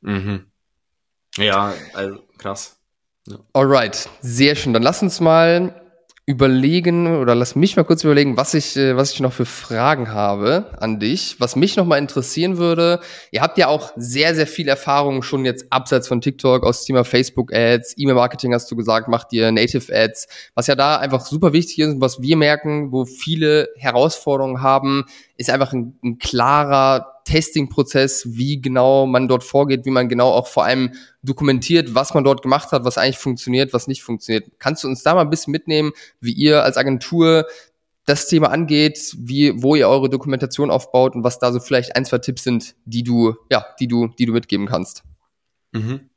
Mhm. 0.00 0.46
Ja, 1.36 1.74
also 1.94 2.20
krass. 2.38 2.76
Ja. 3.26 3.38
Alright, 3.52 4.08
sehr 4.20 4.54
schön. 4.54 4.72
Dann 4.72 4.82
lass 4.82 5.02
uns 5.02 5.20
mal 5.20 5.80
überlegen 6.26 7.18
oder 7.18 7.34
lass 7.34 7.54
mich 7.54 7.76
mal 7.76 7.84
kurz 7.84 8.02
überlegen, 8.02 8.38
was 8.38 8.54
ich, 8.54 8.76
äh, 8.78 8.96
was 8.96 9.12
ich 9.12 9.20
noch 9.20 9.32
für 9.34 9.44
Fragen 9.44 10.10
habe 10.10 10.72
an 10.80 10.98
dich. 10.98 11.36
Was 11.38 11.54
mich 11.54 11.76
noch 11.76 11.84
mal 11.84 11.98
interessieren 11.98 12.56
würde, 12.56 13.00
ihr 13.30 13.42
habt 13.42 13.58
ja 13.58 13.68
auch 13.68 13.92
sehr, 13.96 14.34
sehr 14.34 14.46
viel 14.46 14.66
Erfahrung 14.68 15.22
schon 15.22 15.44
jetzt 15.44 15.66
abseits 15.70 16.08
von 16.08 16.22
TikTok 16.22 16.64
aus 16.64 16.86
Thema 16.86 17.04
Facebook 17.04 17.52
Ads, 17.52 17.94
E-Mail-Marketing 17.98 18.54
hast 18.54 18.70
du 18.70 18.76
gesagt, 18.76 19.08
macht 19.08 19.34
ihr 19.34 19.52
Native 19.52 19.94
Ads, 19.94 20.26
was 20.54 20.66
ja 20.66 20.74
da 20.74 20.96
einfach 20.96 21.26
super 21.26 21.52
wichtig 21.52 21.80
ist 21.80 21.94
und 21.94 22.00
was 22.00 22.22
wir 22.22 22.38
merken, 22.38 22.90
wo 22.90 23.04
viele 23.04 23.68
Herausforderungen 23.76 24.62
haben, 24.62 25.04
ist 25.36 25.50
einfach 25.50 25.74
ein, 25.74 25.98
ein 26.02 26.18
klarer 26.18 27.13
Testing-Prozess, 27.24 28.24
wie 28.36 28.60
genau 28.60 29.06
man 29.06 29.28
dort 29.28 29.44
vorgeht, 29.44 29.84
wie 29.86 29.90
man 29.90 30.08
genau 30.08 30.30
auch 30.30 30.46
vor 30.46 30.64
allem 30.64 30.92
dokumentiert, 31.22 31.94
was 31.94 32.14
man 32.14 32.24
dort 32.24 32.42
gemacht 32.42 32.70
hat, 32.72 32.84
was 32.84 32.98
eigentlich 32.98 33.18
funktioniert, 33.18 33.72
was 33.72 33.86
nicht 33.86 34.02
funktioniert. 34.02 34.50
Kannst 34.58 34.84
du 34.84 34.88
uns 34.88 35.02
da 35.02 35.14
mal 35.14 35.22
ein 35.22 35.30
bisschen 35.30 35.52
mitnehmen, 35.52 35.92
wie 36.20 36.32
ihr 36.32 36.62
als 36.62 36.76
Agentur 36.76 37.46
das 38.06 38.28
Thema 38.28 38.50
angeht, 38.50 39.14
wie, 39.18 39.62
wo 39.62 39.74
ihr 39.74 39.88
eure 39.88 40.10
Dokumentation 40.10 40.70
aufbaut 40.70 41.14
und 41.14 41.24
was 41.24 41.38
da 41.38 41.52
so 41.52 41.60
vielleicht 41.60 41.96
ein, 41.96 42.04
zwei 42.04 42.18
Tipps 42.18 42.44
sind, 42.44 42.74
die 42.84 43.02
du, 43.02 43.34
ja, 43.50 43.64
die 43.80 43.88
du, 43.88 44.08
die 44.08 44.26
du 44.26 44.32
mitgeben 44.32 44.66
kannst? 44.66 45.02
Mhm. 45.72 46.10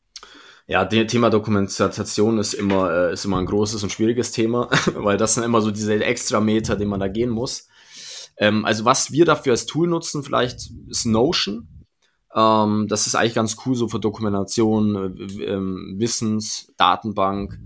Ja, 0.69 0.83
das 0.83 1.07
Thema 1.07 1.29
Dokumentation 1.29 2.39
ist 2.39 2.53
immer, 2.53 2.91
äh, 2.91 3.13
ist 3.13 3.23
immer 3.23 3.37
ein 3.37 3.45
großes 3.45 3.83
und 3.83 3.91
schwieriges 3.91 4.33
Thema, 4.33 4.69
weil 4.95 5.15
das 5.15 5.35
sind 5.35 5.43
immer 5.43 5.61
so 5.61 5.71
diese 5.71 6.03
extra 6.03 6.41
Meter, 6.41 6.75
die 6.75 6.85
man 6.85 6.99
da 6.99 7.07
gehen 7.07 7.29
muss. 7.29 7.69
Ähm, 8.37 8.65
also 8.65 8.85
was 8.85 9.11
wir 9.11 9.25
dafür 9.25 9.53
als 9.53 9.65
Tool 9.65 9.87
nutzen, 9.87 10.23
vielleicht 10.23 10.69
ist 10.87 11.05
Notion. 11.05 11.67
Ähm, 12.35 12.87
das 12.87 13.07
ist 13.07 13.15
eigentlich 13.15 13.33
ganz 13.33 13.57
cool 13.65 13.75
so 13.75 13.87
für 13.87 13.99
Dokumentation, 13.99 14.95
äh, 14.95 15.43
äh, 15.43 15.99
Wissens, 15.99 16.71
Datenbank. 16.77 17.59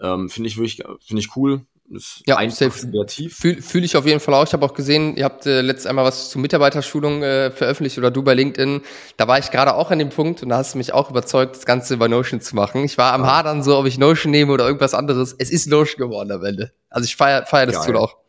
Ähm, 0.00 0.28
finde 0.28 0.48
ich 0.48 0.56
wirklich, 0.56 0.82
finde 1.04 1.20
ich 1.20 1.36
cool. 1.36 1.66
ist 1.90 2.22
ja, 2.26 2.36
kreativ. 2.36 3.36
Fühle 3.36 3.60
fühl 3.60 3.84
ich 3.84 3.96
auf 3.96 4.06
jeden 4.06 4.20
Fall 4.20 4.34
auch. 4.34 4.46
Ich 4.46 4.54
habe 4.54 4.64
auch 4.64 4.72
gesehen, 4.72 5.16
ihr 5.16 5.24
habt 5.24 5.44
äh, 5.44 5.60
letztes 5.60 5.86
einmal 5.86 6.06
was 6.06 6.30
zu 6.30 6.38
Mitarbeiterschulung 6.38 7.22
äh, 7.22 7.50
veröffentlicht 7.50 7.98
oder 7.98 8.10
du 8.10 8.22
bei 8.22 8.34
LinkedIn. 8.34 8.80
Da 9.18 9.28
war 9.28 9.38
ich 9.38 9.50
gerade 9.50 9.74
auch 9.74 9.90
an 9.90 9.98
dem 9.98 10.08
Punkt 10.08 10.42
und 10.42 10.48
da 10.48 10.56
hast 10.56 10.74
du 10.74 10.78
mich 10.78 10.94
auch 10.94 11.10
überzeugt, 11.10 11.56
das 11.56 11.66
Ganze 11.66 11.94
über 11.94 12.08
Notion 12.08 12.40
zu 12.40 12.56
machen. 12.56 12.82
Ich 12.84 12.96
war 12.96 13.12
am 13.12 13.26
Hadern 13.26 13.62
so, 13.62 13.76
ob 13.76 13.84
ich 13.86 13.98
Notion 13.98 14.30
nehme 14.30 14.52
oder 14.52 14.66
irgendwas 14.66 14.94
anderes. 14.94 15.34
Es 15.36 15.50
ist 15.50 15.66
Notion 15.66 16.08
geworden 16.08 16.32
am 16.32 16.44
Ende. 16.44 16.72
Also 16.88 17.04
ich 17.04 17.16
feiere 17.16 17.44
feier 17.44 17.66
das 17.66 17.84
Tool 17.84 17.96
auch. 17.98 18.23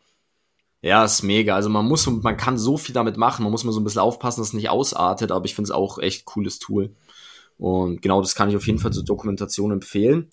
Ja, 0.86 1.03
ist 1.03 1.23
mega. 1.23 1.55
Also 1.55 1.67
man 1.67 1.88
muss 1.88 2.05
und 2.05 2.23
man 2.23 2.38
kann 2.38 2.59
so 2.59 2.77
viel 2.77 2.93
damit 2.93 3.17
machen. 3.17 3.41
Man 3.41 3.51
muss 3.51 3.63
mal 3.63 3.71
so 3.71 3.79
ein 3.79 3.83
bisschen 3.83 4.01
aufpassen, 4.01 4.41
dass 4.41 4.49
es 4.49 4.53
nicht 4.53 4.69
ausartet, 4.69 5.31
aber 5.31 5.45
ich 5.45 5.55
finde 5.55 5.69
es 5.69 5.71
auch 5.71 5.97
echt 5.97 6.25
cooles 6.25 6.59
Tool. 6.59 6.95
Und 7.57 8.03
genau 8.03 8.21
das 8.21 8.36
kann 8.36 8.49
ich 8.49 8.55
auf 8.55 8.67
jeden 8.67 8.77
Fall 8.77 8.93
zur 8.93 9.03
Dokumentation 9.03 9.71
empfehlen. 9.71 10.29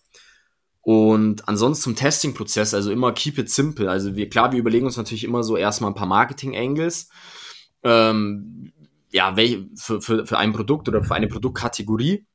Und 0.82 1.48
ansonsten 1.48 1.84
zum 1.84 1.96
Testing-Prozess, 1.96 2.74
also 2.74 2.92
immer 2.92 3.12
keep 3.12 3.38
it 3.38 3.48
simple. 3.48 3.90
Also 3.90 4.14
wir, 4.14 4.28
klar, 4.28 4.52
wir 4.52 4.58
überlegen 4.58 4.84
uns 4.84 4.98
natürlich 4.98 5.24
immer 5.24 5.42
so 5.42 5.56
erstmal 5.56 5.90
ein 5.90 5.94
paar 5.94 6.06
Marketing-Angles. 6.06 7.08
Ähm, 7.82 8.74
ja, 9.10 9.36
welche, 9.36 9.70
für, 9.74 10.02
für, 10.02 10.26
für 10.26 10.36
ein 10.36 10.52
Produkt 10.52 10.86
oder 10.86 11.02
für 11.02 11.14
eine 11.14 11.28
Produktkategorie. 11.28 12.26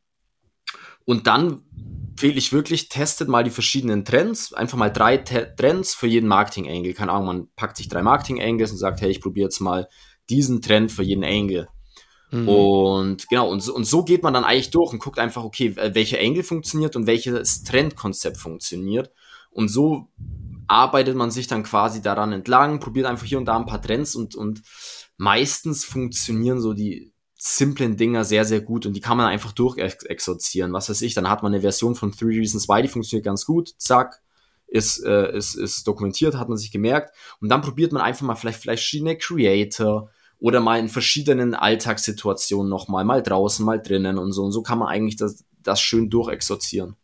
Und 1.06 1.28
dann 1.28 1.62
fehle 2.18 2.38
ich 2.38 2.52
wirklich, 2.52 2.90
testet 2.90 3.30
mal 3.30 3.44
die 3.44 3.52
verschiedenen 3.52 4.04
Trends, 4.04 4.54
einfach 4.54 4.78
mal 4.78 4.90
drei 4.90 5.18
Te 5.18 5.54
Trends 5.56 5.94
für 5.94 6.08
jeden 6.08 6.28
Marketing-Angle. 6.28 6.94
Keine 6.94 7.12
Ahnung, 7.12 7.28
man 7.28 7.48
packt 7.56 7.78
sich 7.78 7.88
drei 7.88 8.02
Marketing-Angles 8.02 8.72
und 8.72 8.78
sagt, 8.78 9.02
hey, 9.02 9.10
ich 9.10 9.22
probiere 9.22 9.46
jetzt 9.46 9.60
mal 9.60 9.88
diesen 10.30 10.62
Trend 10.62 10.92
für 10.92 11.04
jeden 11.04 11.24
Angle. 11.24 11.68
Mhm. 12.32 12.50
Und 12.50 13.30
genau, 13.30 13.50
und 13.50 13.62
so, 13.62 13.74
und 13.74 13.86
so 13.86 14.04
geht 14.04 14.24
man 14.24 14.34
dann 14.34 14.44
eigentlich 14.44 14.72
durch 14.72 14.92
und 14.92 15.00
guckt 15.00 15.20
einfach, 15.20 15.44
okay, 15.44 15.76
welcher 15.76 16.20
Angle 16.20 16.44
funktioniert 16.44 16.96
und 16.96 17.08
welches 17.08 17.64
Trendkonzept 17.64 18.38
funktioniert. 18.38 19.12
Und 19.50 19.70
so 19.70 20.10
arbeitet 20.68 21.16
man 21.16 21.32
sich 21.32 21.48
dann 21.48 21.64
quasi 21.64 22.02
daran 22.02 22.34
entlang, 22.34 22.80
probiert 22.80 23.06
einfach 23.06 23.26
hier 23.26 23.38
und 23.38 23.46
da 23.46 23.56
ein 23.56 23.66
paar 23.66 23.82
Trends 23.82 24.16
und, 24.16 24.36
und 24.36 24.62
meistens 25.18 25.86
funktionieren 25.86 26.60
so 26.60 26.74
die 26.74 27.14
simplen 27.56 27.98
Dinger 27.98 28.24
sehr, 28.24 28.46
sehr 28.46 28.62
gut 28.62 28.86
und 28.86 28.94
die 28.94 29.02
kann 29.02 29.18
man 29.18 29.28
einfach 29.28 29.52
durchexorzieren. 29.52 30.74
Was 30.74 30.90
weiß 30.90 31.02
ich, 31.02 31.14
dann 31.14 31.30
hat 31.30 31.44
man 31.44 31.54
eine 31.54 31.62
Version 31.62 31.96
von 31.96 32.12
Three 32.12 32.38
Reasons 32.38 32.68
Why, 32.68 32.82
die 32.82 32.88
funktioniert 32.88 33.26
ganz 33.26 33.46
gut, 33.46 33.74
zack, 33.78 34.22
ist, 34.68 35.04
äh, 35.04 35.36
ist, 35.36 35.56
ist 35.56 35.88
dokumentiert, 35.88 36.36
hat 36.36 36.50
man 36.50 36.58
sich 36.58 36.72
gemerkt. 36.72 37.16
Und 37.40 37.50
dann 37.50 37.62
probiert 37.62 37.94
man 37.94 38.02
einfach 38.02 38.26
mal 38.26 38.36
vielleicht, 38.36 38.60
vielleicht 38.60 38.84
verschiedene 38.84 39.18
Creator 39.18 40.10
oder 40.40 40.60
mal 40.60 40.80
in 40.80 40.90
verschiedenen 40.90 41.56
Alltagssituationen 41.56 42.70
nochmal, 42.70 43.06
mal 43.06 43.24
draußen, 43.24 43.66
mal 43.66 43.82
drinnen 43.82 44.18
und 44.18 44.34
so. 44.34 44.44
Und 44.44 44.52
so 44.52 44.62
kann 44.62 44.80
man 44.80 44.90
eigentlich 44.90 45.16
das, 45.16 45.46
das 45.64 45.80
schön 45.80 46.10
durchexorzieren. 46.10 46.96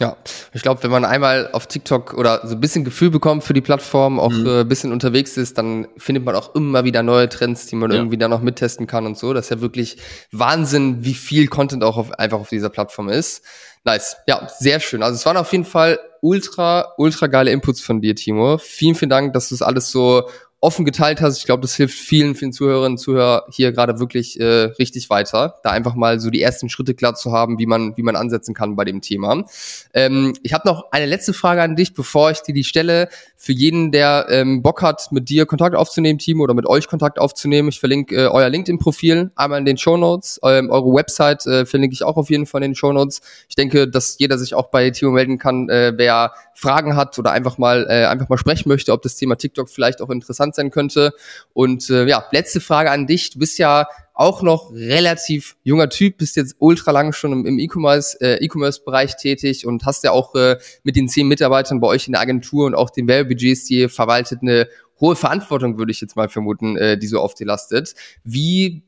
Ja, 0.00 0.16
ich 0.52 0.62
glaube, 0.62 0.82
wenn 0.82 0.90
man 0.90 1.04
einmal 1.04 1.50
auf 1.52 1.68
TikTok 1.68 2.14
oder 2.14 2.44
so 2.44 2.54
ein 2.56 2.60
bisschen 2.60 2.84
Gefühl 2.84 3.10
bekommt 3.10 3.44
für 3.44 3.54
die 3.54 3.60
Plattform, 3.60 4.18
auch 4.18 4.32
mhm. 4.32 4.46
äh, 4.46 4.60
ein 4.60 4.68
bisschen 4.68 4.90
unterwegs 4.90 5.36
ist, 5.36 5.56
dann 5.56 5.86
findet 5.96 6.24
man 6.24 6.34
auch 6.34 6.56
immer 6.56 6.82
wieder 6.82 7.04
neue 7.04 7.28
Trends, 7.28 7.66
die 7.66 7.76
man 7.76 7.92
ja. 7.92 7.98
irgendwie 7.98 8.18
da 8.18 8.26
noch 8.26 8.42
mittesten 8.42 8.88
kann 8.88 9.06
und 9.06 9.16
so. 9.16 9.32
Das 9.32 9.46
ist 9.46 9.50
ja 9.50 9.60
wirklich 9.60 9.98
Wahnsinn, 10.32 11.04
wie 11.04 11.14
viel 11.14 11.46
Content 11.46 11.84
auch 11.84 11.96
auf, 11.96 12.12
einfach 12.18 12.40
auf 12.40 12.48
dieser 12.48 12.70
Plattform 12.70 13.08
ist. 13.08 13.44
Nice. 13.84 14.16
Ja, 14.26 14.48
sehr 14.48 14.80
schön. 14.80 15.02
Also 15.02 15.14
es 15.14 15.26
waren 15.26 15.36
auf 15.36 15.52
jeden 15.52 15.66
Fall 15.66 16.00
ultra, 16.22 16.94
ultra 16.96 17.26
geile 17.28 17.52
Inputs 17.52 17.80
von 17.80 18.00
dir, 18.00 18.16
Timo. 18.16 18.58
Vielen, 18.58 18.94
vielen 18.94 19.10
Dank, 19.10 19.34
dass 19.34 19.50
du 19.50 19.54
es 19.54 19.58
das 19.60 19.68
alles 19.68 19.90
so 19.90 20.28
offen 20.64 20.86
geteilt 20.86 21.20
hast. 21.20 21.38
Ich 21.38 21.44
glaube, 21.44 21.60
das 21.60 21.74
hilft 21.74 21.98
vielen, 21.98 22.34
vielen 22.34 22.52
Zuhörerinnen 22.52 22.92
und 22.92 22.98
Zuhörern 22.98 23.42
hier 23.50 23.70
gerade 23.72 23.98
wirklich 24.00 24.40
äh, 24.40 24.44
richtig 24.78 25.10
weiter, 25.10 25.56
da 25.62 25.70
einfach 25.70 25.94
mal 25.94 26.18
so 26.18 26.30
die 26.30 26.40
ersten 26.40 26.70
Schritte 26.70 26.94
klar 26.94 27.14
zu 27.14 27.32
haben, 27.32 27.58
wie 27.58 27.66
man, 27.66 27.96
wie 27.98 28.02
man 28.02 28.16
ansetzen 28.16 28.54
kann 28.54 28.74
bei 28.74 28.86
dem 28.86 29.02
Thema. 29.02 29.44
Ähm, 29.92 30.32
ich 30.42 30.54
habe 30.54 30.66
noch 30.66 30.90
eine 30.90 31.04
letzte 31.04 31.34
Frage 31.34 31.62
an 31.62 31.76
dich, 31.76 31.92
bevor 31.92 32.30
ich 32.30 32.40
dir 32.40 32.54
die 32.54 32.64
stelle. 32.64 33.10
Für 33.36 33.52
jeden, 33.52 33.92
der 33.92 34.26
ähm, 34.30 34.62
Bock 34.62 34.80
hat, 34.80 35.12
mit 35.12 35.28
dir 35.28 35.44
Kontakt 35.44 35.76
aufzunehmen, 35.76 36.18
Team, 36.18 36.40
oder 36.40 36.54
mit 36.54 36.66
euch 36.66 36.88
Kontakt 36.88 37.18
aufzunehmen, 37.18 37.68
ich 37.68 37.78
verlinke 37.78 38.16
äh, 38.16 38.26
euer 38.28 38.48
LinkedIn-Profil 38.48 39.32
einmal 39.36 39.58
in 39.58 39.66
den 39.66 39.76
Show 39.76 39.98
Notes. 39.98 40.40
Ähm, 40.42 40.70
eure 40.70 40.94
Website 40.94 41.44
äh, 41.46 41.66
verlinke 41.66 41.92
ich 41.92 42.04
auch 42.04 42.16
auf 42.16 42.30
jeden 42.30 42.46
Fall 42.46 42.62
in 42.62 42.70
den 42.70 42.74
Show 42.74 42.92
Notes. 42.92 43.20
Ich 43.50 43.54
denke, 43.54 43.86
dass 43.86 44.16
jeder 44.18 44.38
sich 44.38 44.54
auch 44.54 44.70
bei 44.70 44.88
Timo 44.88 45.10
melden 45.10 45.36
kann, 45.36 45.68
äh, 45.68 45.92
wer 45.94 46.32
Fragen 46.54 46.96
hat 46.96 47.18
oder 47.18 47.32
einfach 47.32 47.58
mal 47.58 47.86
äh, 47.90 48.06
einfach 48.06 48.28
mal 48.28 48.38
sprechen 48.38 48.68
möchte, 48.68 48.92
ob 48.92 49.02
das 49.02 49.16
Thema 49.16 49.36
TikTok 49.36 49.68
vielleicht 49.68 50.00
auch 50.00 50.08
interessant 50.08 50.53
sein 50.54 50.70
könnte. 50.70 51.12
Und 51.52 51.90
äh, 51.90 52.06
ja, 52.06 52.24
letzte 52.32 52.60
Frage 52.60 52.90
an 52.90 53.06
dich. 53.06 53.30
Du 53.30 53.38
bist 53.38 53.58
ja 53.58 53.86
auch 54.14 54.42
noch 54.42 54.72
relativ 54.72 55.56
junger 55.64 55.88
Typ, 55.88 56.18
bist 56.18 56.36
jetzt 56.36 56.54
ultra 56.58 56.92
lang 56.92 57.12
schon 57.12 57.32
im, 57.32 57.46
im 57.46 57.58
E-Commerce 57.58 58.20
äh, 58.20 58.44
E-Commerce-Bereich 58.44 59.16
tätig 59.16 59.66
und 59.66 59.84
hast 59.84 60.04
ja 60.04 60.12
auch 60.12 60.34
äh, 60.36 60.56
mit 60.84 60.94
den 60.94 61.08
zehn 61.08 61.26
Mitarbeitern 61.26 61.80
bei 61.80 61.88
euch 61.88 62.06
in 62.06 62.12
der 62.12 62.20
Agentur 62.20 62.66
und 62.66 62.74
auch 62.74 62.90
den 62.90 63.08
Werbebudgets, 63.08 63.64
die 63.64 63.80
ihr 63.80 63.90
verwaltet, 63.90 64.40
eine 64.42 64.68
hohe 65.00 65.16
Verantwortung, 65.16 65.78
würde 65.78 65.90
ich 65.90 66.00
jetzt 66.00 66.14
mal 66.14 66.28
vermuten, 66.28 66.76
äh, 66.76 66.96
die 66.96 67.08
so 67.08 67.18
auf 67.18 67.34
dir 67.34 67.46
lastet. 67.46 67.94
Wie 68.22 68.84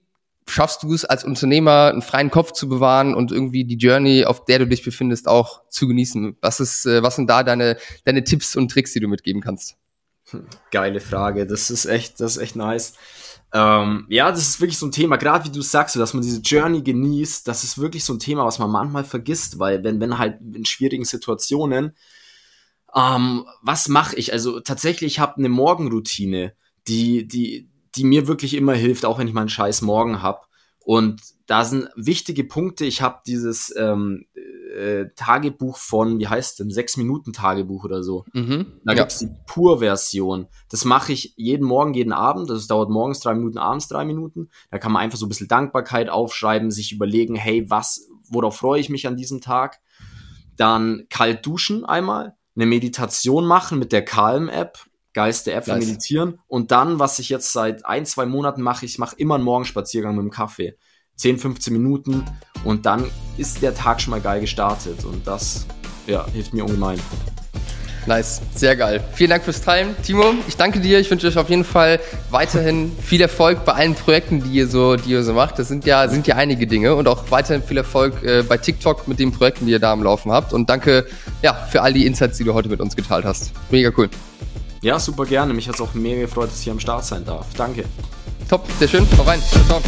schaffst 0.48 0.84
du 0.84 0.94
es 0.94 1.04
als 1.04 1.24
Unternehmer, 1.24 1.88
einen 1.88 2.02
freien 2.02 2.30
Kopf 2.30 2.52
zu 2.52 2.68
bewahren 2.68 3.14
und 3.14 3.32
irgendwie 3.32 3.64
die 3.64 3.76
Journey, 3.76 4.24
auf 4.24 4.44
der 4.44 4.60
du 4.60 4.66
dich 4.66 4.84
befindest, 4.84 5.26
auch 5.26 5.62
zu 5.68 5.88
genießen? 5.88 6.36
Was 6.40 6.60
ist, 6.60 6.86
äh, 6.86 7.02
was 7.02 7.16
sind 7.16 7.28
da 7.28 7.42
deine, 7.42 7.76
deine 8.04 8.24
Tipps 8.24 8.54
und 8.54 8.70
Tricks, 8.70 8.92
die 8.92 9.00
du 9.00 9.08
mitgeben 9.08 9.42
kannst? 9.42 9.76
Geile 10.70 11.00
Frage. 11.00 11.46
Das 11.46 11.70
ist 11.70 11.86
echt, 11.86 12.20
das 12.20 12.36
ist 12.36 12.42
echt 12.42 12.56
nice. 12.56 12.94
Ähm, 13.52 14.06
ja, 14.08 14.30
das 14.30 14.40
ist 14.40 14.60
wirklich 14.60 14.78
so 14.78 14.86
ein 14.86 14.92
Thema, 14.92 15.16
gerade 15.16 15.44
wie 15.44 15.52
du 15.52 15.62
sagst, 15.62 15.96
dass 15.96 16.14
man 16.14 16.22
diese 16.22 16.40
Journey 16.40 16.82
genießt, 16.82 17.46
das 17.46 17.64
ist 17.64 17.78
wirklich 17.78 18.04
so 18.04 18.12
ein 18.12 18.18
Thema, 18.18 18.44
was 18.44 18.58
man 18.58 18.70
manchmal 18.70 19.04
vergisst, 19.04 19.58
weil 19.58 19.84
wenn, 19.84 20.00
wenn 20.00 20.18
halt 20.18 20.40
in 20.40 20.64
schwierigen 20.64 21.04
Situationen, 21.04 21.96
ähm, 22.94 23.46
was 23.62 23.88
mache 23.88 24.16
ich? 24.16 24.32
Also 24.32 24.60
tatsächlich, 24.60 25.14
ich 25.14 25.18
habe 25.20 25.36
eine 25.36 25.48
Morgenroutine, 25.48 26.54
die, 26.88 27.28
die, 27.28 27.70
die 27.94 28.04
mir 28.04 28.26
wirklich 28.26 28.54
immer 28.54 28.74
hilft, 28.74 29.04
auch 29.04 29.18
wenn 29.18 29.28
ich 29.28 29.34
mal 29.34 29.42
einen 29.42 29.48
scheiß 29.48 29.82
Morgen 29.82 30.22
habe. 30.22 30.40
Und 30.86 31.20
da 31.46 31.64
sind 31.64 31.88
wichtige 31.96 32.44
Punkte. 32.44 32.84
Ich 32.84 33.02
habe 33.02 33.18
dieses 33.26 33.74
ähm, 33.76 34.26
äh, 34.72 35.06
Tagebuch 35.16 35.78
von, 35.78 36.20
wie 36.20 36.28
heißt 36.28 36.60
denn, 36.60 36.70
sechs 36.70 36.96
Minuten 36.96 37.32
Tagebuch 37.32 37.82
oder 37.82 38.04
so. 38.04 38.24
Mhm, 38.32 38.66
da 38.84 38.92
ja. 38.92 39.00
gibt's 39.00 39.18
die 39.18 39.28
Pur-Version. 39.48 40.46
Das 40.70 40.84
mache 40.84 41.12
ich 41.12 41.34
jeden 41.36 41.66
Morgen, 41.66 41.92
jeden 41.92 42.12
Abend. 42.12 42.48
Das 42.50 42.68
dauert 42.68 42.88
morgens 42.88 43.18
drei 43.18 43.34
Minuten, 43.34 43.58
abends 43.58 43.88
drei 43.88 44.04
Minuten. 44.04 44.48
Da 44.70 44.78
kann 44.78 44.92
man 44.92 45.02
einfach 45.02 45.18
so 45.18 45.26
ein 45.26 45.28
bisschen 45.28 45.48
Dankbarkeit 45.48 46.08
aufschreiben, 46.08 46.70
sich 46.70 46.92
überlegen, 46.92 47.34
hey, 47.34 47.68
was, 47.68 48.06
worauf 48.30 48.56
freue 48.56 48.78
ich 48.78 48.88
mich 48.88 49.08
an 49.08 49.16
diesem 49.16 49.40
Tag? 49.40 49.80
Dann 50.56 51.06
kalt 51.10 51.44
duschen 51.44 51.84
einmal, 51.84 52.36
eine 52.54 52.66
Meditation 52.66 53.44
machen 53.44 53.80
mit 53.80 53.90
der 53.90 54.04
Calm-App 54.04 54.78
geilste 55.16 55.52
App 55.52 55.64
für 55.64 55.76
Meditieren. 55.76 56.38
Und 56.46 56.70
dann, 56.70 56.98
was 56.98 57.18
ich 57.18 57.30
jetzt 57.30 57.50
seit 57.52 57.86
ein, 57.86 58.04
zwei 58.04 58.26
Monaten 58.26 58.60
mache, 58.60 58.84
ich 58.84 58.98
mache 58.98 59.16
immer 59.16 59.36
einen 59.36 59.44
Morgenspaziergang 59.44 60.14
mit 60.14 60.22
dem 60.22 60.30
Kaffee. 60.30 60.76
10, 61.16 61.38
15 61.38 61.72
Minuten 61.72 62.26
und 62.64 62.84
dann 62.84 63.10
ist 63.38 63.62
der 63.62 63.74
Tag 63.74 64.02
schon 64.02 64.10
mal 64.10 64.20
geil 64.20 64.40
gestartet. 64.42 65.06
Und 65.06 65.26
das 65.26 65.66
ja, 66.06 66.26
hilft 66.30 66.52
mir 66.52 66.66
ungemein. 66.66 67.00
Nice, 68.06 68.42
sehr 68.54 68.76
geil. 68.76 69.02
Vielen 69.14 69.30
Dank 69.30 69.42
fürs 69.42 69.62
Teilen. 69.62 69.96
Timo, 70.02 70.34
ich 70.46 70.56
danke 70.58 70.78
dir. 70.78 71.00
Ich 71.00 71.10
wünsche 71.10 71.26
euch 71.26 71.38
auf 71.38 71.48
jeden 71.48 71.64
Fall 71.64 71.98
weiterhin 72.30 72.92
viel 73.02 73.22
Erfolg 73.22 73.64
bei 73.64 73.72
allen 73.72 73.94
Projekten, 73.94 74.42
die 74.42 74.58
ihr 74.58 74.68
so, 74.68 74.96
die 74.96 75.12
ihr 75.12 75.24
so 75.24 75.32
macht. 75.32 75.58
Das 75.58 75.68
sind 75.68 75.86
ja, 75.86 76.06
sind 76.08 76.26
ja 76.26 76.36
einige 76.36 76.66
Dinge 76.66 76.94
und 76.94 77.08
auch 77.08 77.30
weiterhin 77.30 77.62
viel 77.62 77.78
Erfolg 77.78 78.22
äh, 78.22 78.42
bei 78.42 78.58
TikTok 78.58 79.08
mit 79.08 79.18
den 79.18 79.32
Projekten, 79.32 79.64
die 79.64 79.72
ihr 79.72 79.80
da 79.80 79.92
am 79.92 80.02
Laufen 80.02 80.30
habt. 80.30 80.52
Und 80.52 80.68
danke 80.68 81.06
ja, 81.40 81.54
für 81.54 81.80
all 81.80 81.94
die 81.94 82.04
Insights, 82.04 82.36
die 82.36 82.44
du 82.44 82.52
heute 82.52 82.68
mit 82.68 82.80
uns 82.80 82.94
geteilt 82.94 83.24
hast. 83.24 83.52
Mega 83.70 83.90
cool. 83.96 84.10
Ja, 84.86 85.00
super 85.00 85.26
gerne. 85.26 85.52
Mich 85.52 85.66
hat 85.66 85.74
es 85.74 85.80
auch 85.80 85.94
mega 85.94 86.20
gefreut, 86.20 86.48
dass 86.48 86.58
ich 86.58 86.64
hier 86.64 86.72
am 86.72 86.78
Start 86.78 87.04
sein 87.04 87.24
darf. 87.24 87.46
Danke. 87.56 87.86
Top, 88.48 88.64
sehr 88.78 88.86
schön. 88.86 89.04
Hau 89.18 89.24
rein. 89.24 89.42
Ciao. 89.66 89.82